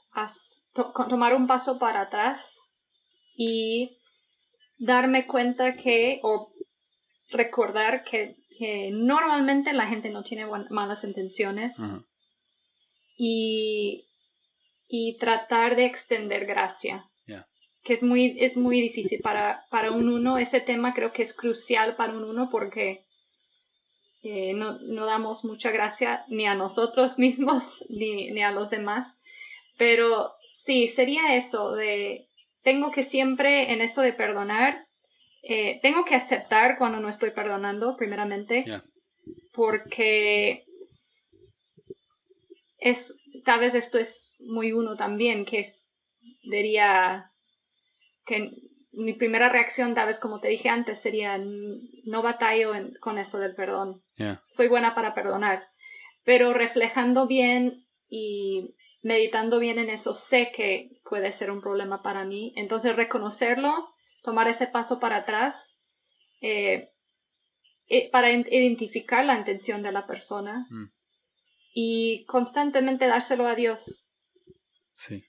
tomar 1.09 1.33
un 1.35 1.47
paso 1.47 1.79
para 1.79 2.01
atrás 2.01 2.61
y 3.35 3.97
darme 4.77 5.27
cuenta 5.27 5.75
que, 5.75 6.19
o 6.23 6.53
recordar 7.29 8.03
que, 8.03 8.37
normalmente 8.93 9.73
la 9.73 9.87
gente 9.87 10.09
no 10.09 10.23
tiene 10.23 10.45
malas 10.69 11.03
intenciones 11.03 11.93
y, 13.17 14.07
y 14.95 15.17
tratar 15.17 15.75
de 15.75 15.85
extender 15.85 16.45
gracia. 16.45 17.09
Que 17.83 17.93
es 17.93 18.03
muy, 18.03 18.37
es 18.39 18.57
muy 18.57 18.79
difícil 18.79 19.21
para, 19.21 19.65
para 19.71 19.91
un 19.91 20.07
uno. 20.07 20.37
Ese 20.37 20.61
tema 20.61 20.93
creo 20.93 21.11
que 21.11 21.23
es 21.23 21.35
crucial 21.35 21.95
para 21.95 22.13
un 22.13 22.23
uno 22.23 22.47
porque 22.51 23.03
eh, 24.21 24.53
no, 24.53 24.77
no, 24.79 25.05
damos 25.07 25.45
mucha 25.45 25.71
gracia 25.71 26.23
ni 26.29 26.45
a 26.45 26.53
nosotros 26.53 27.17
mismos 27.25 27.83
ni, 27.89 28.29
ni 28.29 28.43
a 28.43 28.51
los 28.51 28.69
demás. 28.69 29.19
Pero 29.79 30.31
sí, 30.45 30.87
sería 30.87 31.35
eso 31.35 31.71
de, 31.71 32.29
tengo 32.61 32.91
que 32.91 33.01
siempre 33.01 33.73
en 33.73 33.81
eso 33.81 34.03
de 34.03 34.13
perdonar, 34.13 34.85
eh, 35.41 35.79
tengo 35.81 36.05
que 36.05 36.13
aceptar 36.13 36.77
cuando 36.77 36.99
no 36.99 37.09
estoy 37.09 37.31
perdonando, 37.31 37.97
primeramente, 37.97 38.63
porque 39.53 40.65
es, 42.77 43.15
tal 43.43 43.59
vez 43.59 43.75
esto 43.75 43.97
es 43.97 44.35
muy 44.39 44.71
uno 44.71 44.95
también, 44.95 45.45
que 45.45 45.59
es, 45.59 45.87
diría 46.43 47.31
que 48.25 48.51
mi 48.91 49.13
primera 49.13 49.49
reacción, 49.49 49.93
tal 49.95 50.07
vez 50.07 50.19
como 50.19 50.39
te 50.39 50.47
dije 50.47 50.69
antes, 50.69 51.01
sería 51.01 51.39
no 51.39 52.21
batallo 52.21 52.71
con 52.99 53.17
eso 53.17 53.39
del 53.39 53.55
perdón. 53.55 54.03
Soy 54.49 54.67
buena 54.67 54.93
para 54.93 55.13
perdonar, 55.13 55.67
pero 56.23 56.53
reflejando 56.53 57.27
bien 57.27 57.87
y 58.07 58.75
meditando 59.01 59.59
bien 59.59 59.79
en 59.79 59.89
eso, 59.89 60.13
sé 60.13 60.51
que 60.55 61.01
puede 61.03 61.31
ser 61.31 61.51
un 61.51 61.61
problema 61.61 62.01
para 62.01 62.23
mí. 62.23 62.53
Entonces, 62.55 62.95
reconocerlo, 62.95 63.89
tomar 64.21 64.47
ese 64.47 64.67
paso 64.67 64.99
para 64.99 65.17
atrás, 65.17 65.77
eh, 66.41 66.93
eh, 67.87 68.09
para 68.11 68.31
identificar 68.31 69.25
la 69.25 69.37
intención 69.37 69.81
de 69.81 69.91
la 69.91 70.07
persona 70.07 70.67
mm. 70.69 70.92
Y 71.73 72.25
constantemente 72.25 73.07
dárselo 73.07 73.47
a 73.47 73.55
Dios. 73.55 74.05
Sí, 74.93 75.25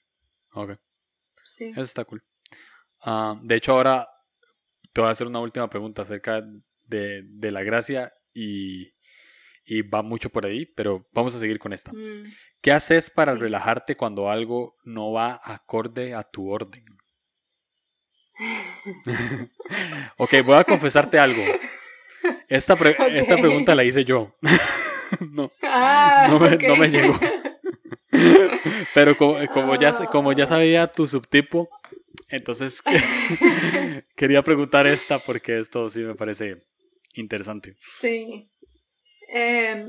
ok. 0.53 0.77
Sí. 1.43 1.65
Eso 1.71 1.81
está 1.81 2.05
cool. 2.05 2.23
Ah, 3.01 3.39
de 3.41 3.55
hecho, 3.55 3.73
ahora 3.73 4.07
te 4.93 5.01
voy 5.01 5.09
a 5.09 5.11
hacer 5.11 5.27
una 5.27 5.39
última 5.39 5.69
pregunta 5.69 6.03
acerca 6.03 6.41
de, 6.83 7.23
de 7.23 7.51
la 7.51 7.63
gracia 7.63 8.13
y 8.33 8.95
y 9.65 9.81
va 9.81 10.03
mucho 10.03 10.29
por 10.29 10.45
ahí, 10.45 10.65
pero 10.65 11.07
vamos 11.11 11.35
a 11.35 11.39
seguir 11.39 11.57
con 11.57 11.73
esta. 11.73 11.91
Mm. 11.91 12.23
¿Qué 12.61 12.71
haces 12.71 13.09
para 13.09 13.33
relajarte 13.33 13.97
cuando 13.97 14.29
algo 14.29 14.77
no 14.83 15.11
va 15.11 15.41
acorde 15.43 16.13
a 16.13 16.23
tu 16.23 16.49
orden? 16.49 16.85
ok, 20.17 20.33
voy 20.45 20.57
a 20.57 20.63
confesarte 20.63 21.17
algo. 21.17 21.41
Esta, 22.47 22.73
esta 23.09 23.37
pregunta 23.37 23.73
la 23.73 23.83
hice 23.83 24.05
yo. 24.05 24.35
no, 25.31 25.51
ah, 25.63 26.27
no, 26.29 26.39
me, 26.39 26.57
no, 26.57 26.75
me, 26.75 26.89
llegó. 26.89 27.17
Pero 28.93 29.17
como, 29.17 29.75
ya, 29.75 29.91
como 30.07 30.33
ya 30.33 30.45
sabía 30.45 30.87
tu 30.87 31.07
subtipo, 31.07 31.69
entonces 32.29 32.81
quería 34.15 34.41
preguntar 34.41 34.87
esta 34.87 35.19
porque 35.19 35.59
esto 35.59 35.89
sí 35.89 36.01
me 36.01 36.15
parece 36.15 36.57
interesante. 37.13 37.75
Sí. 37.79 38.49
Eh, 39.33 39.87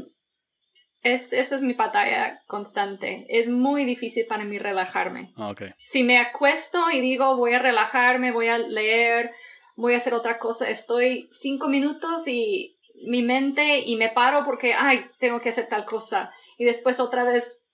es, 1.02 1.32
esa 1.32 1.56
es 1.56 1.62
mi 1.62 1.74
batalla 1.74 2.42
constante. 2.46 3.26
Es 3.28 3.48
muy 3.48 3.84
difícil 3.84 4.26
para 4.26 4.44
mí 4.44 4.58
relajarme. 4.58 5.32
Ah, 5.36 5.50
okay. 5.50 5.70
Si 5.84 6.02
me 6.02 6.18
acuesto 6.18 6.90
y 6.90 7.00
digo 7.00 7.36
voy 7.36 7.54
a 7.54 7.60
relajarme, 7.60 8.32
voy 8.32 8.48
a 8.48 8.58
leer, 8.58 9.30
voy 9.76 9.94
a 9.94 9.98
hacer 9.98 10.14
otra 10.14 10.38
cosa, 10.38 10.68
estoy 10.68 11.28
cinco 11.30 11.68
minutos 11.68 12.26
y 12.26 12.75
mi 13.04 13.22
mente 13.22 13.80
y 13.80 13.96
me 13.96 14.08
paro 14.08 14.44
porque, 14.44 14.74
ay, 14.74 15.06
tengo 15.18 15.40
que 15.40 15.50
hacer 15.50 15.68
tal 15.68 15.84
cosa. 15.84 16.32
Y 16.58 16.64
después 16.64 17.00
otra 17.00 17.24
vez, 17.24 17.64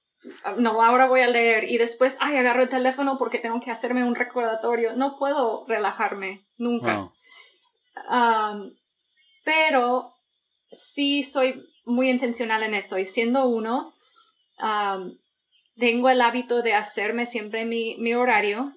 no, 0.56 0.82
ahora 0.82 1.06
voy 1.06 1.20
a 1.20 1.28
leer. 1.28 1.64
Y 1.64 1.78
después, 1.78 2.16
ay, 2.20 2.36
agarro 2.36 2.62
el 2.62 2.68
teléfono 2.68 3.16
porque 3.18 3.38
tengo 3.38 3.60
que 3.60 3.70
hacerme 3.70 4.04
un 4.04 4.14
recordatorio. 4.14 4.94
No 4.96 5.16
puedo 5.18 5.64
relajarme, 5.66 6.46
nunca. 6.56 7.10
Um, 8.10 8.74
pero 9.44 10.14
sí 10.70 11.22
soy 11.22 11.62
muy 11.84 12.08
intencional 12.08 12.62
en 12.62 12.74
eso 12.74 12.98
y 12.98 13.04
siendo 13.04 13.46
uno, 13.48 13.92
tengo 15.76 16.10
el 16.10 16.20
hábito 16.20 16.62
de 16.62 16.74
hacerme 16.74 17.26
siempre 17.26 17.64
mi, 17.64 17.96
mi 17.98 18.14
horario 18.14 18.72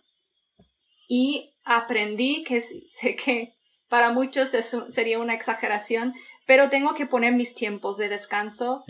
y 1.07 1.53
aprendí 1.63 2.43
que 2.43 2.61
sé 2.91 3.15
que 3.15 3.53
para 3.87 4.11
muchos 4.11 4.49
sería 4.89 5.19
una 5.19 5.35
exageración, 5.35 6.13
pero 6.45 6.69
tengo 6.69 6.93
que 6.93 7.05
poner 7.05 7.33
mis 7.33 7.55
tiempos 7.55 7.97
de 7.97 8.09
descanso 8.09 8.83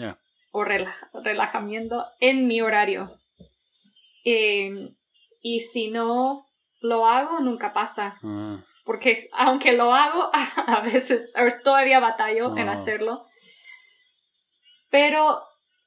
o 0.52 0.64
relajamiento 0.64 2.06
en 2.20 2.48
mi 2.48 2.62
horario. 2.62 3.18
Em, 4.24 4.96
y 5.42 5.60
si 5.60 5.90
no 5.90 6.48
lo 6.80 7.06
hago, 7.08 7.40
nunca 7.40 7.74
pasa. 7.74 8.18
Ah 8.24 8.64
porque 8.86 9.18
aunque 9.34 9.74
lo 9.74 9.94
hago, 9.94 10.30
a 10.68 10.80
veces 10.82 11.34
todavía 11.64 12.00
batallo 12.00 12.56
en 12.56 12.70
hacerlo. 12.70 13.26
Pero 14.90 15.44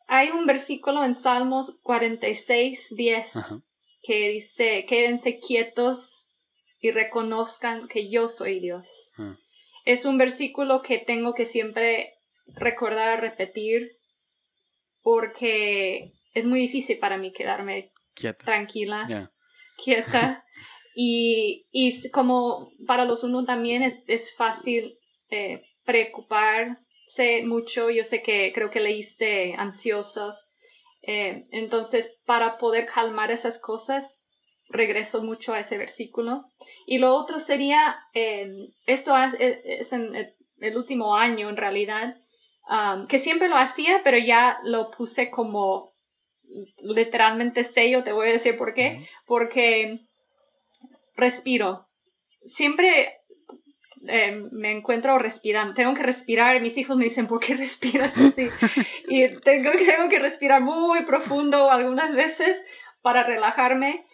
hay 0.06 0.30
un 0.30 0.44
versículo 0.44 1.04
en 1.04 1.14
Salmos 1.14 1.78
46, 1.82 2.94
10 2.96 3.32
que 4.02 4.28
dice, 4.30 4.84
quédense 4.86 5.38
quietos 5.38 6.26
y 6.80 6.90
reconozcan 6.90 7.88
que 7.88 8.10
yo 8.10 8.28
soy 8.28 8.60
Dios. 8.60 9.14
Es 9.88 10.04
un 10.04 10.18
versículo 10.18 10.82
que 10.82 10.98
tengo 10.98 11.32
que 11.32 11.46
siempre 11.46 12.18
recordar, 12.48 13.22
repetir, 13.22 13.96
porque 15.00 16.12
es 16.34 16.44
muy 16.44 16.60
difícil 16.60 16.98
para 16.98 17.16
mí 17.16 17.32
quedarme 17.32 17.90
tranquila, 18.44 19.32
quieta. 19.82 20.44
Y, 21.00 21.68
y 21.70 22.10
como 22.10 22.72
para 22.84 23.04
los 23.04 23.22
uno 23.22 23.44
también 23.44 23.84
es, 23.84 23.94
es 24.08 24.34
fácil 24.34 24.98
eh, 25.30 25.62
preocuparse 25.84 27.44
mucho. 27.44 27.88
Yo 27.88 28.02
sé 28.02 28.20
que 28.20 28.52
creo 28.52 28.68
que 28.68 28.80
leíste 28.80 29.54
ansiosos. 29.56 30.44
Eh, 31.02 31.46
entonces, 31.52 32.18
para 32.26 32.58
poder 32.58 32.84
calmar 32.86 33.30
esas 33.30 33.60
cosas, 33.60 34.17
regreso 34.68 35.22
mucho 35.22 35.54
a 35.54 35.60
ese 35.60 35.78
versículo. 35.78 36.50
Y 36.86 36.98
lo 36.98 37.14
otro 37.14 37.40
sería, 37.40 37.98
eh, 38.14 38.50
esto 38.86 39.16
es, 39.16 39.92
en 39.92 40.14
el, 40.14 40.76
último 40.76 41.16
año 41.16 41.48
en 41.48 41.56
realidad, 41.56 42.16
um, 42.68 43.06
que 43.06 43.18
siempre 43.18 43.48
lo 43.48 43.56
hacía, 43.56 44.02
pero 44.04 44.18
ya 44.18 44.58
lo 44.64 44.90
puse 44.90 45.30
como 45.30 45.94
literalmente 46.78 47.62
sello, 47.64 48.02
te 48.02 48.12
voy 48.12 48.28
a 48.28 48.32
decir 48.32 48.56
por 48.56 48.74
qué, 48.74 49.06
porque 49.26 50.00
respiro. 51.14 51.88
Siempre 52.42 53.18
eh, 54.06 54.32
me 54.52 54.72
encuentro 54.72 55.18
respirando. 55.18 55.74
Tengo 55.74 55.94
que 55.94 56.02
respirar. 56.02 56.60
Mis 56.60 56.78
hijos 56.78 56.96
me 56.96 57.04
dicen, 57.04 57.26
¿por 57.26 57.40
qué 57.40 57.54
respiras 57.54 58.16
así? 58.16 58.48
y 59.08 59.28
tengo, 59.40 59.70
tengo 59.72 60.08
que 60.08 60.18
respirar 60.18 60.62
muy 60.62 61.04
profundo 61.04 61.70
algunas 61.70 62.14
veces 62.14 62.64
para 63.02 63.24
relajarme. 63.24 64.04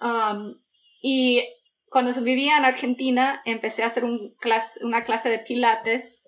Um, 0.00 0.60
y 1.02 1.44
cuando 1.90 2.12
vivía 2.22 2.58
en 2.58 2.64
Argentina, 2.64 3.42
empecé 3.44 3.82
a 3.82 3.86
hacer 3.86 4.04
un 4.04 4.34
una 4.82 5.04
clase 5.04 5.30
de 5.30 5.38
pilates. 5.38 6.22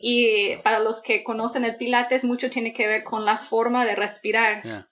Y 0.00 0.56
para 0.58 0.80
los 0.80 1.00
que 1.00 1.24
conocen 1.24 1.64
el 1.64 1.76
pilates, 1.76 2.24
mucho 2.24 2.50
tiene 2.50 2.72
que 2.72 2.86
ver 2.86 3.04
con 3.04 3.24
la 3.24 3.36
forma 3.36 3.84
de 3.84 3.94
respirar. 3.94 4.88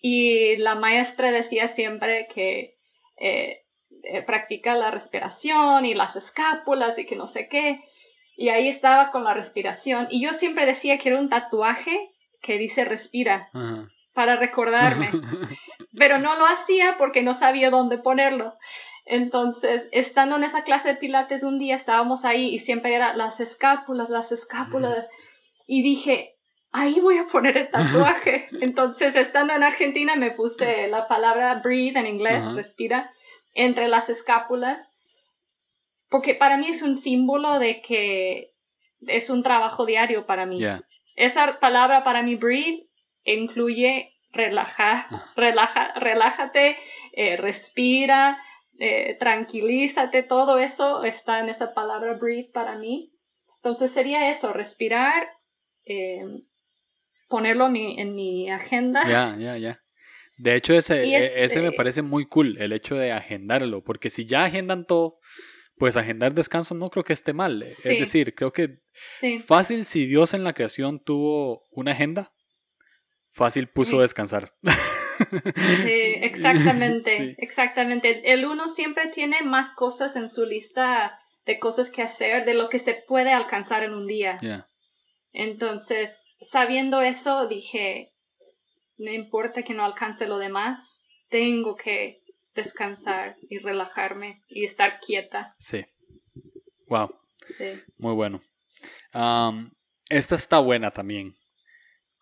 Y 0.00 0.56
la 0.56 0.74
maestra 0.74 1.30
decía 1.30 1.66
siempre 1.66 2.28
que 2.32 2.76
eh, 3.16 3.64
eh, 4.04 4.22
practica 4.22 4.74
la 4.74 4.90
respiración 4.90 5.84
y 5.84 5.94
las 5.94 6.14
escápulas 6.14 6.98
y 6.98 7.06
que 7.06 7.16
no 7.16 7.26
sé 7.26 7.48
qué. 7.48 7.80
Y 8.36 8.50
ahí 8.50 8.68
estaba 8.68 9.10
con 9.10 9.24
la 9.24 9.34
respiración. 9.34 10.06
Y 10.10 10.22
yo 10.22 10.32
siempre 10.32 10.66
decía 10.66 10.98
que 10.98 11.08
era 11.08 11.18
un 11.18 11.28
tatuaje 11.28 12.12
que 12.40 12.58
dice 12.58 12.84
respira 12.84 13.50
para 14.18 14.34
recordarme. 14.34 15.12
Pero 15.96 16.18
no 16.18 16.34
lo 16.34 16.44
hacía 16.44 16.96
porque 16.98 17.22
no 17.22 17.32
sabía 17.34 17.70
dónde 17.70 17.98
ponerlo. 17.98 18.58
Entonces, 19.04 19.88
estando 19.92 20.34
en 20.34 20.42
esa 20.42 20.64
clase 20.64 20.88
de 20.88 20.96
pilates 20.96 21.44
un 21.44 21.56
día 21.56 21.76
estábamos 21.76 22.24
ahí 22.24 22.52
y 22.52 22.58
siempre 22.58 22.96
era 22.96 23.14
las 23.14 23.38
escápulas, 23.38 24.10
las 24.10 24.32
escápulas. 24.32 25.06
Y 25.68 25.82
dije, 25.84 26.36
ahí 26.72 26.98
voy 26.98 27.18
a 27.18 27.26
poner 27.26 27.58
el 27.58 27.70
tatuaje. 27.70 28.48
Entonces, 28.60 29.14
estando 29.14 29.54
en 29.54 29.62
Argentina 29.62 30.16
me 30.16 30.32
puse 30.32 30.88
la 30.88 31.06
palabra 31.06 31.54
breathe 31.62 31.96
en 31.96 32.08
inglés, 32.08 32.52
respira 32.54 33.12
entre 33.54 33.86
las 33.86 34.08
escápulas, 34.08 34.90
porque 36.08 36.34
para 36.34 36.56
mí 36.56 36.66
es 36.66 36.82
un 36.82 36.96
símbolo 36.96 37.60
de 37.60 37.80
que 37.82 38.52
es 39.06 39.30
un 39.30 39.44
trabajo 39.44 39.86
diario 39.86 40.26
para 40.26 40.44
mí. 40.44 40.60
Esa 41.14 41.60
palabra 41.60 42.02
para 42.02 42.24
mí, 42.24 42.34
breathe, 42.34 42.87
incluye 43.24 44.14
relaja, 44.32 45.06
ah. 45.10 45.32
relaja, 45.36 45.92
relájate, 45.94 46.76
eh, 47.12 47.36
respira, 47.36 48.38
eh, 48.78 49.16
tranquilízate, 49.18 50.22
todo 50.22 50.58
eso 50.58 51.04
está 51.04 51.40
en 51.40 51.48
esa 51.48 51.74
palabra 51.74 52.14
breathe 52.14 52.50
para 52.52 52.76
mí. 52.76 53.12
Entonces 53.56 53.90
sería 53.90 54.30
eso, 54.30 54.52
respirar, 54.52 55.28
eh, 55.84 56.22
ponerlo 57.28 57.66
en 57.66 57.72
mi, 57.72 58.00
en 58.00 58.14
mi 58.14 58.50
agenda. 58.50 59.02
Ya, 59.08 59.36
ya, 59.38 59.56
ya. 59.56 59.80
De 60.36 60.54
hecho, 60.54 60.74
ese, 60.74 61.02
es, 61.16 61.36
e- 61.36 61.44
ese 61.44 61.60
me 61.60 61.72
parece 61.72 62.02
muy 62.02 62.26
cool, 62.26 62.56
el 62.60 62.72
hecho 62.72 62.94
de 62.94 63.10
agendarlo, 63.10 63.82
porque 63.82 64.08
si 64.08 64.24
ya 64.26 64.44
agendan 64.44 64.86
todo, 64.86 65.16
pues 65.76 65.96
agendar 65.96 66.34
descanso 66.34 66.74
no 66.74 66.90
creo 66.90 67.02
que 67.02 67.12
esté 67.12 67.32
mal. 67.32 67.64
Sí. 67.64 67.88
Es 67.88 67.98
decir, 67.98 68.34
creo 68.34 68.52
que 68.52 68.78
Sí, 69.18 69.38
fácil 69.38 69.84
si 69.84 70.06
Dios 70.06 70.34
en 70.34 70.44
la 70.44 70.52
creación 70.52 71.00
tuvo 71.02 71.62
una 71.70 71.92
agenda, 71.92 72.32
fácil 73.38 73.66
puso 73.74 73.92
Sí. 73.92 73.98
descansar. 74.02 74.52
sí, 74.62 74.72
exactamente, 76.22 77.10
Sí. 77.16 77.34
exactamente. 77.38 78.32
El, 78.32 78.44
uno 78.46 78.68
siempre 78.68 79.06
tiene 79.08 79.42
más 79.42 79.72
cosas 79.72 80.16
en 80.16 80.28
su 80.28 80.44
lista 80.44 81.18
de 81.46 81.58
cosas 81.58 81.90
que 81.90 82.02
hacer 82.02 82.44
de 82.44 82.54
lo 82.54 82.68
que 82.68 82.78
se 82.78 83.02
puede 83.06 83.32
alcanzar 83.32 83.82
en 83.82 83.94
un 83.94 84.06
día. 84.06 84.38
Entonces, 85.32 86.26
sabiendo 86.40 87.00
eso, 87.00 87.48
dije, 87.48 88.12
no 88.96 89.12
importa 89.12 89.62
que 89.62 89.74
no 89.74 89.84
alcance 89.84 90.26
lo 90.26 90.38
demás, 90.38 91.02
tengo 91.30 91.76
que 91.76 92.22
descansar 92.54 93.36
y 93.48 93.58
relajarme 93.58 94.42
y 94.48 94.64
estar 94.64 94.98
quieta. 95.00 95.54
sí. 95.58 95.84
Wow, 96.88 97.14
Sí. 97.56 97.80
muy 97.98 98.14
bueno. 98.14 98.40
Esta 100.08 100.34
está 100.34 100.58
buena 100.58 100.90
también. 100.90 101.34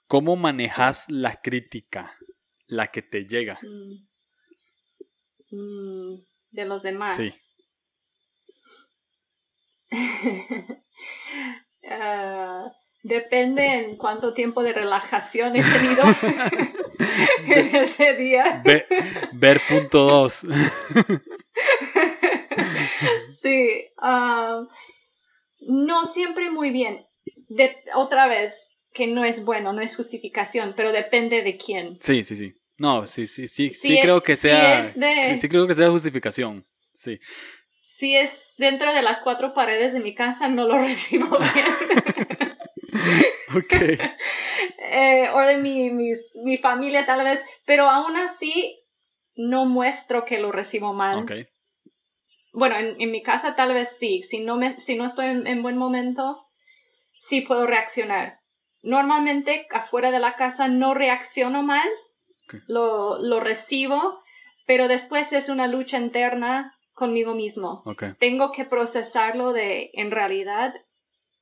¿Cómo 0.08 0.36
manejas 0.36 1.06
la 1.10 1.40
crítica, 1.40 2.14
la 2.66 2.88
que 2.88 3.02
te 3.02 3.26
llega? 3.26 3.58
Mm. 3.62 4.06
Mm, 5.50 6.24
de 6.50 6.64
los 6.64 6.82
demás. 6.82 7.16
Sí. 7.16 7.32
Ah, 11.88 12.64
depende 13.04 13.64
en 13.64 13.96
cuánto 13.96 14.34
tiempo 14.34 14.64
de 14.64 14.72
relajación 14.72 15.54
he 15.54 15.62
tenido 15.62 16.02
en 17.46 17.76
ese 17.76 18.14
día. 18.14 18.60
Ve- 18.64 18.86
ver 19.32 19.60
punto 19.68 20.04
dos. 20.04 20.44
Sí, 23.40 23.84
ah, 23.98 24.64
no 25.60 26.04
siempre 26.06 26.50
muy 26.50 26.70
bien. 26.70 27.06
De, 27.48 27.76
otra 27.94 28.26
vez, 28.26 28.75
que 28.96 29.06
no 29.06 29.24
es 29.24 29.44
bueno, 29.44 29.72
no 29.74 29.82
es 29.82 29.94
justificación, 29.94 30.72
pero 30.76 30.90
depende 30.90 31.42
de 31.42 31.56
quién. 31.58 31.98
Sí, 32.00 32.24
sí, 32.24 32.34
sí. 32.34 32.54
No, 32.78 33.06
sí, 33.06 33.26
sí, 33.26 33.46
sí, 33.48 33.70
sí, 33.70 33.98
creo 34.00 34.22
que 34.22 34.36
sea, 34.36 34.82
de- 34.94 35.36
sí 35.38 35.48
creo 35.48 35.66
que 35.66 35.74
sea 35.74 35.90
justificación. 35.90 36.66
Sí, 36.94 37.18
Si 37.80 38.16
es 38.16 38.54
dentro 38.58 38.92
de 38.94 39.02
las 39.02 39.20
cuatro 39.20 39.52
paredes 39.54 39.92
de 39.92 40.00
mi 40.00 40.14
casa, 40.14 40.48
no 40.48 40.66
lo 40.66 40.78
recibo 40.88 41.28
bien. 41.38 42.56
ok, 43.54 43.74
Eh, 44.78 45.28
o 45.34 45.40
de 45.40 45.56
mi, 45.58 45.90
mis- 45.90 46.38
mi 46.44 46.56
familia 46.56 47.04
tal 47.04 47.22
vez, 47.24 47.42
pero 47.66 47.88
aún 47.88 48.16
así 48.16 48.78
no 49.34 49.64
muestro 49.66 50.24
que 50.24 50.38
lo 50.38 50.52
recibo 50.52 50.92
mal. 50.94 51.18
ok, 51.18 51.32
Bueno, 52.52 52.76
en, 52.76 52.98
en 53.00 53.10
mi 53.10 53.22
casa 53.22 53.54
tal 53.54 53.74
vez 53.74 53.96
sí, 53.98 54.22
si 54.22 54.40
no, 54.40 54.56
me, 54.56 54.78
si 54.78 54.94
no 54.96 55.04
estoy 55.04 55.26
en, 55.26 55.46
en 55.46 55.62
buen 55.62 55.76
momento, 55.76 56.46
sí 57.18 57.40
puedo 57.42 57.66
reaccionar. 57.66 58.35
Normalmente 58.86 59.66
afuera 59.72 60.12
de 60.12 60.20
la 60.20 60.34
casa 60.36 60.68
no 60.68 60.94
reacciono 60.94 61.64
mal, 61.64 61.88
lo, 62.68 63.18
lo 63.20 63.40
recibo, 63.40 64.22
pero 64.64 64.86
después 64.86 65.32
es 65.32 65.48
una 65.48 65.66
lucha 65.66 65.98
interna 65.98 66.78
conmigo 66.92 67.34
mismo. 67.34 67.82
Tengo 68.20 68.52
que 68.52 68.64
procesarlo 68.64 69.52
de, 69.52 69.90
en 69.94 70.12
realidad, 70.12 70.72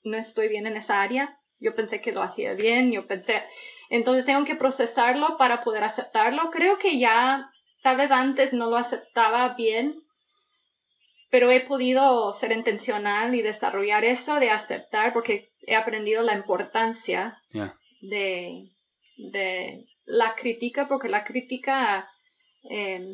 no 0.04 0.16
estoy 0.16 0.48
bien 0.48 0.66
en 0.66 0.78
esa 0.78 1.02
área. 1.02 1.38
Yo 1.58 1.74
pensé 1.74 2.00
que 2.00 2.12
lo 2.12 2.22
hacía 2.22 2.54
bien, 2.54 2.90
yo 2.92 3.06
pensé, 3.06 3.42
entonces 3.90 4.24
tengo 4.24 4.46
que 4.46 4.56
procesarlo 4.56 5.36
para 5.36 5.62
poder 5.62 5.84
aceptarlo. 5.84 6.48
Creo 6.50 6.78
que 6.78 6.98
ya, 6.98 7.50
tal 7.82 7.98
vez 7.98 8.10
antes 8.10 8.54
no 8.54 8.70
lo 8.70 8.78
aceptaba 8.78 9.54
bien, 9.54 10.02
pero 11.34 11.50
he 11.50 11.58
podido 11.62 12.32
ser 12.32 12.52
intencional 12.52 13.34
y 13.34 13.42
desarrollar 13.42 14.04
eso 14.04 14.38
de 14.38 14.50
aceptar 14.50 15.12
porque 15.12 15.50
he 15.66 15.74
aprendido 15.74 16.22
la 16.22 16.34
importancia 16.34 17.42
de, 18.00 18.70
de 19.16 19.84
la 20.04 20.36
crítica, 20.36 20.86
porque 20.86 21.08
la 21.08 21.24
crítica 21.24 22.08
eh, 22.70 23.04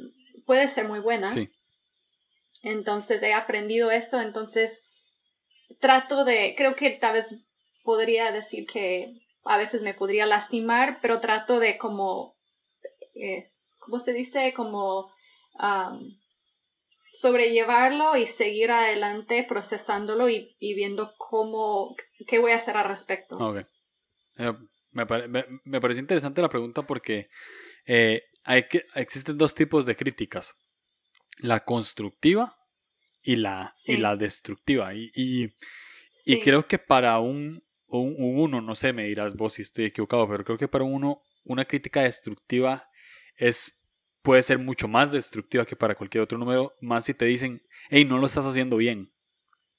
puede 0.45 0.69
ser 0.69 0.87
muy 0.87 0.99
buena. 0.99 1.29
sí, 1.29 1.49
Entonces 2.63 3.23
he 3.23 3.33
aprendido 3.33 3.91
eso, 3.91 4.21
entonces 4.21 4.85
trato 5.79 6.27
de, 6.27 6.53
creo 6.59 6.75
que 6.75 6.91
tal 6.91 7.15
vez 7.15 7.41
podría 7.85 8.33
decir 8.33 8.67
que 8.67 9.15
a 9.45 9.57
veces 9.57 9.81
me 9.81 9.95
podría 9.95 10.27
lastimar, 10.27 10.99
pero 11.01 11.21
trato 11.21 11.59
de 11.59 11.79
como, 11.79 12.37
eh, 13.15 13.45
¿cómo 13.79 13.99
se 13.99 14.13
dice? 14.13 14.53
Como 14.53 15.11
am, 15.55 16.20
sobrellevarlo 17.13 18.17
y 18.17 18.27
seguir 18.27 18.71
adelante 18.71 19.45
procesándolo 19.49 20.29
y, 20.29 20.57
y 20.59 20.75
viendo 20.75 21.15
cómo, 21.19 21.97
qué 22.27 22.39
voy 22.39 22.53
a 22.53 22.57
hacer 22.57 22.77
al 22.77 22.87
respecto. 22.89 23.37
ok. 23.37 23.67
Eh, 24.39 24.53
me, 24.93 25.07
pare- 25.07 25.29
me, 25.29 25.45
me 25.65 25.81
pareció 25.81 26.01
interesante 26.01 26.43
la 26.43 26.49
pregunta 26.49 26.83
porque 26.83 27.29
eh, 27.87 28.23
hay 28.45 28.65
que, 28.69 28.87
existen 28.95 29.37
dos 29.39 29.55
tipos 29.55 29.87
de 29.87 29.97
críticas. 29.97 30.55
La 31.39 31.65
constructiva 31.65 32.57
y 33.23 33.37
la, 33.37 33.73
y 33.87 33.97
la 33.97 34.17
destructiva. 34.17 34.95
Y, 34.95 35.11
y, 35.15 35.55
y 36.27 36.41
creo 36.41 36.67
que 36.67 36.79
para 36.79 37.19
un, 37.19 37.63
un, 37.87 38.15
un 38.19 38.39
uno, 38.41 38.61
no 38.61 38.75
sé, 38.75 38.93
me 38.93 39.05
dirás 39.05 39.35
vos 39.37 39.55
si 39.55 39.63
estoy 39.63 39.87
equivocado, 39.87 40.29
pero 40.29 40.45
creo 40.45 40.59
que 40.59 40.69
para 40.69 40.85
un 40.85 40.95
uno 40.95 41.23
una 41.45 41.65
crítica 41.65 42.03
destructiva 42.03 42.87
es 43.37 43.80
puede 44.23 44.43
ser 44.43 44.59
mucho 44.59 44.89
más 44.89 45.13
destructiva 45.13 45.67
que 45.67 45.77
para 45.77 45.95
cualquier 45.95 46.23
otro 46.23 46.39
número, 46.39 46.75
más 46.81 47.05
si 47.05 47.15
te 47.15 47.25
dicen, 47.25 47.63
hey, 47.89 48.05
no 48.05 48.19
lo 48.19 48.27
estás 48.27 48.47
haciendo 48.47 48.77
bien. 48.77 49.13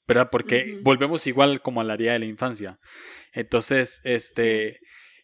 ¿Verdad? 0.08 0.30
Porque 0.32 0.80
volvemos 0.82 1.26
igual 1.28 1.62
como 1.62 1.80
a 1.80 1.84
la 1.84 1.94
área 1.94 2.14
de 2.14 2.20
la 2.20 2.26
infancia. 2.26 2.80
Entonces, 3.34 4.02
este, 4.04 4.80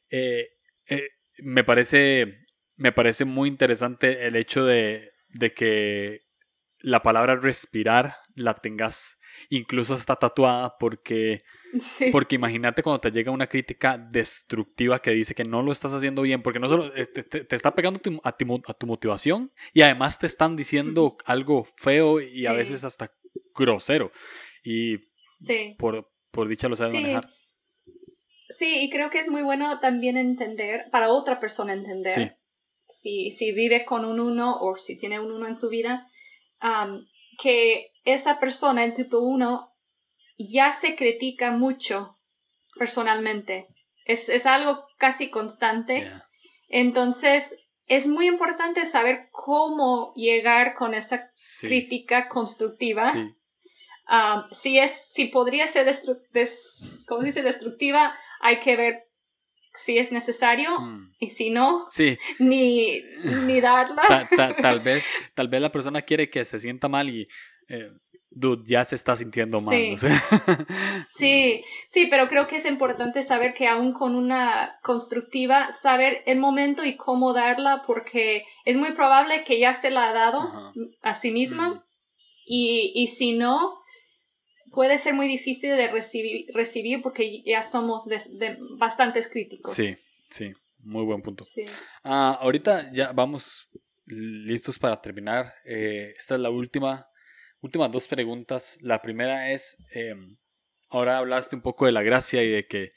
eh, 0.10 0.50
eh, 0.88 1.10
me 1.40 1.64
parece, 1.64 2.46
me 2.76 2.92
parece 2.92 3.26
muy 3.26 3.50
interesante 3.50 4.28
el 4.28 4.36
hecho 4.36 4.66
de, 4.66 5.12
de 5.30 5.54
que 5.54 6.22
la 6.80 7.02
palabra 7.02 7.36
respirar 7.36 8.16
la 8.36 8.54
tengas 8.54 9.20
incluso 9.50 9.94
está 9.94 10.16
tatuada 10.16 10.78
porque 10.78 11.40
Sí. 11.80 12.10
porque 12.12 12.36
imagínate 12.36 12.82
cuando 12.82 13.02
te 13.02 13.12
llega 13.12 13.30
una 13.32 13.48
crítica 13.48 13.98
destructiva 13.98 15.00
que 15.00 15.12
dice 15.12 15.36
que 15.36 15.44
no 15.44 15.62
lo 15.62 15.72
estás 15.72 15.94
haciendo 15.94 16.22
bien, 16.22 16.42
porque 16.42 16.60
no 16.60 16.70
solo 16.70 16.96
eh, 16.96 17.06
te, 17.08 17.56
está 17.56 17.76
pegando 17.76 18.00
tu- 18.00 18.22
a, 18.24 18.36
tu, 18.38 18.46
mo- 18.46 18.62
a 18.68 18.74
tu 18.74 18.88
motivación 18.88 19.52
y 19.74 19.82
además 19.82 20.18
te 20.18 20.28
están 20.28 20.56
diciendo 20.56 21.18
algo 21.26 21.66
feo 21.76 22.22
y 22.22 22.46
a 22.46 22.54
veces 22.54 22.84
hasta 22.86 23.14
grosero. 23.54 24.12
Y 24.64 24.98
sí. 25.44 25.76
por, 25.78 26.10
por 26.32 26.48
dicha 26.48 26.70
lo 26.70 26.76
sabes 26.78 26.94
manejar. 26.94 27.28
Sí, 28.50 28.80
y 28.84 28.90
creo 28.90 29.10
que 29.10 29.20
es 29.20 29.28
muy 29.28 29.42
bueno 29.44 29.80
también 29.82 30.16
entender, 30.18 30.86
para 30.90 31.10
otra 31.10 31.38
persona 31.38 31.74
entender, 31.74 32.38
si, 32.88 33.30
si 33.32 33.52
vive 33.52 33.84
con 33.84 34.06
un 34.06 34.22
uno 34.22 34.56
o 34.62 34.78
si 34.78 34.98
tiene 34.98 35.20
un 35.20 35.32
uno 35.34 35.48
en 35.48 35.56
su 35.58 35.68
vida, 35.70 36.08
am, 36.60 37.06
que 37.38 37.92
esa 38.04 38.40
persona, 38.40 38.84
el 38.84 38.94
tipo 38.94 39.20
uno, 39.20 39.74
ya 40.38 40.72
se 40.72 40.96
critica 40.96 41.52
mucho 41.52 42.16
personalmente. 42.78 43.68
Es, 44.06 44.30
es 44.30 44.46
algo 44.46 44.86
casi 44.98 45.30
constante. 45.30 46.02
Yeah. 46.02 46.28
Entonces, 46.70 47.58
es 47.88 48.08
muy 48.08 48.28
importante 48.28 48.86
saber 48.86 49.30
cómo 49.32 50.14
llegar 50.16 50.76
con 50.76 50.94
esa 50.94 51.32
Sí. 51.34 51.68
crítica 51.68 52.28
constructiva. 52.28 53.12
Sí. 53.12 53.34
Um, 54.10 54.44
si 54.52 54.80
es, 54.80 55.08
si 55.10 55.26
podría 55.28 55.68
ser 55.68 55.86
destru- 55.86 56.22
des- 56.32 57.04
¿cómo 57.08 57.22
se 57.22 57.28
dice? 57.28 57.42
destructiva, 57.44 58.16
hay 58.40 58.60
que 58.60 58.78
ver 58.78 59.07
si 59.78 59.98
es 59.98 60.12
necesario 60.12 60.80
Mm. 60.82 61.14
y 61.20 61.30
si 61.30 61.50
no, 61.50 61.86
Sí, 61.92 62.18
ni, 62.40 63.02
ni 63.46 63.62
darla. 63.62 64.02
ta- 64.08 64.28
ta- 64.36 64.56
tal, 64.56 64.82
vez, 64.82 65.08
tal 65.36 65.48
vez 65.48 65.62
la 65.62 65.72
persona 65.72 66.02
quiere 66.02 66.30
que 66.30 66.44
se 66.44 66.60
sienta 66.60 66.90
mal 66.90 67.10
y, 67.10 67.26
eh, 67.70 67.90
dude, 68.30 68.64
ya 68.68 68.84
se 68.84 68.96
está 68.96 69.16
sintiendo 69.16 69.62
mal. 69.62 69.74
Sí. 69.76 69.94
o 69.94 69.98
sea. 69.98 70.22
Sí, 71.06 71.64
sí, 71.88 72.08
pero 72.10 72.28
creo 72.28 72.48
que 72.48 72.58
es 72.58 72.66
importante 72.66 73.24
saber 73.24 73.54
que 73.54 73.68
aún 73.68 73.94
con 73.94 74.16
una 74.16 74.78
constructiva, 74.84 75.72
saber 75.72 76.22
el 76.26 76.38
momento 76.40 76.84
y 76.84 76.98
cómo 76.98 77.34
darla, 77.34 77.84
porque 77.88 78.44
es 78.66 78.76
muy 78.78 78.92
probable 78.92 79.44
que 79.44 79.60
ya 79.60 79.74
se 79.74 79.90
la 79.90 80.10
ha 80.10 80.14
dado 80.14 80.40
Ajá. 80.42 80.74
a 81.02 81.14
sí 81.16 81.32
misma 81.32 81.70
Mm. 81.70 81.82
y, 82.46 82.92
y 82.96 83.08
si 83.08 83.34
no, 83.34 83.80
puede 84.78 85.00
ser 85.00 85.16
muy 85.16 85.28
difícil 85.28 85.76
de 85.76 85.88
recibir, 85.88 86.46
recibir 86.54 87.02
porque 87.02 87.42
ya 87.42 87.64
somos 87.64 88.06
de, 88.06 88.22
de 88.34 88.60
bastantes 88.78 89.28
críticos. 89.28 89.74
Sí, 89.74 89.96
sí, 90.30 90.54
muy 90.84 91.04
buen 91.04 91.24
punto. 91.24 91.44
Sí. 91.44 91.66
Ah, 92.04 92.38
ahorita 92.40 92.92
ya 92.94 93.12
vamos 93.12 93.70
listos 94.06 94.78
para 94.78 95.02
terminar. 95.02 95.52
Eh, 95.66 96.14
esta 96.16 96.36
es 96.36 96.42
la 96.42 96.52
última, 96.52 97.10
últimas 97.60 97.92
dos 97.92 98.08
preguntas. 98.08 98.78
La 98.84 99.02
primera 99.02 99.52
es, 99.52 99.78
eh, 99.96 100.14
ahora 100.92 101.18
hablaste 101.18 101.56
un 101.56 101.64
poco 101.64 101.88
de 101.88 101.92
la 101.92 102.04
gracia 102.04 102.44
y 102.44 102.50
de 102.50 102.68
que 102.68 102.92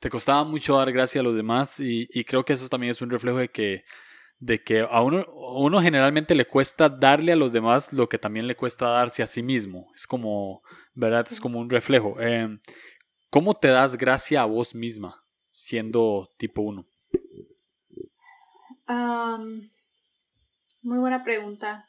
te 0.00 0.10
costaba 0.10 0.44
mucho 0.44 0.76
dar 0.76 0.92
gracias 0.92 1.22
a 1.22 1.24
los 1.24 1.34
demás 1.34 1.80
y, 1.80 2.10
y, 2.12 2.24
creo 2.24 2.44
que 2.44 2.52
eso 2.52 2.68
también 2.68 2.90
es 2.90 3.00
un 3.00 3.08
reflejo 3.08 3.38
de 3.38 3.48
que, 3.48 3.84
de 4.42 4.60
que 4.60 4.80
a 4.80 5.02
uno, 5.02 5.24
uno 5.34 5.80
generalmente 5.80 6.34
le 6.34 6.46
cuesta 6.46 6.88
darle 6.88 7.30
a 7.30 7.36
los 7.36 7.52
demás 7.52 7.92
lo 7.92 8.08
que 8.08 8.18
también 8.18 8.48
le 8.48 8.56
cuesta 8.56 8.88
darse 8.88 9.22
a 9.22 9.26
sí 9.28 9.40
mismo. 9.40 9.92
Es 9.94 10.04
como, 10.04 10.64
¿verdad? 10.94 11.24
Es 11.30 11.40
como 11.40 11.60
un 11.60 11.70
reflejo. 11.70 12.20
Em, 12.20 12.58
¿Cómo 13.30 13.54
te 13.54 13.68
das 13.68 13.96
gracia 13.96 14.42
a 14.42 14.46
vos 14.46 14.74
misma 14.74 15.24
siendo 15.48 16.28
tipo 16.36 16.62
1? 16.62 16.84
muy 20.82 20.98
buena 20.98 21.22
pregunta. 21.22 21.86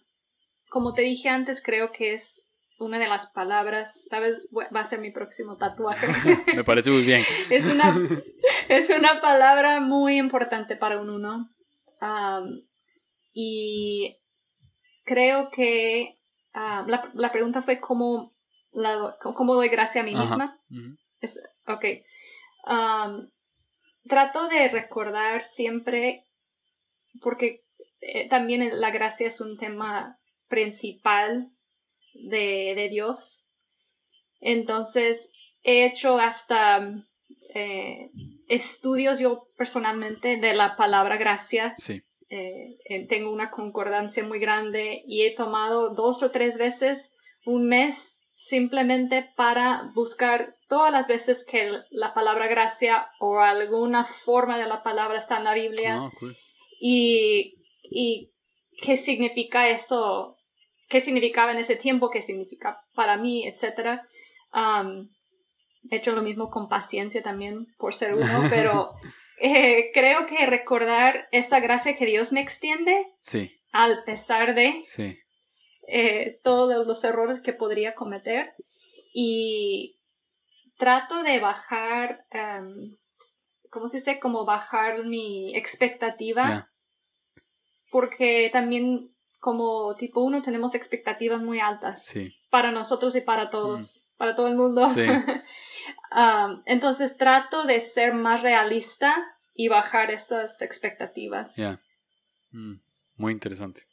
Como 0.69 0.93
te 0.93 1.01
dije 1.01 1.29
antes, 1.29 1.61
creo 1.61 1.91
que 1.91 2.13
es 2.13 2.47
una 2.77 2.99
de 2.99 3.07
las 3.07 3.27
palabras, 3.27 4.07
tal 4.11 4.21
vez 4.21 4.47
va 4.53 4.79
a 4.79 4.85
ser 4.85 4.99
mi 4.99 5.11
próximo 5.11 5.57
tatuaje. 5.57 6.05
Me 6.55 6.63
parece 6.63 6.91
muy 6.91 7.01
bien. 7.01 7.23
es, 7.49 7.65
una, 7.65 7.97
es 8.69 8.91
una 8.91 9.21
palabra 9.21 9.79
muy 9.81 10.17
importante 10.17 10.75
para 10.75 10.99
un 11.01 11.09
uno. 11.09 11.52
Y 13.33 14.17
creo 15.03 15.49
que 15.49 16.19
la, 16.53 17.11
la, 17.13 17.31
pregunta 17.31 17.61
fue 17.61 17.79
cómo, 17.79 18.33
la, 18.71 19.17
cómo 19.21 19.55
doy 19.55 19.69
gracia 19.69 20.01
a 20.01 20.03
mí 20.03 20.15
misma. 20.15 20.59
es, 21.21 21.41
ok. 21.67 21.85
trato 24.07 24.47
de 24.49 24.67
recordar 24.69 25.41
siempre, 25.41 26.27
porque 27.21 27.63
eh, 28.05 28.27
también 28.27 28.81
la 28.81 28.91
gracia 28.91 29.27
es 29.27 29.39
un 29.39 29.57
tema 29.57 30.19
principal 30.49 31.51
de, 32.13 32.89
Dios. 32.91 33.47
Entonces, 34.41 35.31
he 35.63 35.85
hecho 35.85 36.19
hasta 36.19 36.93
eh, 37.55 38.11
estudios 38.53 39.19
yo 39.19 39.47
personalmente 39.57 40.37
de 40.37 40.53
la 40.53 40.75
palabra 40.75 41.17
gracia. 41.17 41.75
Sí. 41.77 42.03
Eh, 42.29 43.05
tengo 43.07 43.31
una 43.31 43.51
concordancia 43.51 44.23
muy 44.23 44.39
grande 44.39 45.03
y 45.05 45.23
he 45.23 45.35
tomado 45.35 45.93
dos 45.93 46.23
o 46.23 46.31
tres 46.31 46.57
veces 46.57 47.15
un 47.45 47.67
mes 47.67 48.21
simplemente 48.33 49.29
para 49.35 49.91
buscar 49.93 50.55
todas 50.67 50.91
las 50.91 51.07
veces 51.07 51.45
que 51.45 51.69
la 51.91 52.13
palabra 52.15 52.47
gracia 52.47 53.07
o 53.19 53.39
alguna 53.39 54.03
forma 54.03 54.57
de 54.57 54.65
la 54.65 54.81
palabra 54.81 55.19
está 55.19 55.37
en 55.37 55.43
la 55.43 55.53
Biblia 55.53 55.99
ah, 56.01 56.11
y, 56.79 57.53
y 57.83 58.31
qué 58.81 58.97
significa 58.97 59.69
eso 59.69 60.37
qué 60.93 61.01
significaba 61.01 61.51
en 61.51 61.57
ese 61.57 61.75
tiempo, 61.75 62.11
qué 62.11 62.21
significa 62.21 62.79
para 62.93 63.17
mí, 63.17 63.47
etc. 63.47 64.01
he 65.89 65.97
hecho 65.97 66.13
lo 66.13 66.21
mismo 66.21 66.49
con 66.49 66.69
paciencia 66.69 67.21
también 67.21 67.67
por 67.77 67.93
ser 67.93 68.15
uno, 68.15 68.43
pero 68.49 68.93
eh, 69.39 69.91
creo 69.93 70.25
que 70.25 70.45
recordar 70.45 71.27
esa 71.31 71.59
gracia 71.59 71.95
que 71.95 72.05
Dios 72.05 72.31
me 72.31 72.41
extiende, 72.41 73.07
sí. 73.21 73.51
al 73.71 74.03
pesar 74.03 74.55
de 74.55 74.83
sí. 74.87 75.17
eh, 75.87 76.39
todos 76.43 76.87
los 76.87 77.03
errores 77.03 77.41
que 77.41 77.53
podría 77.53 77.95
cometer, 77.95 78.53
y 79.13 79.99
trato 80.77 81.21
de 81.21 81.39
bajar, 81.39 82.25
¿cómo 83.69 83.87
se 83.87 83.97
dice? 83.97 84.19
Como 84.19 84.43
bajar 84.43 85.05
mi 85.05 85.55
expectativa. 85.55 86.69
Porque 87.91 88.49
también 88.51 89.13
como 89.39 89.95
tipo 89.95 90.21
uno 90.21 90.41
tenemos 90.41 90.73
expectativas 90.73 91.41
muy 91.41 91.59
altas 91.59 92.11
para 92.53 92.71
nosotros 92.71 93.15
y 93.15 93.21
para 93.21 93.49
todos, 93.49 94.05
mm. 94.11 94.17
para 94.17 94.35
todo 94.35 94.47
el 94.47 94.55
mundo. 94.55 94.85
Um, 94.85 96.61
entonces 96.67 97.17
trato 97.17 97.65
de 97.65 97.79
ser 97.79 98.13
más 98.13 98.43
realista 98.43 99.39
y 99.55 99.69
bajar 99.69 100.11
esas 100.11 100.61
expectativas. 100.61 101.57
Mm, 102.51 102.75
muy 103.15 103.33
interesante. 103.33 103.87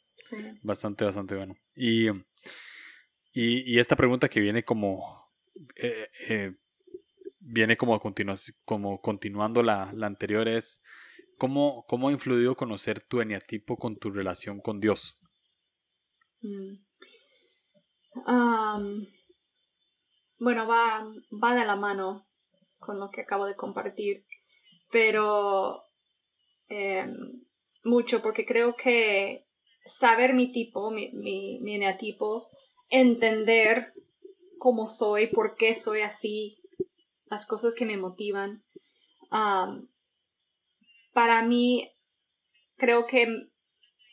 Bastante, 0.61 1.07
bastante 1.07 1.37
bueno. 1.37 1.57
Y, 1.75 2.09
y, 3.33 3.79
esta 3.79 3.97
pregunta 3.97 4.29
que 4.29 4.41
viene 4.41 4.63
como... 4.63 5.33
Eh, 5.77 6.11
eh, 6.29 6.53
viene 7.39 7.79
como, 7.79 7.95
a 7.95 8.01
como 8.67 9.01
continuando 9.01 9.63
la, 9.63 9.91
la 9.95 10.07
anterior 10.07 10.49
es... 10.49 10.83
¿Cómo, 11.39 11.87
¿Cómo 11.89 12.11
ha 12.11 12.13
influido 12.13 12.55
conocer 12.55 13.01
tu 13.01 13.23
eneatipo 13.23 13.79
con 13.79 13.97
tu 13.97 14.11
relación 14.11 14.61
con 14.61 14.81
Dios? 14.81 15.19
Mm. 16.43 16.90
Bueno, 20.39 20.67
va, 20.67 21.07
va 21.31 21.55
de 21.55 21.65
la 21.65 21.77
mano 21.77 22.27
con 22.79 22.99
lo 22.99 23.11
que 23.11 23.21
acabo 23.21 23.47
de 23.47 23.57
compartir, 23.57 24.25
pero 24.91 25.85
em, 26.69 27.45
mucho 27.85 28.23
porque 28.23 28.45
creo 28.45 28.75
que 28.75 29.47
saber 29.85 30.35
mi 30.35 30.51
tipo, 30.51 30.91
mi, 30.91 31.13
mi, 31.13 31.61
mi 31.61 31.79
entender 32.89 33.93
cómo 34.59 34.89
soy, 34.89 35.29
por 35.29 35.57
qué 35.57 35.75
soy 35.75 36.03
así, 36.03 36.61
las 37.27 37.47
cosas 37.47 37.75
que 37.75 37.87
me 37.87 37.97
motivan, 37.97 38.65
para 41.13 41.43
mí 41.43 41.91
creo 42.77 43.07
que 43.07 43.50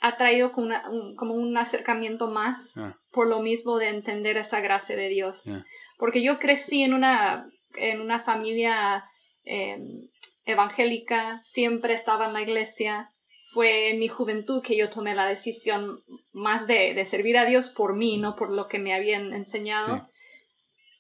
ha 0.07 0.17
traído 0.17 0.51
como, 0.51 0.73
un, 0.89 1.15
como 1.15 1.33
un 1.33 1.57
acercamiento 1.57 2.29
más 2.29 2.77
ah. 2.77 2.97
por 3.11 3.27
lo 3.27 3.41
mismo 3.41 3.77
de 3.77 3.89
entender 3.89 4.37
esa 4.37 4.61
gracia 4.61 4.95
de 4.95 5.09
Dios. 5.09 5.49
Porque 5.97 6.21
yo 6.21 6.39
crecí 6.39 6.83
en 6.83 6.93
una, 6.93 7.49
en 7.75 8.01
una 8.01 8.19
familia 8.19 9.05
em, 9.43 10.09
evangélica, 10.45 11.39
siempre 11.43 11.93
estaba 11.93 12.27
en 12.27 12.33
la 12.33 12.41
iglesia. 12.41 13.11
Fue 13.51 13.89
en 13.91 13.99
mi 13.99 14.07
juventud 14.07 14.61
que 14.61 14.77
yo 14.77 14.89
tomé 14.89 15.15
la 15.15 15.25
decisión 15.25 16.03
más 16.31 16.67
de, 16.67 16.93
de 16.93 17.05
servir 17.05 17.37
a 17.37 17.45
Dios 17.45 17.69
por 17.69 17.95
mí, 17.95 18.17
no 18.17 18.35
por 18.35 18.49
lo 18.49 18.67
que 18.67 18.79
me 18.79 18.93
habían 18.93 19.33
enseñado. 19.33 20.09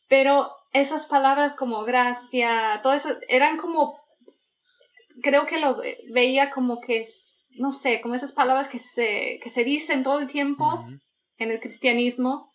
Pero 0.07 0.49
esas 0.73 1.05
palabras 1.05 1.53
como 1.53 1.83
gracia, 1.83 2.79
todas 2.83 3.05
esas, 3.05 3.19
eran 3.27 3.57
como 3.57 3.99
creo 5.21 5.45
que 5.45 5.59
lo 5.59 5.81
veía 6.11 6.49
como 6.49 6.79
que, 6.81 7.03
no 7.57 7.71
sé, 7.71 8.01
como 8.01 8.15
esas 8.15 8.33
palabras 8.33 8.67
que 8.67 8.79
se, 8.79 9.39
que 9.41 9.49
se 9.49 9.63
dicen 9.63 10.03
todo 10.03 10.19
el 10.19 10.27
tiempo 10.27 10.85
en 11.37 11.51
el 11.51 11.59
cristianismo 11.59 12.51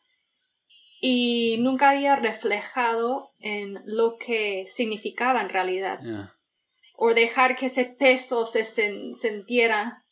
y 1.00 1.56
nunca 1.58 1.90
había 1.90 2.16
reflejado 2.16 3.32
en 3.40 3.82
lo 3.86 4.16
que 4.18 4.66
significaba 4.68 5.40
en 5.40 5.48
realidad. 5.48 6.00
O 6.96 7.14
dejar 7.14 7.56
que 7.56 7.66
ese 7.66 7.84
peso 7.84 8.46
se 8.46 8.64
sintiera 8.64 10.04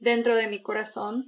dentro 0.00 0.34
de 0.34 0.48
mi 0.48 0.60
corazón. 0.60 1.26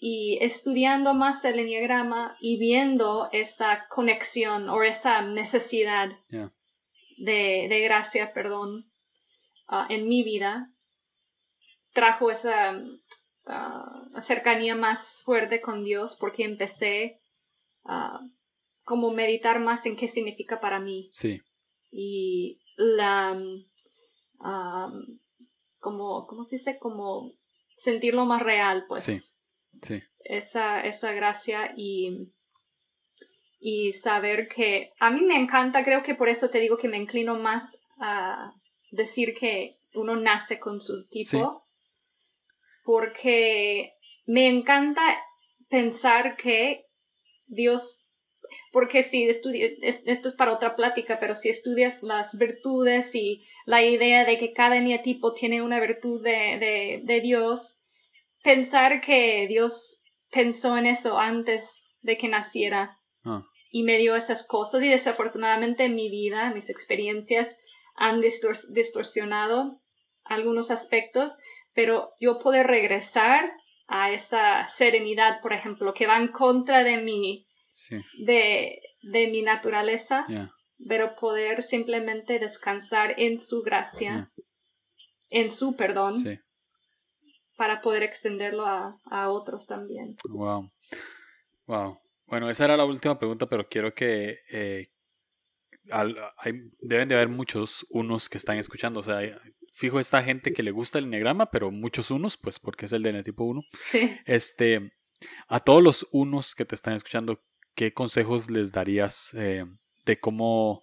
Y 0.00 0.38
estudiando 0.40 1.12
más 1.14 1.44
el 1.44 1.58
enneagrama 1.58 2.36
y 2.40 2.56
viendo 2.60 3.28
esa 3.32 3.86
conexión 3.90 4.68
o 4.68 4.80
esa 4.84 5.22
necesidad 5.22 6.10
de, 6.28 7.66
de 7.68 7.80
gracia, 7.80 8.32
perdón, 8.32 8.87
Ah, 9.68 9.86
en 9.90 10.08
mi 10.08 10.22
vida 10.22 10.72
trajo 11.92 12.30
esa 12.30 12.76
uh, 12.76 14.20
cercanía 14.20 14.74
más 14.74 15.22
fuerte 15.22 15.60
con 15.60 15.84
Dios 15.84 16.16
porque 16.18 16.44
empecé 16.44 17.20
a 17.84 18.20
como 18.82 19.12
meditar 19.12 19.60
más 19.60 19.84
en 19.84 19.96
qué 19.96 20.08
significa 20.08 20.60
para 20.60 20.80
mí. 20.80 21.08
Sí. 21.12 21.42
Y 21.90 22.60
la 22.76 23.38
como, 25.78 26.26
¿cómo 26.26 26.44
se 26.44 26.56
dice? 26.56 26.78
Como 26.78 27.32
sentirlo 27.76 28.24
más 28.24 28.42
real, 28.42 28.84
pues. 28.88 29.04
Sí. 29.04 29.18
Sí. 29.82 30.02
Esa, 30.20 30.80
esa 30.80 31.12
gracia 31.12 31.72
y, 31.76 32.32
y 33.60 33.92
saber 33.92 34.48
que 34.48 34.92
a 34.98 35.10
mí 35.10 35.22
me 35.22 35.36
encanta, 35.36 35.84
creo 35.84 36.02
que 36.02 36.14
por 36.14 36.28
eso 36.28 36.50
te 36.50 36.60
digo 36.60 36.76
que 36.76 36.88
me 36.88 36.96
inclino 36.96 37.38
más 37.38 37.82
a, 38.00 38.52
decir 38.90 39.34
que 39.34 39.78
uno 39.94 40.16
nace 40.16 40.58
con 40.58 40.80
su 40.80 41.06
tipo, 41.08 41.66
porque 42.84 43.94
me 44.26 44.48
encanta 44.48 45.02
pensar 45.68 46.36
que 46.36 46.86
Dios, 47.46 47.98
porque 48.72 49.02
si 49.02 49.28
estudias, 49.28 49.72
esto 49.82 50.28
es 50.28 50.34
para 50.34 50.52
otra 50.52 50.76
plática, 50.76 51.18
pero 51.20 51.34
si 51.34 51.48
estudias 51.48 52.02
las 52.02 52.36
virtudes 52.38 53.14
y 53.14 53.44
la 53.66 53.82
idea 53.82 54.24
de 54.24 54.38
que 54.38 54.52
cada 54.52 54.80
tipo 55.02 55.34
tiene 55.34 55.62
una 55.62 55.80
virtud 55.80 56.22
de, 56.22 57.02
de, 57.04 57.20
Dios, 57.20 57.80
pensar 58.42 59.00
que 59.00 59.46
Dios 59.48 60.02
pensó 60.30 60.76
en 60.76 60.86
eso 60.86 61.18
antes 61.18 61.94
de 62.02 62.16
que 62.16 62.28
naciera 62.28 62.98
ah. 63.24 63.44
y 63.70 63.82
me 63.82 63.98
dio 63.98 64.14
esas 64.14 64.46
cosas 64.46 64.82
y 64.82 64.88
desafortunadamente 64.88 65.84
en 65.84 65.94
mi 65.94 66.10
vida, 66.10 66.52
mis 66.54 66.70
experiencias, 66.70 67.58
han 67.98 68.20
distorsionado 68.20 69.80
algunos 70.24 70.70
aspectos, 70.70 71.36
pero 71.74 72.12
yo 72.20 72.38
puedo 72.38 72.62
regresar 72.62 73.50
a 73.86 74.12
esa 74.12 74.68
serenidad, 74.68 75.40
por 75.40 75.52
ejemplo, 75.52 75.94
que 75.94 76.06
va 76.06 76.18
en 76.18 76.28
contra 76.28 76.84
de 76.84 76.98
mi, 76.98 77.46
de, 78.24 78.80
de 79.02 79.28
mi 79.28 79.42
naturaleza 79.42 80.26
pero 80.86 81.16
poder 81.16 81.62
simplemente 81.62 82.38
descansar 82.38 83.14
en 83.16 83.38
su 83.38 83.62
gracia, 83.62 84.30
en 85.30 85.50
su 85.50 85.76
perdón, 85.76 86.22
para 87.56 87.80
poder 87.80 88.04
extenderlo 88.04 88.66
a, 88.66 89.00
a, 89.06 89.30
otros 89.30 89.66
también. 89.66 90.16
Wow. 90.28 90.70
Wow. 91.66 91.98
Bueno, 92.26 92.48
esa 92.48 92.66
era 92.66 92.76
la 92.76 92.84
última 92.84 93.18
pregunta, 93.18 93.46
pero 93.46 93.68
quiero 93.68 93.94
que 93.94 94.38
eh, 94.50 94.92
hay, 95.90 96.70
deben 96.80 97.08
de 97.08 97.14
haber 97.14 97.28
muchos 97.28 97.86
unos 97.90 98.28
que 98.28 98.38
están 98.38 98.58
escuchando. 98.58 99.00
O 99.00 99.02
sea, 99.02 99.20
fijo 99.72 100.00
esta 100.00 100.22
gente 100.22 100.52
que 100.52 100.62
le 100.62 100.70
gusta 100.70 100.98
el 100.98 101.04
enneagrama, 101.04 101.50
pero 101.50 101.70
muchos 101.70 102.10
unos, 102.10 102.36
pues 102.36 102.58
porque 102.58 102.86
es 102.86 102.92
el 102.92 103.02
de 103.02 103.22
tipo 103.22 103.44
1. 103.44 103.62
Sí. 103.78 104.16
Este, 104.26 104.92
a 105.46 105.60
todos 105.60 105.82
los 105.82 106.08
unos 106.10 106.54
que 106.54 106.64
te 106.64 106.74
están 106.74 106.94
escuchando, 106.94 107.40
¿qué 107.74 107.92
consejos 107.92 108.50
les 108.50 108.72
darías 108.72 109.34
eh, 109.34 109.64
de 110.04 110.18
cómo 110.18 110.82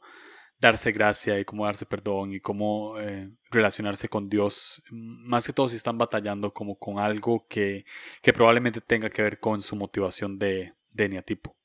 darse 0.60 0.92
gracia 0.92 1.38
y 1.40 1.46
cómo 1.46 1.66
darse 1.66 1.86
perdón 1.86 2.34
y 2.34 2.40
cómo 2.40 3.00
eh, 3.00 3.30
relacionarse 3.52 4.08
con 4.08 4.30
Dios? 4.30 4.82
Más 4.92 5.46
que 5.46 5.54
todo 5.54 5.70
si 5.70 5.76
están 5.76 5.98
batallando 5.98 6.54
como 6.54 6.78
con 6.78 7.00
algo 7.00 7.46
que, 7.48 7.86
que 8.22 8.34
probablemente 8.34 8.82
tenga 8.82 9.10
que 9.10 9.22
ver 9.22 9.40
con 9.40 9.62
su 9.62 9.76
motivación 9.76 10.40
de, 10.40 10.74
de 10.92 11.06
eneatipo. 11.06 11.56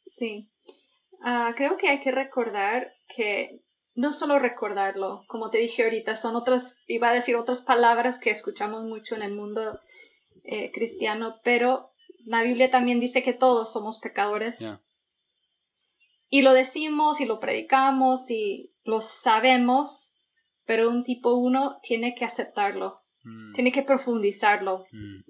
Sí. 0.00 0.53
Ah, 1.26 1.54
creo 1.56 1.78
que 1.78 1.88
hay 1.88 2.00
que 2.00 2.12
recordar 2.12 2.92
que 3.08 3.62
no 3.94 4.12
solo 4.12 4.38
recordarlo, 4.38 5.24
como 5.26 5.48
te 5.48 5.56
dije 5.56 5.84
ahorita, 5.84 6.16
son 6.16 6.36
otras, 6.36 6.76
iba 6.86 7.08
a 7.08 7.14
decir 7.14 7.36
otras 7.36 7.62
palabras 7.62 8.18
que 8.18 8.28
escuchamos 8.28 8.84
mucho 8.84 9.14
en 9.14 9.22
el 9.22 9.34
mundo 9.34 9.80
eh, 10.42 10.70
cristiano, 10.70 11.36
pero 11.42 11.92
la 12.26 12.42
Biblia 12.42 12.70
también 12.70 13.00
dice 13.00 13.22
que 13.22 13.32
todos 13.32 13.72
somos 13.72 14.00
pecadores. 14.00 14.76
Y 16.28 16.42
lo 16.42 16.52
decimos 16.52 17.22
y 17.22 17.24
lo 17.24 17.40
predicamos 17.40 18.30
y 18.30 18.74
lo 18.82 19.00
sabemos, 19.00 20.12
pero 20.66 20.90
un 20.90 21.04
tipo 21.04 21.34
uno 21.36 21.78
tiene 21.82 22.14
que 22.14 22.26
aceptarlo, 22.26 23.00
mm. 23.22 23.52
tiene 23.52 23.72
que 23.72 23.82
profundizarlo, 23.82 24.84
mm. 24.92 25.22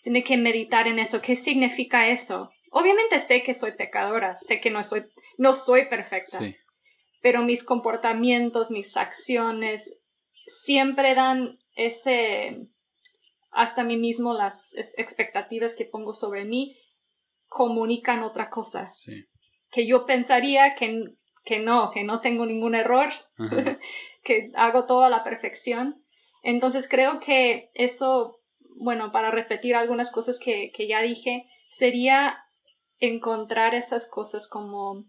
tiene 0.00 0.24
que 0.24 0.38
meditar 0.38 0.88
en 0.88 0.98
eso. 0.98 1.20
¿Qué 1.20 1.36
significa 1.36 2.08
eso? 2.08 2.50
Obviamente 2.74 3.18
sé 3.18 3.42
que 3.42 3.52
soy 3.52 3.72
pecadora, 3.72 4.38
sé 4.38 4.58
que 4.58 4.70
no 4.70 4.82
soy, 4.82 5.04
no 5.36 5.52
soy 5.52 5.90
perfecta, 5.90 6.40
pero 7.20 7.42
mis 7.42 7.64
comportamientos, 7.64 8.70
mis 8.70 8.96
acciones 8.96 10.00
siempre 10.46 11.14
dan 11.14 11.58
ese, 11.74 12.66
hasta 13.50 13.84
mí 13.84 13.98
mismo 13.98 14.32
las 14.32 14.72
expectativas 14.96 15.74
que 15.74 15.84
pongo 15.84 16.14
sobre 16.14 16.46
mí 16.46 16.74
comunican 17.46 18.22
otra 18.22 18.48
cosa. 18.48 18.90
Que 19.70 19.86
yo 19.86 20.06
pensaría 20.06 20.74
que, 20.74 20.98
que 21.44 21.58
no, 21.58 21.90
que 21.90 22.04
no 22.04 22.20
tengo 22.20 22.46
ningún 22.46 22.74
error, 22.74 23.10
que 24.24 24.50
hago 24.54 24.86
todo 24.86 25.04
a 25.04 25.10
la 25.10 25.24
perfección. 25.24 26.02
Entonces 26.42 26.88
creo 26.88 27.20
que 27.20 27.70
eso, 27.74 28.40
bueno, 28.76 29.12
para 29.12 29.30
repetir 29.30 29.76
algunas 29.76 30.10
cosas 30.10 30.38
que, 30.38 30.72
que 30.74 30.88
ya 30.88 31.02
dije, 31.02 31.44
sería 31.68 32.41
encontrar 33.02 33.74
esas 33.74 34.08
cosas 34.08 34.46
como, 34.46 35.04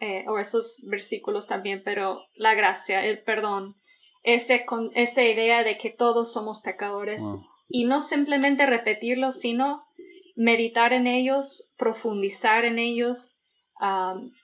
eh, 0.00 0.24
o 0.28 0.38
esos 0.38 0.78
versículos 0.82 1.46
también, 1.46 1.82
pero 1.84 2.24
la 2.34 2.54
gracia, 2.54 3.06
el 3.06 3.22
perdón, 3.22 3.76
ese, 4.24 4.66
con, 4.66 4.90
esa 4.94 5.22
idea 5.22 5.62
de 5.62 5.78
que 5.78 5.90
todos 5.90 6.32
somos 6.32 6.60
pecadores 6.60 7.22
y 7.68 7.84
no 7.84 8.00
simplemente 8.00 8.66
repetirlos, 8.66 9.38
sino 9.38 9.86
meditar 10.34 10.92
en 10.92 11.06
ellos, 11.06 11.72
profundizar 11.78 12.64
en 12.64 12.80
ellos, 12.80 13.38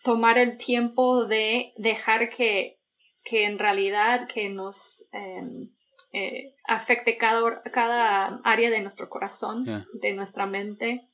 tomar 0.04 0.38
el 0.38 0.56
tiempo 0.56 1.24
de 1.24 1.72
dejar 1.78 2.28
que, 2.28 2.78
que 3.24 3.44
en 3.44 3.58
realidad 3.58 4.28
que 4.28 4.50
nos 4.50 5.08
em, 5.10 5.72
eh, 6.12 6.54
afecte 6.68 7.16
cada, 7.16 7.60
cada 7.72 8.40
área 8.44 8.70
de 8.70 8.80
nuestro 8.80 9.08
corazón, 9.08 9.64
de 9.94 10.14
nuestra 10.14 10.46
mente 10.46 11.08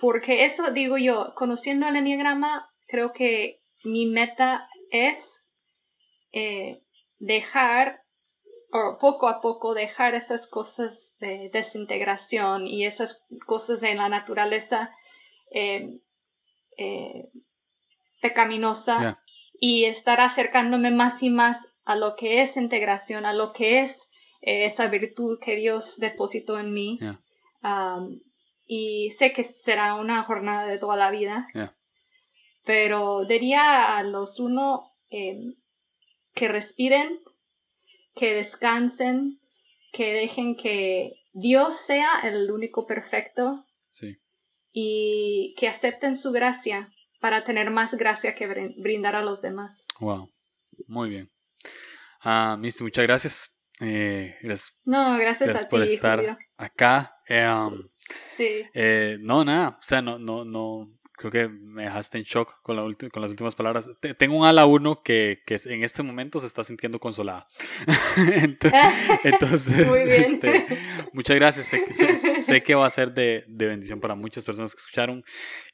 porque 0.00 0.44
eso 0.44 0.70
digo 0.70 0.98
yo, 0.98 1.34
conociendo 1.34 1.88
el 1.88 1.96
enneagrama, 1.96 2.70
creo 2.86 3.12
que 3.12 3.62
mi 3.84 4.06
meta 4.06 4.68
es 4.90 5.46
eh, 6.32 6.82
dejar, 7.18 8.02
o 8.72 8.98
poco 8.98 9.28
a 9.28 9.40
poco 9.40 9.74
dejar 9.74 10.14
esas 10.14 10.46
cosas 10.46 11.16
de 11.20 11.50
desintegración 11.52 12.66
y 12.66 12.84
esas 12.84 13.24
cosas 13.46 13.80
de 13.80 13.94
la 13.94 14.08
naturaleza 14.08 14.90
em, 15.50 16.00
eh, 16.76 17.30
pecaminosa 18.20 19.22
y 19.58 19.84
estar 19.84 20.20
acercándome 20.20 20.90
más 20.90 21.22
y 21.22 21.30
más 21.30 21.74
a 21.84 21.96
lo 21.96 22.16
que 22.16 22.42
es 22.42 22.56
integración, 22.56 23.24
a 23.24 23.32
lo 23.32 23.52
que 23.52 23.80
es 23.80 24.10
eh, 24.42 24.66
esa 24.66 24.88
virtud 24.88 25.38
que 25.40 25.56
Dios 25.56 25.98
depositó 25.98 26.58
en 26.58 26.72
mí 26.72 26.98
y 28.66 29.10
sé 29.12 29.32
que 29.32 29.44
será 29.44 29.94
una 29.94 30.22
jornada 30.24 30.66
de 30.66 30.78
toda 30.78 30.96
la 30.96 31.10
vida. 31.10 31.48
Pero 32.64 33.24
diría 33.24 33.96
a 33.96 34.02
los 34.02 34.40
uno 34.40 34.92
em, 35.08 35.54
que 36.34 36.48
respiren, 36.48 37.20
que 38.14 38.34
descansen, 38.34 39.40
que 39.92 40.12
dejen 40.12 40.56
que 40.56 41.12
Dios 41.32 41.76
sea 41.76 42.08
el 42.24 42.50
único 42.50 42.86
perfecto. 42.86 43.64
Y 44.78 45.54
que 45.56 45.68
acepten 45.68 46.14
su 46.16 46.32
gracia 46.32 46.92
para 47.18 47.44
tener 47.44 47.70
más 47.70 47.94
gracia 47.94 48.34
que 48.34 48.46
brindar 48.46 49.16
a 49.16 49.22
los 49.22 49.40
demás. 49.40 49.88
Wow, 50.00 50.30
muy 50.86 51.08
bien. 51.08 51.32
Ah, 52.20 52.58
Misty, 52.58 52.84
muchas 52.84 53.06
gracias. 53.06 53.62
Eh, 53.80 54.36
no, 54.84 55.16
gracias, 55.18 55.64
a 55.64 55.68
por 55.68 55.86
ti, 55.86 55.94
estar 55.94 56.38
acá. 56.58 57.15
Em, 57.26 57.88
Sí. 58.08 58.64
Eh, 58.74 59.18
no, 59.20 59.44
nada, 59.44 59.78
o 59.80 59.82
sea, 59.82 60.02
no, 60.02 60.18
no, 60.18 60.44
no, 60.44 60.90
creo 61.12 61.30
que 61.30 61.48
me 61.48 61.84
dejaste 61.84 62.18
en 62.18 62.24
shock 62.24 62.60
con, 62.62 62.76
la 62.76 62.82
con 63.10 63.22
las 63.22 63.30
últimas 63.30 63.54
palabras. 63.54 63.90
tengo 64.18 64.36
un 64.36 64.46
ala 64.46 64.66
1 64.66 65.02
que, 65.02 65.42
que, 65.46 65.58
en 65.66 65.82
este 65.82 66.02
momento 66.02 66.38
se 66.38 66.46
está 66.46 66.62
sintiendo 66.62 67.00
consolada. 67.00 67.46
Entonces, 69.24 69.88
este, 70.08 70.66
muchas 71.12 71.36
gracias. 71.36 71.66
Sé, 71.66 72.62
que 72.62 72.74
va 72.74 72.86
a 72.86 72.90
ser 72.90 73.12
de, 73.12 73.44
de, 73.48 73.66
bendición 73.66 74.00
para 74.00 74.14
muchas 74.14 74.44
personas 74.44 74.74
que 74.74 74.80
escucharon. 74.80 75.24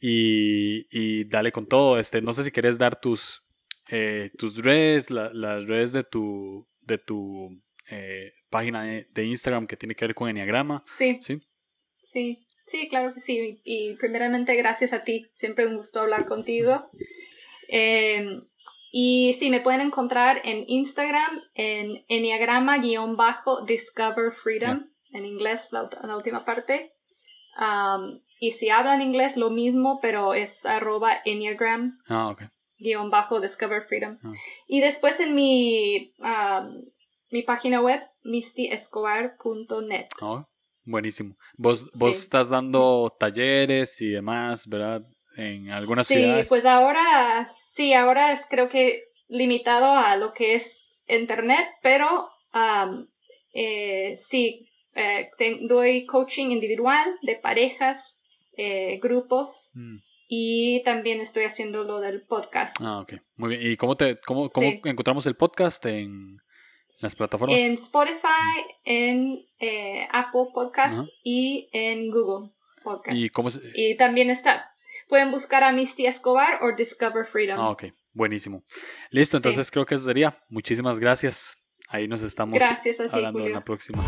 Y, 0.00 0.86
y 0.90 1.24
dale 1.24 1.52
con 1.52 1.66
todo. 1.66 1.98
Este, 1.98 2.22
no 2.22 2.32
sé 2.32 2.44
si 2.44 2.50
quieres 2.50 2.78
dar 2.78 3.00
tus, 3.00 3.42
eh, 3.90 4.30
tus 4.38 4.62
redes, 4.62 5.10
las 5.10 5.66
redes 5.66 5.92
de 5.92 6.04
tu, 6.04 6.68
de 6.80 6.98
tu 6.98 7.50
eh, 7.90 8.32
página 8.52 8.84
de, 8.84 9.08
de, 9.12 9.24
Instagram 9.24 9.66
que 9.66 9.76
tiene 9.76 9.96
que 9.96 10.06
ver 10.06 10.14
con 10.14 10.28
Enneagrama. 10.28 10.84
Sí. 10.86 11.18
Sí. 11.20 11.42
Sí, 12.12 12.46
sí, 12.66 12.88
claro 12.88 13.14
que 13.14 13.20
sí. 13.20 13.62
Y 13.64 13.94
primeramente 13.94 14.54
gracias 14.54 14.92
a 14.92 15.02
ti. 15.02 15.30
Siempre 15.32 15.66
un 15.66 15.76
gusto 15.76 16.00
hablar 16.00 16.26
contigo. 16.26 16.90
Em, 17.74 18.44
y 18.90 19.32
sí, 19.38 19.48
me 19.48 19.60
pueden 19.60 19.80
encontrar 19.80 20.42
en 20.44 20.64
Instagram 20.66 21.40
en 21.54 22.04
enneagrama-discover 22.08 24.30
freedom, 24.30 24.90
en 25.12 25.24
inglés, 25.24 25.72
la, 25.72 25.88
última 26.14 26.44
parte. 26.44 26.92
y 28.38 28.50
si 28.50 28.68
hablan 28.68 29.00
inglés, 29.00 29.38
lo 29.38 29.48
mismo, 29.48 30.00
pero 30.02 30.34
es 30.34 30.66
arroba 30.66 31.16
enneagram. 31.24 31.98
Ah, 32.10 32.36
Guión 32.76 33.08
bajo 33.08 33.40
discover 33.40 33.80
freedom. 33.80 34.18
Ah. 34.22 34.34
Y 34.66 34.82
después 34.82 35.18
en 35.20 35.34
mi, 35.34 36.12
mi 37.30 37.42
página 37.42 37.80
web, 37.80 38.02
mistyescobar.net. 38.24 40.06
Oh, 40.20 40.46
Buenísimo. 40.84 41.36
Vos, 41.56 41.90
vos 41.98 42.18
estás 42.18 42.48
dando 42.48 43.14
talleres 43.18 44.00
y 44.00 44.08
demás, 44.08 44.66
¿verdad? 44.66 45.02
En 45.36 45.70
algunas 45.70 46.08
ciudades. 46.08 46.46
Sí, 46.46 46.48
pues 46.48 46.66
ahora, 46.66 47.48
sí, 47.72 47.94
ahora 47.94 48.32
es 48.32 48.40
creo 48.50 48.68
que 48.68 49.04
limitado 49.28 49.86
a 49.86 50.16
lo 50.16 50.32
que 50.32 50.54
es 50.54 50.98
internet, 51.06 51.66
pero 51.82 52.28
eh, 53.52 54.14
sí, 54.16 54.68
eh, 54.94 55.30
doy 55.68 56.04
coaching 56.04 56.50
individual 56.50 57.16
de 57.22 57.36
parejas, 57.36 58.20
eh, 58.56 58.98
grupos. 59.00 59.72
Mm. 59.74 59.98
Y 60.34 60.82
también 60.82 61.20
estoy 61.20 61.44
haciendo 61.44 61.84
lo 61.84 62.00
del 62.00 62.22
podcast. 62.22 62.76
Ah, 62.80 63.00
ok. 63.00 63.14
Muy 63.36 63.50
bien. 63.50 63.70
¿Y 63.72 63.76
cómo, 63.76 63.96
te, 63.96 64.18
cómo, 64.26 64.48
cómo 64.48 64.66
encontramos 64.84 65.26
el 65.26 65.36
podcast 65.36 65.84
en, 65.84 66.38
las 67.02 67.16
plataformas. 67.16 67.58
En 67.58 67.72
Spotify, 67.72 68.64
en 68.84 69.44
eh, 69.58 70.06
Apple 70.12 70.46
Podcast 70.54 71.08
y 71.22 71.68
en 71.72 72.10
Google 72.10 72.50
Podcast. 72.82 73.16
¿Y, 73.16 73.28
cómo 73.28 73.50
y 73.74 73.96
también 73.96 74.30
está. 74.30 74.70
Pueden 75.08 75.30
buscar 75.30 75.64
a 75.64 75.72
Misty 75.72 76.06
Escobar 76.06 76.62
o 76.62 76.74
Discover 76.74 77.26
Freedom. 77.26 77.58
Ah, 77.58 77.70
ok. 77.70 77.86
Buenísimo. 78.12 78.62
Listo, 79.10 79.36
entonces 79.36 79.70
creo 79.70 79.84
que 79.84 79.96
eso 79.96 80.04
sería. 80.04 80.34
Muchísimas 80.48 80.98
gracias. 80.98 81.64
Ahí 81.88 82.06
nos 82.08 82.22
estamos 82.22 82.54
gracias 82.54 83.00
hablando 83.00 83.44
en 83.44 83.52
la 83.52 83.64
próxima. 83.64 84.02